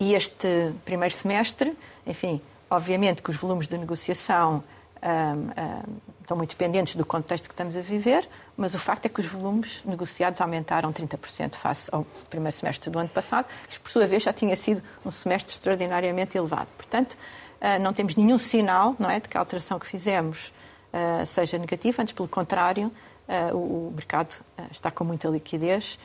e 0.00 0.14
este 0.14 0.72
primeiro 0.84 1.14
semestre, 1.14 1.72
enfim, 2.04 2.40
obviamente 2.68 3.22
que 3.22 3.30
os 3.30 3.36
volumes 3.36 3.68
de 3.68 3.78
negociação 3.78 4.64
um, 5.00 5.08
um, 5.08 5.96
estão 6.20 6.36
muito 6.36 6.50
dependentes 6.50 6.96
do 6.96 7.06
contexto 7.06 7.44
que 7.44 7.54
estamos 7.54 7.76
a 7.76 7.80
viver, 7.80 8.28
mas 8.56 8.74
o 8.74 8.78
facto 8.78 9.06
é 9.06 9.08
que 9.08 9.20
os 9.20 9.26
volumes 9.26 9.82
negociados 9.84 10.40
aumentaram 10.40 10.92
30% 10.92 11.54
face 11.56 11.88
ao 11.92 12.04
primeiro 12.28 12.54
semestre 12.54 12.90
do 12.90 12.98
ano 12.98 13.08
passado, 13.08 13.46
que 13.68 13.80
por 13.80 13.90
sua 13.90 14.06
vez 14.06 14.22
já 14.22 14.32
tinha 14.32 14.56
sido 14.56 14.82
um 15.04 15.10
semestre 15.10 15.52
extraordinariamente 15.52 16.36
elevado. 16.36 16.68
Portanto, 16.76 17.14
uh, 17.14 17.80
não 17.80 17.92
temos 17.92 18.16
nenhum 18.16 18.38
sinal 18.38 18.94
não 18.98 19.10
é, 19.10 19.20
de 19.20 19.28
que 19.28 19.36
a 19.36 19.40
alteração 19.40 19.78
que 19.78 19.86
fizemos 19.86 20.52
uh, 20.92 21.24
seja 21.24 21.58
negativa, 21.58 22.02
antes 22.02 22.12
pelo 22.12 22.28
contrário, 22.28 22.92
uh, 23.28 23.56
o, 23.56 23.92
mercado 23.94 24.44
está 24.70 24.90
com 24.90 25.04
muita 25.04 25.28
liquidez 25.28 25.98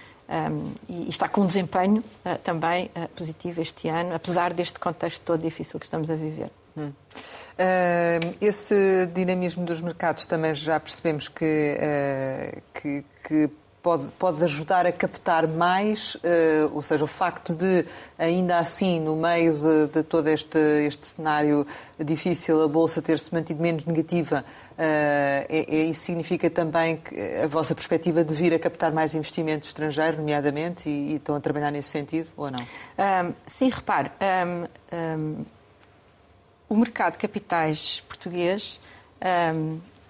e, 0.90 1.10
está 1.10 1.30
com 1.30 1.42
um 1.42 1.46
desempenho 1.46 2.04
também 2.44 2.92
positivo 3.16 3.62
este 3.62 3.88
ano, 3.88 4.14
apesar 4.14 4.54
deste 4.54 4.78
contexto 4.78 5.22
todo 5.24 5.42
difícil 5.42 5.80
que 5.80 5.86
estamos 5.86 6.10
a 6.10 6.16
viver. 6.16 6.52
Hum. 6.78 6.92
Uh, 7.58 8.36
esse 8.40 9.08
dinamismo 9.16 9.66
dos 9.66 9.82
mercados 9.82 10.28
também 10.28 10.54
já 10.54 10.80
percebemos 10.80 11.28
que, 11.28 11.76
uh, 11.80 12.62
que, 12.72 13.06
que 13.28 13.50
pode, 13.88 14.08
pode 14.20 14.44
ajudar 14.44 14.86
a 14.86 14.92
captar 14.92 15.48
mais, 15.48 16.16
uh, 16.16 16.20
ou 16.74 16.82
seja, 16.82 17.06
o 17.06 17.08
facto 17.08 17.56
de, 17.56 17.86
ainda 18.20 18.60
assim, 18.60 19.00
no 19.00 19.16
meio 19.16 19.54
de, 19.54 19.88
de 19.88 20.04
todo 20.04 20.28
este, 20.28 20.58
este 20.86 21.08
cenário 21.08 21.66
difícil, 21.98 22.62
a 22.62 22.68
Bolsa 22.68 23.02
ter-se 23.02 23.34
mantido 23.34 23.62
menos 23.62 23.86
negativa, 23.86 24.44
uh, 24.44 24.76
é, 24.78 25.90
é, 25.90 25.94
significa 25.94 26.50
também 26.50 26.98
que 26.98 27.16
a 27.44 27.48
vossa 27.48 27.74
perspectiva 27.74 28.26
de 28.26 28.36
vir 28.36 28.54
a 28.54 28.60
captar 28.60 28.92
mais 28.92 29.16
investimento 29.16 29.66
estrangeiro, 29.66 30.18
nomeadamente, 30.18 30.90
e, 30.90 31.14
e 31.14 31.16
estão 31.16 31.36
a 31.36 31.40
trabalhar 31.40 31.72
nesse 31.72 31.90
sentido, 31.90 32.28
ou 32.36 32.52
não? 32.52 32.60
Um, 32.60 33.34
sim, 33.48 33.70
repare, 33.70 34.12
um, 34.22 34.66
um, 34.96 35.46
o 36.70 36.76
mercado 36.76 37.14
de 37.14 37.20
capitais 37.20 38.02
português 38.08 38.80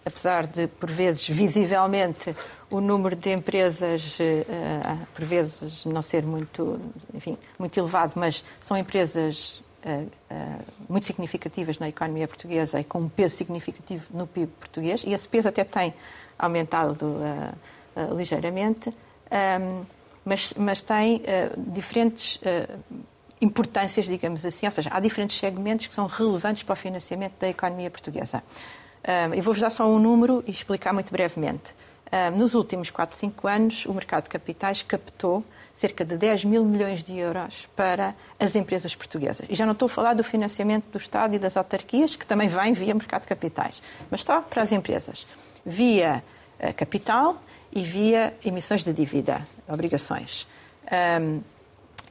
apesar 0.08 0.48
de, 0.48 0.68
por 0.68 0.90
vezes, 0.90 1.28
visivelmente, 1.28 2.34
o 2.70 2.80
número 2.80 3.16
de 3.16 3.30
empresas, 3.30 4.18
uh, 4.20 5.08
por 5.14 5.26
vezes, 5.26 5.84
não 5.86 6.02
ser 6.02 6.24
muito, 6.24 6.80
enfim, 7.14 7.38
muito 7.60 7.78
elevado, 7.78 8.14
mas 8.16 8.44
são 8.62 8.78
empresas 8.78 9.62
uh, 9.86 10.08
uh, 10.32 10.66
muito 10.88 11.06
significativas 11.06 11.78
na 11.78 11.90
economia 11.90 12.28
portuguesa 12.28 12.80
e 12.80 12.86
com 12.86 13.00
um 13.00 13.10
peso 13.10 13.36
significativo 13.36 14.06
no 14.12 14.26
PIB 14.26 14.48
português, 14.60 15.04
e 15.06 15.12
esse 15.12 15.28
peso 15.28 15.50
até 15.50 15.66
tem 15.66 15.94
aumentado 16.40 17.26
ligeiramente, 18.16 18.90
um, 18.90 19.84
mas, 20.24 20.54
mas 20.54 20.82
tem 20.84 21.24
diferentes 21.58 22.40
importâncias, 23.40 24.08
digamos 24.08 24.46
assim, 24.46 24.66
ou 24.66 24.72
seja, 24.72 24.90
há 24.92 25.00
diferentes 25.00 25.38
segmentos 25.38 25.88
que 25.88 25.94
são 25.94 26.08
relevantes 26.08 26.64
para 26.64 26.74
o 26.74 26.76
financiamento 26.76 27.34
da 27.40 27.48
economia 27.48 27.90
portuguesa. 27.90 28.44
Eu 29.36 29.42
vou-vos 29.44 29.62
dar 29.62 29.70
só 29.70 29.88
um 29.88 30.00
número 30.00 30.44
e 30.46 30.52
explicar 30.52 30.92
muito 30.92 31.12
brevemente. 31.12 31.74
Nos 32.36 32.56
últimos 32.56 32.90
4, 32.90 33.16
5 33.16 33.48
anos, 33.48 33.86
o 33.86 33.94
mercado 33.94 34.24
de 34.24 34.30
capitais 34.30 34.82
captou 34.82 35.46
cerca 35.78 36.04
de 36.04 36.18
10 36.18 36.46
mil 36.46 36.66
milhões 36.66 37.04
de 37.04 37.16
euros 37.20 37.70
para 37.76 38.16
as 38.40 38.56
empresas 38.56 38.96
portuguesas. 38.96 39.46
E 39.48 39.54
já 39.54 39.64
não 39.64 39.74
estou 39.74 39.86
a 39.86 39.90
falar 39.90 40.16
do 40.16 40.24
financiamento 40.24 40.86
do 40.92 40.98
Estado 40.98 41.36
e 41.36 41.40
das 41.40 41.56
autarquias, 41.56 42.16
que 42.16 42.26
também 42.26 42.50
vem 42.50 42.74
via 42.74 42.96
mercado 42.96 43.22
de 43.22 43.28
capitais, 43.28 43.84
mas 44.10 44.24
só 44.24 44.42
para 44.42 44.64
as 44.64 44.72
empresas. 44.72 45.28
Via 45.64 46.24
uh, 46.60 46.74
capital 46.74 47.40
e 47.72 47.84
via 47.84 48.34
emissões 48.44 48.84
de 48.84 48.92
dívida, 48.92 49.48
obrigações. 49.68 50.48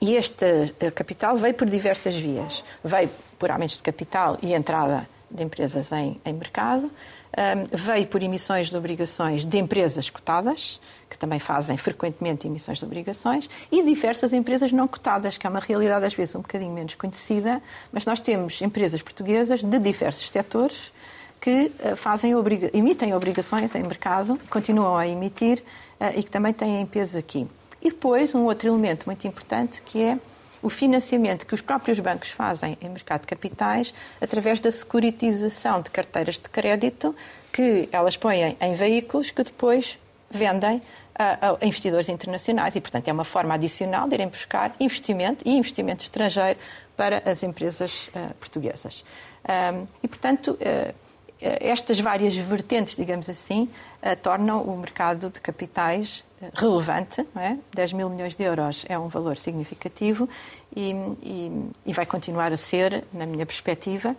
E 0.01 0.15
este 0.15 0.45
uh, 0.45 0.93
capital 0.93 1.37
veio 1.37 1.55
por 1.55 1.69
diversas 1.69 2.15
vias. 2.15 2.63
Veio 2.85 3.11
por 3.39 3.51
aumentos 3.51 3.77
de 3.77 3.83
capital 3.83 4.39
e 4.43 4.55
entrada 4.55 5.09
de 5.31 5.43
empresas 5.43 5.91
em, 5.93 6.21
em 6.25 6.33
mercado, 6.33 6.91
um, 7.37 7.77
veio 7.77 8.07
por 8.07 8.23
emissões 8.23 8.69
de 8.69 8.77
obrigações 8.77 9.45
de 9.45 9.59
empresas 9.59 10.09
cotadas, 10.09 10.81
que 11.11 11.19
também 11.19 11.39
fazem 11.39 11.77
frequentemente 11.77 12.47
emissões 12.47 12.79
de 12.79 12.85
obrigações, 12.85 13.49
e 13.71 13.83
diversas 13.83 14.33
empresas 14.33 14.73
não 14.73 14.89
cotadas, 14.89 15.37
que 15.37 15.47
é 15.47 15.51
uma 15.51 15.61
realidade 15.61 16.07
às 16.07 16.15
vezes 16.15 16.35
um 16.35 16.41
bocadinho 16.41 16.73
menos 16.73 16.95
conhecida, 16.95 17.63
mas 17.93 18.07
nós 18.07 18.21
temos 18.21 18.61
empresas 18.63 19.03
portuguesas 19.03 19.63
de 19.63 19.79
diversos 19.79 20.31
setores 20.31 20.93
que 21.41 21.71
uh, 21.81 21.97
fazem 21.97 22.33
emitem 22.73 23.15
obrigações 23.15 23.75
em 23.75 23.83
mercado, 23.83 24.41
continuam 24.49 24.97
a 24.97 25.07
emitir 25.07 25.63
uh, 26.01 26.19
e 26.19 26.23
que 26.23 26.31
também 26.31 26.53
têm 26.53 26.87
peso 26.87 27.19
aqui. 27.19 27.47
E 27.81 27.89
depois, 27.89 28.35
um 28.35 28.45
outro 28.45 28.69
elemento 28.69 29.07
muito 29.07 29.27
importante 29.27 29.83
que 29.83 30.03
é 30.03 30.19
o 30.63 30.69
financiamento 30.69 31.47
que 31.47 31.55
os 31.55 31.61
próprios 31.61 32.01
bancos 32.01 32.31
fazem 32.31 32.77
em 32.81 32.89
mercado 32.89 33.21
de 33.21 33.27
capitais 33.29 33.95
através 34.21 34.61
da 34.61 34.71
securitização 34.71 35.81
de 35.81 35.91
carteiras 35.91 36.37
de 36.37 36.49
crédito 36.49 37.15
que 37.53 37.89
elas 37.93 38.17
põem 38.17 38.57
em 38.61 38.75
veículos 38.75 39.31
que 39.31 39.43
depois 39.45 39.99
vendem 40.31 40.83
a, 41.15 41.57
a 41.61 41.67
investidores 41.67 42.09
internacionais 42.09 42.77
e, 42.77 42.81
portanto, 42.81 43.09
é 43.09 43.13
uma 43.13 43.25
forma 43.25 43.55
adicional 43.55 44.09
de 44.09 44.15
irem 44.15 44.29
buscar 44.29 44.75
investimento 44.79 45.43
e 45.47 45.57
investimento 45.57 46.03
estrangeiro 46.03 46.59
para 46.97 47.23
as 47.31 47.43
empresas 47.43 48.09
uh, 48.09 48.35
portuguesas. 48.35 49.05
Um, 49.49 49.87
e, 50.03 50.09
portanto, 50.09 50.59
uh, 50.61 50.95
estas 51.41 52.01
várias 52.01 52.35
vertentes, 52.37 52.97
digamos 52.97 53.29
assim, 53.29 53.69
uh, 54.03 54.17
tornam 54.23 54.63
o 54.63 54.77
mercado 54.79 55.31
de 55.31 55.41
capitais 55.41 56.25
relevante, 56.55 57.27
não 57.35 57.43
é? 57.43 57.59
10 57.75 57.93
mil 57.95 58.11
milhões 58.11 58.37
de 58.37 58.43
euros 58.43 58.85
é 58.89 58.99
um 58.99 59.09
valor 59.09 59.37
significativo 59.37 60.29
e, 60.75 60.91
e, 61.23 61.71
e 61.87 61.93
vai 61.95 62.05
continuar 62.05 62.53
a 62.53 62.57
ser, 62.59 63.05
na 63.13 63.25
minha 63.25 63.47
perspectiva, 63.47 64.15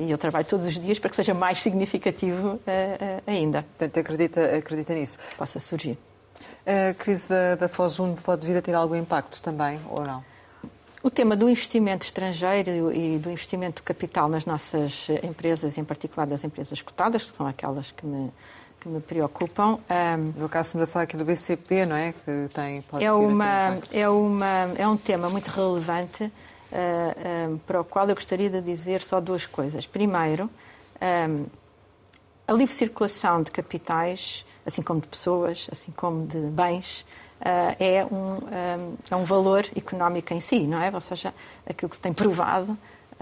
e 0.00 0.10
eu 0.10 0.16
trabalho 0.16 0.46
todos 0.46 0.66
os 0.66 0.80
dias 0.80 0.98
para 0.98 1.10
que 1.10 1.16
seja 1.16 1.34
mais 1.34 1.60
significativo 1.60 2.58
ainda. 3.26 3.66
Portanto, 3.76 4.00
acredita, 4.00 4.56
acredita 4.56 4.94
nisso? 4.94 5.18
Possa 5.36 5.60
surgir. 5.60 5.98
A 6.66 6.94
crise 6.94 7.28
da, 7.28 7.54
da 7.56 7.68
pode 7.68 8.46
vir 8.46 8.56
a 8.56 8.62
ter 8.62 8.74
algum 8.74 8.94
impacto 8.94 9.42
também, 9.42 9.78
ou 9.90 10.02
não? 10.02 10.24
O 11.08 11.10
tema 11.10 11.34
do 11.34 11.48
investimento 11.48 12.04
estrangeiro 12.04 12.92
e 12.92 13.16
do 13.16 13.30
investimento 13.30 13.82
capital 13.82 14.28
nas 14.28 14.44
nossas 14.44 15.08
empresas, 15.22 15.78
em 15.78 15.82
particular 15.82 16.26
das 16.26 16.44
empresas 16.44 16.82
cotadas, 16.82 17.22
que 17.22 17.34
são 17.34 17.46
aquelas 17.46 17.90
que 17.90 18.04
me 18.04 18.30
que 18.78 18.86
me 18.90 19.00
preocupam. 19.00 19.78
Um, 19.88 20.38
no 20.38 20.50
caso, 20.50 20.68
estamos 20.68 20.86
a 20.86 20.92
falar 20.92 21.04
aqui 21.04 21.16
do 21.16 21.24
BCP, 21.24 21.86
não 21.86 21.96
é? 21.96 22.12
Que 22.12 22.50
tem, 22.52 22.84
é, 23.00 23.10
uma, 23.10 23.78
é, 23.90 24.06
uma, 24.06 24.70
é 24.76 24.86
um 24.86 24.98
tema 24.98 25.30
muito 25.30 25.48
relevante 25.48 26.24
uh, 26.24 27.52
um, 27.52 27.56
para 27.56 27.80
o 27.80 27.84
qual 27.84 28.06
eu 28.06 28.14
gostaria 28.14 28.50
de 28.50 28.60
dizer 28.60 29.00
só 29.00 29.18
duas 29.18 29.46
coisas. 29.46 29.86
Primeiro, 29.86 30.50
um, 31.00 31.46
a 32.46 32.52
livre 32.52 32.74
circulação 32.74 33.42
de 33.42 33.50
capitais, 33.50 34.44
assim 34.66 34.82
como 34.82 35.00
de 35.00 35.06
pessoas, 35.06 35.68
assim 35.72 35.90
como 35.90 36.26
de 36.26 36.38
bens, 36.38 37.06
é, 37.40 38.04
um, 38.04 38.38
é 39.10 39.16
um 39.16 39.24
valor 39.24 39.66
económico 39.76 40.34
em 40.34 40.40
si, 40.40 40.60
não 40.60 40.82
é? 40.82 40.90
Ou 40.92 41.00
seja, 41.00 41.32
aquilo 41.68 41.88
que 41.88 41.96
se 41.96 42.02
tem 42.02 42.12
provado 42.12 42.72
uh, 42.72 42.78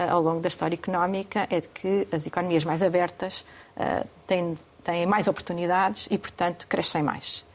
ao 0.09 0.21
longo 0.21 0.41
da 0.41 0.47
história 0.47 0.75
económica 0.75 1.47
é 1.49 1.61
de 1.61 1.67
que 1.67 2.07
as 2.11 2.25
economias 2.25 2.63
mais 2.63 2.81
abertas 2.81 3.45
têm 4.25 4.57
têm 4.87 5.05
mais 5.05 5.27
oportunidades 5.27 6.07
e, 6.09 6.17
portanto, 6.17 6.65
crescem 6.65 7.03
mais. 7.03 7.45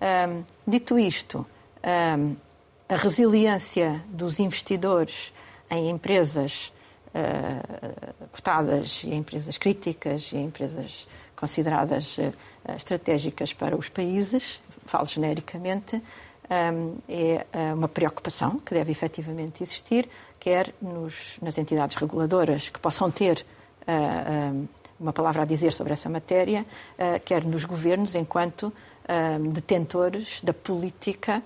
Um, 0.00 0.42
dito 0.66 0.98
isto, 0.98 1.44
um, 2.16 2.34
a 2.88 2.96
resiliência 2.96 4.02
dos 4.08 4.40
investidores 4.40 5.32
em 5.70 5.90
empresas 5.90 6.72
cotadas 8.30 9.02
e 9.02 9.08
em 9.08 9.18
empresas 9.18 9.58
críticas 9.58 10.30
e 10.32 10.36
em 10.36 10.44
empresas 10.44 11.08
consideradas 11.38 12.18
uh, 12.18 12.32
estratégicas 12.76 13.52
para 13.52 13.76
os 13.76 13.88
países, 13.88 14.60
falo 14.86 15.06
genericamente, 15.06 16.02
é 16.50 17.46
uh, 17.54 17.74
uma 17.74 17.88
preocupação 17.88 18.58
que 18.58 18.74
deve 18.74 18.90
efetivamente 18.90 19.62
existir, 19.62 20.08
quer 20.40 20.72
nos, 20.80 21.38
nas 21.42 21.58
entidades 21.58 21.94
reguladoras 21.96 22.68
que 22.68 22.80
possam 22.80 23.10
ter 23.10 23.44
uh, 23.82 24.68
uma 24.98 25.12
palavra 25.12 25.42
a 25.42 25.44
dizer 25.44 25.72
sobre 25.72 25.92
essa 25.92 26.08
matéria, 26.08 26.66
quer 27.24 27.44
nos 27.44 27.64
governos, 27.64 28.16
enquanto 28.16 28.72
detentores 29.52 30.40
da 30.42 30.52
política 30.52 31.40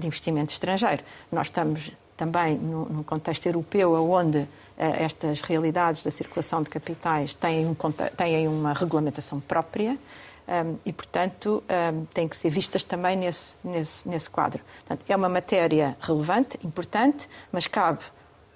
de 0.00 0.04
investimento 0.04 0.52
estrangeiro. 0.52 1.04
Nós 1.30 1.46
estamos 1.46 1.92
também 2.16 2.58
num 2.58 3.04
contexto 3.04 3.46
europeu 3.46 3.92
onde 4.10 4.48
estas 4.76 5.40
realidades 5.40 6.02
da 6.02 6.10
circulação 6.10 6.62
de 6.62 6.70
capitais 6.70 7.34
têm, 7.34 7.66
um, 7.66 7.76
têm 8.16 8.48
uma 8.48 8.72
regulamentação 8.72 9.40
própria. 9.40 9.98
Um, 10.48 10.76
e, 10.84 10.92
portanto, 10.92 11.62
um, 11.94 12.04
têm 12.06 12.26
que 12.26 12.36
ser 12.36 12.50
vistas 12.50 12.82
também 12.82 13.16
nesse, 13.16 13.54
nesse, 13.62 14.08
nesse 14.08 14.28
quadro. 14.28 14.60
Portanto, 14.80 15.08
é 15.08 15.16
uma 15.16 15.28
matéria 15.28 15.96
relevante, 16.00 16.58
importante, 16.64 17.28
mas 17.52 17.68
cabe 17.68 18.00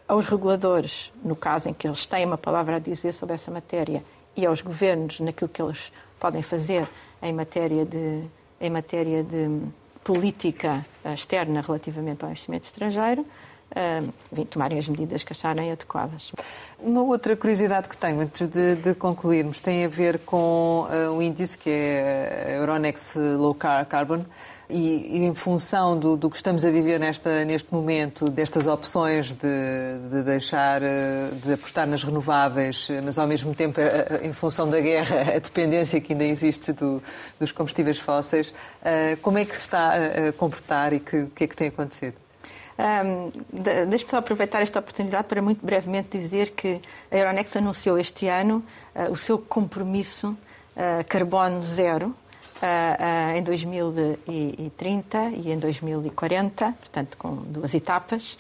aos 0.09 0.27
reguladores, 0.27 1.13
no 1.23 1.37
caso 1.37 1.69
em 1.69 1.75
que 1.75 1.87
eles 1.87 2.05
têm 2.05 2.27
uma 2.27 2.39
palavra 2.39 2.77
a 2.77 2.79
dizer 2.79 3.13
sobre 3.13 3.35
essa 3.35 3.51
matéria, 3.51 4.03
e 4.37 4.45
aos 4.45 4.61
governos 4.61 5.21
naquilo 5.21 5.49
que 5.49 5.63
eles 5.63 5.93
podem 6.19 6.43
fazer 6.43 6.87
em 7.23 7.33
matéria 7.33 7.85
de, 7.85 8.23
em 8.61 8.71
matéria 8.71 9.23
de 9.23 9.61
política 10.05 10.85
externa 11.15 11.61
relativamente 11.61 12.25
ao 12.25 12.31
investimento 12.31 12.67
estrangeiro, 12.67 13.27
uh, 13.73 14.45
tomarem 14.47 14.79
as 14.79 14.89
medidas 14.89 15.23
que 15.23 15.33
acharem 15.33 15.73
adequadas. 15.73 16.33
Uma 16.79 17.03
outra 17.03 17.37
curiosidade 17.37 17.89
que 17.89 17.97
tenho, 17.97 18.21
antes 18.21 18.47
de, 18.49 18.77
de 18.77 18.95
concluirmos, 18.95 19.61
tem 19.61 19.85
a 19.85 19.89
ver 19.89 20.19
com 20.21 20.87
uh, 20.89 21.23
índice 21.23 21.57
que 21.57 21.71
é 21.71 22.57
Euronext 22.59 23.17
Low 23.17 23.55
Carbon, 23.55 24.25
e, 24.69 25.19
e 25.19 25.25
em 25.25 25.35
função 25.35 25.99
do, 25.99 26.17
do, 26.17 26.29
que 26.29 26.37
estamos 26.37 26.65
a 26.65 26.71
viver 26.71 26.99
nesta, 26.99 27.45
neste 27.45 27.73
momento, 27.73 28.29
destas 28.29 28.67
opções 28.67 29.35
de, 29.35 29.49
de, 30.11 30.23
deixar, 30.23 30.83
eh, 30.83 31.31
de 31.45 31.53
apostar 31.53 31.87
nas 31.87 32.03
renováveis, 32.03 32.89
mas 33.05 33.17
ao 33.19 33.27
mesmo 33.27 33.55
tempo, 33.55 33.81
eh, 33.81 34.23
em 34.25 34.33
função 34.33 34.69
da 34.69 34.81
guerra, 34.81 35.35
a 35.37 35.39
dependência 35.39 36.01
que 36.01 36.13
ainda 36.13 36.25
existe 36.25 36.73
do, 36.73 37.03
dos 37.39 37.53
combustíveis 37.53 37.99
fósseis, 37.99 38.53
como 39.23 39.39
é 39.39 39.45
que 39.45 39.55
se 39.55 39.63
está 39.63 39.93
a 39.95 40.33
comportar 40.33 40.93
e 40.93 41.01
que, 41.01 41.27
que 41.27 41.45
é 41.45 41.47
que 41.47 41.57
tem 41.57 41.69
acontecido? 41.69 42.26
Um, 42.79 43.33
Deixe-me 43.89 44.11
só 44.11 44.19
aproveitar 44.19 44.61
esta 44.63 44.79
oportunidade 44.79 45.27
para 45.27 45.41
muito 45.41 45.65
brevemente 45.65 46.19
dizer 46.19 46.51
que 46.51 46.81
a 47.11 47.17
Euronext 47.17 47.57
anunciou 47.57 47.99
este 47.99 48.29
ano 48.29 48.63
uh, 48.95 49.11
o 49.11 49.17
seu 49.17 49.39
compromisso 49.39 50.29
uh, 50.29 51.05
carbono 51.09 51.63
zero 51.63 52.15
em 53.37 53.43
2030 53.43 55.29
e 55.45 55.53
em 55.53 55.59
2040, 55.59 56.73
portanto, 56.73 57.19
com 57.19 57.35
duas 57.35 57.75
etapas. 57.75 58.39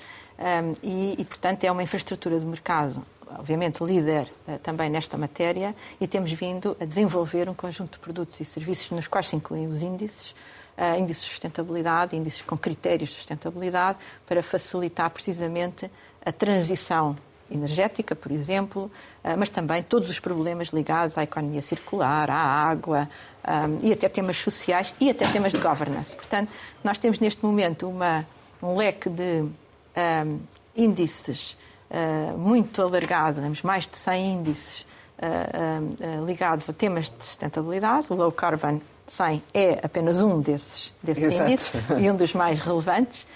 e, 0.83 1.17
e, 1.19 1.25
portanto, 1.27 1.65
é 1.65 1.71
uma 1.71 1.83
infraestrutura 1.83 2.41
de 2.41 2.47
mercado 2.47 3.05
obviamente, 3.39 3.83
líder 3.83 4.31
uh, 4.47 4.59
também 4.61 4.89
nesta 4.89 5.17
matéria 5.17 5.75
e 6.01 6.07
temos 6.07 6.33
vindo 6.33 6.77
a 6.81 6.85
desenvolver 6.85 7.49
um 7.49 7.55
conjunto 7.55 7.93
de 7.93 7.99
produtos 7.99 8.41
e 8.41 8.45
serviços 8.45 8.91
nos 8.91 9.07
quais 9.07 9.29
se 9.29 9.37
incluem 9.37 9.67
os 9.67 9.83
índices, 9.83 10.35
uh, 10.77 11.01
índices 11.01 11.25
de 11.25 11.31
sustentabilidade, 11.31 12.17
índices 12.17 12.43
com 12.43 12.57
critérios 12.57 13.11
de 13.11 13.17
sustentabilidade, 13.17 13.99
para 14.27 14.43
facilitar 14.43 15.11
precisamente 15.11 15.91
a 16.25 16.33
transição 16.33 17.17
energética, 17.51 18.15
por 18.17 18.33
exemplo, 18.33 18.91
uh, 19.25 19.37
mas 19.39 19.49
também 19.49 19.83
todos 19.83 20.11
os 20.11 20.19
problemas 20.19 20.69
ligados 20.69 21.17
à 21.17 21.23
economia 21.23 21.63
circular, 21.63 22.31
à 22.31 22.37
água 22.37 23.09
um, 23.47 23.87
e 23.87 23.93
até 23.93 24.09
temas 24.09 24.37
sociais 24.37 24.93
e 25.01 25.09
até 25.09 25.27
temas 25.29 25.53
de 25.53 25.59
governance. 25.59 26.15
Portanto, 26.15 26.51
nós 26.83 26.99
temos 26.99 27.21
neste 27.21 27.45
momento 27.45 27.89
uma, 27.89 28.27
um 28.63 28.77
leque 28.77 29.09
de 29.09 29.45
um, 29.45 30.41
índices 30.77 31.57
uh, 31.91 32.37
muito 32.37 32.83
alargado, 32.83 33.41
temos 33.41 33.63
mais 33.63 33.87
de 33.87 33.97
100 33.97 34.33
índices 34.33 34.87
uh, 35.19 36.23
uh, 36.23 36.27
ligados 36.27 36.69
a 36.69 36.73
temas 36.73 37.11
de 37.11 37.25
sustentabilidade. 37.25 38.07
O 38.11 38.15
Low 38.15 38.33
Carbon 38.33 38.81
100 39.09 39.43
é 39.55 39.81
apenas 39.83 40.23
um 40.23 40.41
desses, 40.41 40.93
desses 41.03 41.39
índices 41.39 41.73
e 41.99 42.11
um 42.11 42.17
dos 42.17 42.33
mais 42.33 42.59
relevantes. 42.59 43.27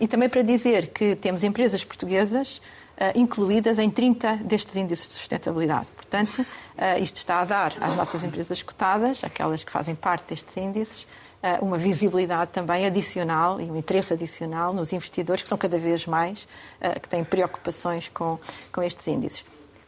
e 0.00 0.08
também 0.08 0.28
para 0.28 0.42
dizer 0.42 0.88
que 0.88 1.16
temos 1.16 1.42
empresas 1.42 1.84
portuguesas 1.84 2.60
incluídas 3.14 3.78
em 3.78 3.90
30 3.90 4.36
destes 4.36 4.74
índices 4.74 5.08
de 5.08 5.14
sustentabilidade. 5.14 5.86
Portanto, 5.96 6.46
isto 7.00 7.16
está 7.16 7.40
a 7.40 7.44
dar 7.44 7.74
às 7.80 7.94
nossas 7.94 8.24
empresas 8.24 8.62
cotadas, 8.62 9.22
aquelas 9.22 9.62
que 9.62 9.70
fazem 9.70 9.94
parte 9.94 10.30
destes 10.30 10.56
índices, 10.56 11.06
eh, 11.42 11.58
uma 11.60 11.76
visibilidade 11.76 12.50
também 12.52 12.86
adicional 12.86 13.60
e 13.60 13.64
um 13.70 13.76
interesse 13.76 14.14
adicional 14.14 14.72
nos 14.72 14.92
investidores, 14.92 15.42
que 15.42 15.48
são 15.48 15.58
cada 15.58 15.78
vez 15.78 16.06
mais, 16.06 16.48
que 17.02 17.08
têm 17.08 17.22
preocupações 17.22 18.08
com, 18.08 18.38
com 18.72 18.82
estes 18.82 19.06
índices. 19.06 19.44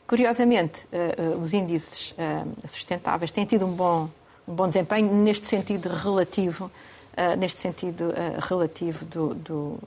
Curiosamente, 0.06 0.86
os 1.40 1.52
índices 1.52 2.14
sustentáveis 2.66 3.30
têm 3.30 3.44
tido 3.44 3.66
um 3.66 3.72
bom, 3.72 4.08
um 4.48 4.54
bom 4.54 4.66
desempenho 4.66 5.12
neste 5.12 5.46
sentido 5.46 5.88
relativo, 5.88 6.70
neste 7.38 7.60
sentido 7.60 8.12
relativo 8.48 9.04
do, 9.04 9.34
do 9.34 9.78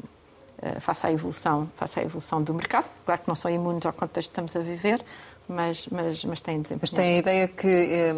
face 0.79 1.07
à 1.07 1.11
evolução, 1.11 1.67
face 1.75 1.99
à 1.99 2.03
evolução 2.03 2.43
do 2.43 2.53
mercado. 2.53 2.85
Claro 3.05 3.21
que 3.21 3.27
não 3.27 3.35
são 3.35 3.49
imunes 3.49 3.85
ao 3.85 3.93
contexto 3.93 4.29
que 4.29 4.39
estamos 4.39 4.55
a 4.55 4.59
viver, 4.59 5.03
mas, 5.47 5.87
mas, 5.91 6.23
mas 6.23 6.41
têm 6.41 6.61
desempenhado. 6.61 6.79
Mas 6.81 6.91
tem 6.91 7.15
a 7.15 7.17
ideia 7.17 7.47
que 7.47 8.13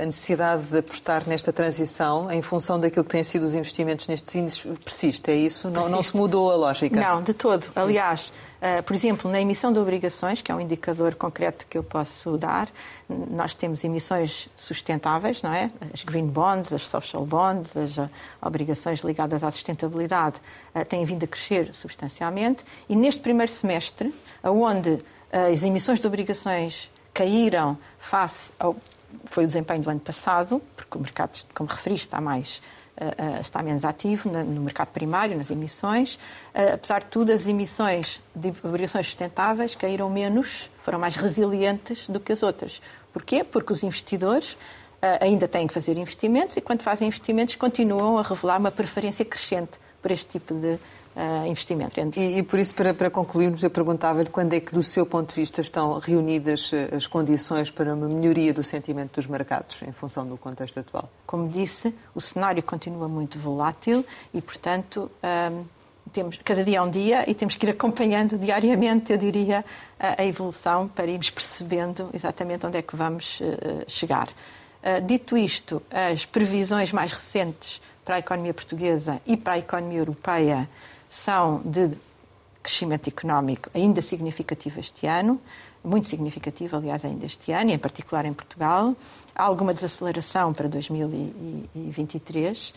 a 0.00 0.04
necessidade 0.06 0.62
de 0.64 0.78
apostar 0.78 1.24
nesta 1.26 1.52
transição, 1.52 2.30
em 2.30 2.42
função 2.42 2.78
daquilo 2.78 3.04
que 3.04 3.10
têm 3.10 3.24
sido 3.24 3.44
os 3.44 3.54
investimentos 3.54 4.08
nestes 4.08 4.34
índices, 4.34 4.66
persiste, 4.84 5.30
é 5.30 5.34
isso? 5.34 5.68
Persiste. 5.68 5.90
Não, 5.90 5.96
não 5.96 6.02
se 6.02 6.16
mudou 6.16 6.50
a 6.50 6.56
lógica? 6.56 7.00
Não, 7.00 7.22
de 7.22 7.34
todo. 7.34 7.66
Aliás, 7.74 8.28
uh, 8.28 8.32
por 8.86 8.94
exemplo, 8.94 9.30
na 9.30 9.40
emissão 9.40 9.72
de 9.72 9.78
obrigações, 9.78 10.40
que 10.40 10.50
é 10.50 10.54
um 10.54 10.60
indicador 10.60 11.14
concreto 11.14 11.66
que 11.68 11.76
eu 11.76 11.82
posso 11.82 12.38
dar, 12.38 12.68
nós 13.08 13.54
temos 13.54 13.84
emissões 13.84 14.48
sustentáveis, 14.56 15.42
não 15.42 15.52
é? 15.52 15.70
As 15.92 16.02
green 16.02 16.26
bonds, 16.26 16.72
as 16.72 16.86
social 16.86 17.26
bonds, 17.26 17.76
as 17.76 17.96
uh, 17.98 18.08
obrigações 18.40 19.00
ligadas 19.00 19.44
à 19.44 19.50
sustentabilidade 19.50 20.36
uh, 20.74 20.84
têm 20.84 21.04
vindo 21.04 21.24
a 21.24 21.26
crescer 21.26 21.74
substancialmente 21.74 22.64
e 22.88 22.96
neste 22.96 23.22
primeiro 23.22 23.52
semestre, 23.52 24.14
onde 24.42 24.98
as 25.30 25.62
emissões 25.62 26.00
de 26.00 26.06
obrigações 26.06 26.90
caíram 27.12 27.76
face 27.98 28.52
ao 28.58 28.76
foi 29.30 29.44
o 29.44 29.46
desempenho 29.46 29.82
do 29.82 29.90
ano 29.90 30.00
passado, 30.00 30.60
porque 30.76 30.98
o 30.98 31.00
mercado, 31.00 31.38
como 31.54 31.68
referiste, 31.68 32.06
está 32.06 32.20
mais 32.20 32.60
está 33.40 33.62
menos 33.62 33.84
ativo 33.84 34.30
no 34.30 34.60
mercado 34.60 34.88
primário, 34.88 35.36
nas 35.36 35.50
emissões. 35.50 36.14
Uh, 36.54 36.74
apesar 36.74 37.00
de 37.00 37.06
tudo, 37.06 37.32
as 37.32 37.46
emissões 37.46 38.20
de 38.34 38.52
obrigações 38.62 39.06
sustentáveis 39.06 39.74
caíram 39.74 40.08
menos, 40.08 40.70
foram 40.84 40.98
mais 40.98 41.16
resilientes 41.16 42.08
do 42.08 42.20
que 42.20 42.32
as 42.32 42.42
outras. 42.42 42.80
Porquê? 43.12 43.42
Porque 43.44 43.72
os 43.72 43.82
investidores 43.82 44.56
ainda 45.20 45.46
têm 45.46 45.66
que 45.66 45.74
fazer 45.74 45.98
investimentos 45.98 46.56
e, 46.56 46.62
quando 46.62 46.80
fazem 46.80 47.08
investimentos, 47.08 47.54
continuam 47.56 48.16
a 48.16 48.22
revelar 48.22 48.58
uma 48.58 48.70
preferência 48.70 49.22
crescente 49.22 49.72
por 50.00 50.10
este 50.10 50.38
tipo 50.38 50.54
de 50.54 50.78
uh, 51.16 51.46
investimento. 51.46 52.00
E, 52.16 52.38
e, 52.38 52.42
por 52.42 52.58
isso, 52.58 52.74
para, 52.74 52.92
para 52.92 53.10
concluirmos, 53.10 53.62
eu 53.62 53.70
perguntava-lhe 53.70 54.28
quando 54.28 54.52
é 54.52 54.60
que, 54.60 54.72
do 54.74 54.82
seu 54.82 55.06
ponto 55.06 55.30
de 55.30 55.40
vista, 55.40 55.60
estão 55.60 55.98
reunidas 55.98 56.72
eh, 56.72 56.94
as 56.94 57.06
condições 57.06 57.70
para 57.70 57.94
uma 57.94 58.08
melhoria 58.08 58.52
do 58.52 58.62
sentimento 58.62 59.14
dos 59.16 59.26
mercados 59.26 59.82
em 59.82 59.92
função 59.92 60.26
do 60.26 60.36
contexto 60.36 60.80
atual? 60.80 61.08
Como 61.26 61.48
disse, 61.48 61.94
o 62.14 62.20
cenário 62.20 62.62
continua 62.62 63.08
muito 63.08 63.38
volátil 63.38 64.04
e, 64.32 64.40
portanto, 64.40 65.10
um, 65.22 65.26
ehm, 65.26 65.64
temos, 66.12 66.38
cada 66.44 66.62
dia 66.62 66.78
é 66.78 66.82
um 66.82 66.90
dia 66.90 67.28
e 67.28 67.34
temos 67.34 67.56
que 67.56 67.66
ir 67.66 67.70
acompanhando 67.70 68.38
diariamente, 68.38 69.12
eu 69.12 69.18
diria, 69.18 69.64
a, 69.98 70.22
a 70.22 70.26
evolução 70.26 70.88
para 70.88 71.06
irmos 71.06 71.30
percebendo 71.30 72.10
exatamente 72.12 72.66
onde 72.66 72.78
é 72.78 72.82
que 72.82 72.94
vamos 72.94 73.40
uh, 73.40 73.84
chegar. 73.88 74.28
Uh, 74.28 75.04
dito 75.04 75.36
isto, 75.36 75.82
as 75.90 76.26
previsões 76.26 76.92
mais 76.92 77.10
recentes 77.12 77.80
para 78.04 78.16
a 78.16 78.18
economia 78.18 78.52
portuguesa 78.52 79.20
e 79.26 79.36
para 79.36 79.54
a 79.54 79.58
economia 79.58 79.98
europeia 79.98 80.68
são 81.14 81.62
de 81.64 81.90
crescimento 82.60 83.08
económico 83.08 83.70
ainda 83.72 84.02
significativo 84.02 84.80
este 84.80 85.06
ano, 85.06 85.40
muito 85.82 86.08
significativo, 86.08 86.76
aliás, 86.76 87.04
ainda 87.04 87.24
este 87.24 87.52
ano, 87.52 87.70
e 87.70 87.74
em 87.74 87.78
particular 87.78 88.24
em 88.24 88.32
Portugal. 88.32 88.96
Há 89.34 89.44
alguma 89.44 89.72
desaceleração 89.72 90.52
para 90.52 90.68
2023 90.68 92.70
uh, 92.70 92.72
uh, 92.72 92.74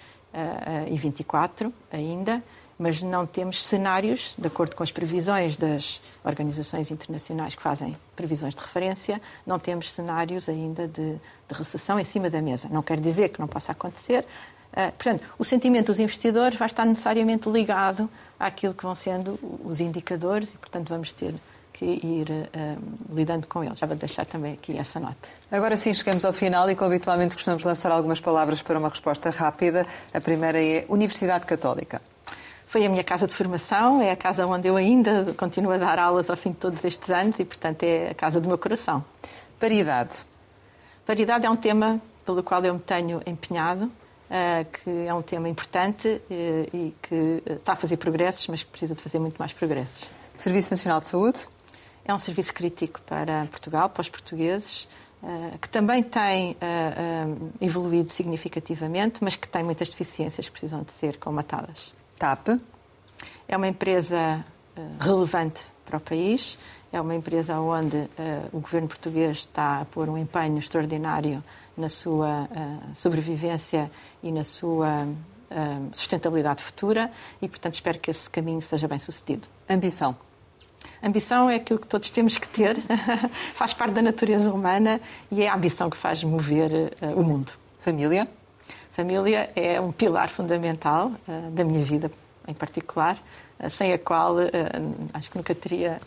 e 0.86 0.90
2024 0.90 1.74
ainda, 1.92 2.44
mas 2.78 3.02
não 3.02 3.26
temos 3.26 3.64
cenários, 3.64 4.36
de 4.38 4.46
acordo 4.46 4.76
com 4.76 4.84
as 4.84 4.92
previsões 4.92 5.58
das 5.58 6.00
organizações 6.24 6.92
internacionais 6.92 7.56
que 7.56 7.62
fazem 7.62 7.98
previsões 8.16 8.54
de 8.54 8.62
referência, 8.62 9.20
não 9.48 9.58
temos 9.58 9.92
cenários 9.92 10.48
ainda 10.48 10.88
de, 10.88 11.14
de 11.14 11.54
recessão 11.54 12.00
em 12.00 12.04
cima 12.04 12.30
da 12.30 12.40
mesa. 12.40 12.70
Não 12.70 12.84
quer 12.84 13.00
dizer 13.00 13.30
que 13.30 13.40
não 13.40 13.48
possa 13.48 13.72
acontecer, 13.72 14.24
portanto, 14.72 15.24
o 15.38 15.43
sentimento 15.43 15.88
dos 15.88 15.99
investidores 15.99 16.57
vai 16.57 16.68
estar 16.68 16.86
necessariamente 16.86 17.49
ligado 17.49 18.09
àquilo 18.39 18.74
que 18.74 18.84
vão 18.84 18.95
sendo 18.95 19.39
os 19.63 19.80
indicadores 19.80 20.53
e, 20.53 20.57
portanto, 20.57 20.89
vamos 20.89 21.11
ter 21.13 21.34
que 21.78 21.86
ir 21.86 22.30
uh, 22.32 23.15
lidando 23.15 23.45
com 23.45 23.63
eles. 23.63 23.78
Já 23.78 23.86
vou 23.86 23.95
deixar 23.95 24.26
também 24.26 24.53
aqui 24.53 24.76
essa 24.76 24.99
nota. 24.99 25.15
Agora 25.51 25.78
sim, 25.78 25.93
chegamos 25.93 26.26
ao 26.26 26.34
final 26.34 26.70
e, 26.70 26.76
como 26.76 26.91
habitualmente, 26.91 27.36
costumamos 27.36 27.63
lançar 27.63 27.91
algumas 27.91 28.20
palavras 28.20 28.63
para 28.63 28.80
uma 28.80 28.89
resposta 28.89 29.30
rápida. 29.30 29.86
A 30.11 30.20
primeira 30.20 30.61
é 30.61 30.86
Universidade 30.89 31.45
Católica. 31.45 32.01
Foi 32.68 32.86
a 32.86 32.89
minha 32.89 33.03
casa 33.03 33.28
de 33.28 33.36
formação, 33.36 34.01
é 34.01 34.11
a 34.11 34.15
casa 34.15 34.45
onde 34.45 34.68
eu 34.68 34.76
ainda 34.76 35.34
continuo 35.38 35.72
a 35.72 35.78
dar 35.78 35.99
aulas 35.99 36.30
ao 36.30 36.36
fim 36.36 36.49
de 36.51 36.57
todos 36.57 36.84
estes 36.84 37.09
anos 37.09 37.39
e, 37.39 37.45
portanto, 37.45 37.84
é 37.84 38.09
a 38.09 38.15
casa 38.15 38.41
do 38.41 38.47
meu 38.47 38.57
coração. 38.57 39.05
Paridade. 39.59 40.26
Paridade 41.05 41.45
é 41.45 41.49
um 41.49 41.55
tema 41.55 42.01
pelo 42.26 42.43
qual 42.43 42.63
eu 42.65 42.74
me 42.74 42.80
tenho 42.80 43.22
empenhado 43.26 43.89
que 44.72 45.08
é 45.08 45.14
um 45.14 45.22
tema 45.22 45.48
importante 45.48 46.08
uh, 46.08 46.76
e 46.76 46.94
que 47.02 47.44
está 47.48 47.74
a 47.74 47.76
fazer 47.76 47.98
progressos, 47.98 48.48
mas 48.48 48.64
que 48.64 48.70
precisa 48.70 48.94
de 48.94 49.02
fazer 49.02 49.20
muito 49.20 49.38
mais 49.38 49.54
progressos. 49.54 50.04
Serviço 50.34 50.72
Nacional 50.72 51.00
de 51.00 51.08
Saúde? 51.08 51.48
É 52.06 52.14
um 52.14 52.20
serviço 52.20 52.54
crítico 52.54 53.02
para 53.02 53.46
Portugal, 53.46 53.90
para 53.90 54.02
os 54.02 54.10
portugueses, 54.10 54.88
que 55.60 55.68
também 55.68 56.02
tem 56.02 56.56
evoluído 57.60 58.10
significativamente, 58.10 59.22
mas 59.22 59.36
que 59.36 59.46
tem 59.46 59.62
muitas 59.62 59.90
deficiências 59.90 60.46
que 60.46 60.52
precisam 60.52 60.84
de 60.84 60.92
ser 60.94 61.18
comatadas. 61.18 61.94
TAP? 62.18 62.62
É 63.46 63.58
uma 63.58 63.68
empresa 63.68 64.46
relevante 65.02 65.66
para 65.86 65.98
o 65.98 66.00
país, 66.00 66.58
é 66.94 67.02
uma 67.02 67.14
empresa 67.14 67.60
onde 67.60 68.08
o 68.54 68.60
governo 68.60 68.88
português 68.88 69.40
está 69.40 69.82
a 69.82 69.86
pôr 69.86 70.08
um 70.08 70.18
empenho 70.18 70.60
extraordinário 70.60 71.44
na 71.78 71.88
sua 71.88 72.44
uh, 72.44 72.96
sobrevivência 72.96 73.92
e 74.24 74.32
na 74.32 74.44
sua 74.44 75.06
uh, 75.06 75.90
sustentabilidade 75.94 76.64
futura 76.64 77.12
e, 77.42 77.48
portanto, 77.48 77.76
espero 77.76 78.00
que 78.00 78.10
esse 78.10 78.28
caminho 78.30 78.62
seja 78.62 78.88
bem 78.88 78.98
sucedido. 78.98 79.48
Ambição. 79.70 80.16
Ambição 81.02 81.50
é 81.50 81.56
aquilo 81.56 81.78
que 81.78 81.88
todos 81.88 82.10
temos 82.10 82.38
que 82.38 82.48
ter, 82.48 82.78
faz 83.54 83.74
parte 83.74 83.94
da 83.94 84.02
natureza 84.02 84.52
humana 84.52 85.00
e 85.32 85.44
é 85.44 85.50
a 85.50 85.56
ambição 85.56 85.90
que 85.90 85.98
faz 85.98 86.24
mover 86.24 86.72
uh, 87.02 87.20
o 87.20 87.24
mundo. 87.24 87.52
Família? 87.80 88.28
Família 88.92 89.52
é 89.56 89.80
um 89.80 89.92
pilar 89.92 90.28
fundamental 90.28 91.12
da 91.52 91.64
minha 91.64 91.86
vida, 91.86 92.12
em 92.48 92.54
particular, 92.54 93.16
sem 93.70 93.94
a 93.94 94.00
qual 94.00 94.38
acho 95.14 95.30
que 95.30 95.38
nunca 95.38 95.54
teria 95.54 96.02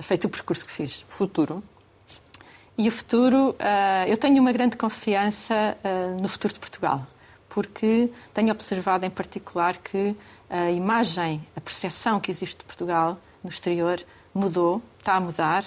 feito 0.00 0.24
o 0.24 0.28
percurso 0.28 0.66
que 0.66 0.72
fiz. 0.72 1.04
Futuro? 1.08 1.62
E 2.76 2.88
o 2.88 2.92
futuro, 2.92 3.54
eh, 3.58 4.06
eu 4.08 4.16
tenho 4.16 4.40
uma 4.40 4.50
grande 4.50 4.76
confiança 4.76 5.76
eh, 5.84 6.16
no 6.20 6.26
futuro 6.26 6.54
de 6.54 6.60
Portugal, 6.60 7.06
porque 7.48 8.10
tenho 8.32 8.50
observado 8.50 9.04
em 9.04 9.10
particular 9.10 9.76
que 9.76 10.16
a 10.48 10.70
imagem, 10.70 11.46
a 11.54 11.60
percepção 11.60 12.18
que 12.18 12.30
existe 12.30 12.58
de 12.58 12.64
Portugal 12.64 13.18
no 13.44 13.50
exterior 13.50 14.02
mudou, 14.34 14.82
está 14.98 15.14
a 15.16 15.20
mudar 15.20 15.64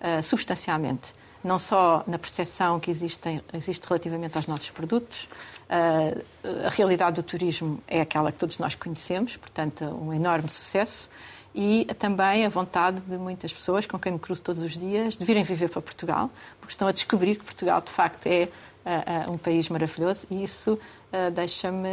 eh, 0.00 0.20
substancialmente. 0.20 1.16
não 1.44 1.58
só 1.58 2.02
na 2.06 2.18
percepção 2.18 2.80
que 2.80 2.90
existe, 2.90 3.42
existe 3.54 3.86
relativamente 3.86 4.36
aos 4.36 4.48
nossos 4.48 4.70
produtos. 4.70 5.28
A 5.70 6.68
realidade 6.70 7.16
do 7.16 7.22
turismo 7.22 7.80
é 7.86 8.00
aquela 8.00 8.32
que 8.32 8.38
todos 8.38 8.58
nós 8.58 8.74
conhecemos, 8.74 9.36
portanto, 9.36 9.84
um 9.84 10.12
enorme 10.12 10.48
sucesso. 10.48 11.08
E 11.54 11.86
também 11.98 12.44
a 12.46 12.48
vontade 12.48 13.00
de 13.00 13.16
muitas 13.16 13.52
pessoas 13.52 13.86
com 13.86 13.98
quem 13.98 14.12
me 14.12 14.18
cruzo 14.18 14.42
todos 14.42 14.62
os 14.62 14.76
dias 14.76 15.16
de 15.16 15.24
virem 15.24 15.42
viver 15.42 15.68
para 15.68 15.82
Portugal, 15.82 16.30
porque 16.60 16.72
estão 16.72 16.86
a 16.86 16.92
descobrir 16.92 17.36
que 17.36 17.44
Portugal, 17.44 17.80
de 17.80 17.90
facto, 17.90 18.26
é 18.26 18.48
uh, 18.84 19.30
uh, 19.30 19.32
um 19.32 19.38
país 19.38 19.68
maravilhoso 19.68 20.26
e 20.30 20.42
isso 20.42 20.78
deixa-me 21.34 21.88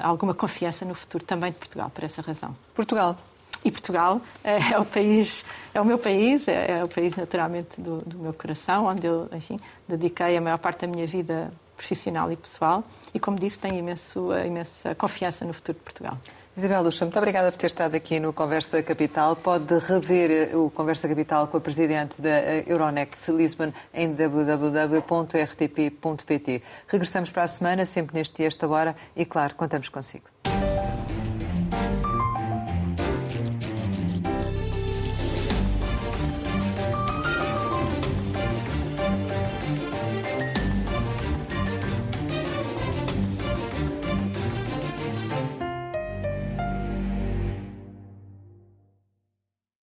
alguma 0.00 0.32
confiança 0.32 0.84
no 0.84 0.94
futuro 0.94 1.24
também 1.24 1.50
de 1.50 1.58
Portugal, 1.58 1.90
por 1.90 2.04
essa 2.04 2.22
razão. 2.22 2.56
Portugal, 2.72 3.18
e 3.64 3.70
Portugal 3.70 4.20
é, 4.42 4.72
é, 4.72 4.78
o 4.78 4.84
país, 4.84 5.44
é 5.74 5.80
o 5.80 5.84
meu 5.84 5.98
país, 5.98 6.48
é, 6.48 6.78
é 6.78 6.84
o 6.84 6.88
país 6.88 7.16
naturalmente 7.16 7.80
do, 7.80 8.00
do, 8.00 8.18
meu 8.18 8.32
coração, 8.32 8.86
onde 8.86 9.06
eu, 9.06 9.28
enfim, 9.32 9.58
dediquei 9.86 10.36
a 10.36 10.40
maior 10.40 10.58
parte 10.58 10.80
da 10.80 10.86
minha 10.86 11.06
vida 11.06 11.52
profissional 11.76 12.30
e 12.32 12.36
pessoal 12.36 12.84
e, 13.12 13.20
como 13.20 13.38
disse, 13.38 13.58
tenho 13.58 13.76
imenso, 13.76 14.30
imensa 14.46 14.94
confiança 14.94 15.44
no 15.44 15.52
futuro 15.52 15.78
de 15.78 15.84
Portugal. 15.84 16.18
Isabel 16.60 16.82
Luxa, 16.82 17.06
muito 17.06 17.18
obrigada 17.18 17.50
por 17.50 17.56
ter 17.56 17.68
estado 17.68 17.94
aqui 17.94 18.20
no 18.20 18.34
Conversa 18.34 18.82
Capital. 18.82 19.34
Pode 19.34 19.78
rever 19.78 20.30
eh, 20.30 20.54
o 20.54 20.68
Conversa 20.68 21.08
Capital 21.08 21.46
com 21.46 21.56
a 21.56 21.60
Presidente 21.60 22.20
da 22.20 22.28
eh, 22.28 22.64
Euronext 22.66 23.30
Lisbon 23.30 23.72
em 23.94 24.12
www.rtp.pt. 24.12 24.92
Regressamos 26.86 27.30
para 27.30 27.44
a 27.44 27.48
semana, 27.48 27.86
sempre 27.86 28.14
neste 28.14 28.36
dia, 28.36 28.48
esta 28.48 28.68
hora, 28.68 28.94
e 29.16 29.24
claro, 29.24 29.54
contamos 29.54 29.88
consigo. 29.88 30.24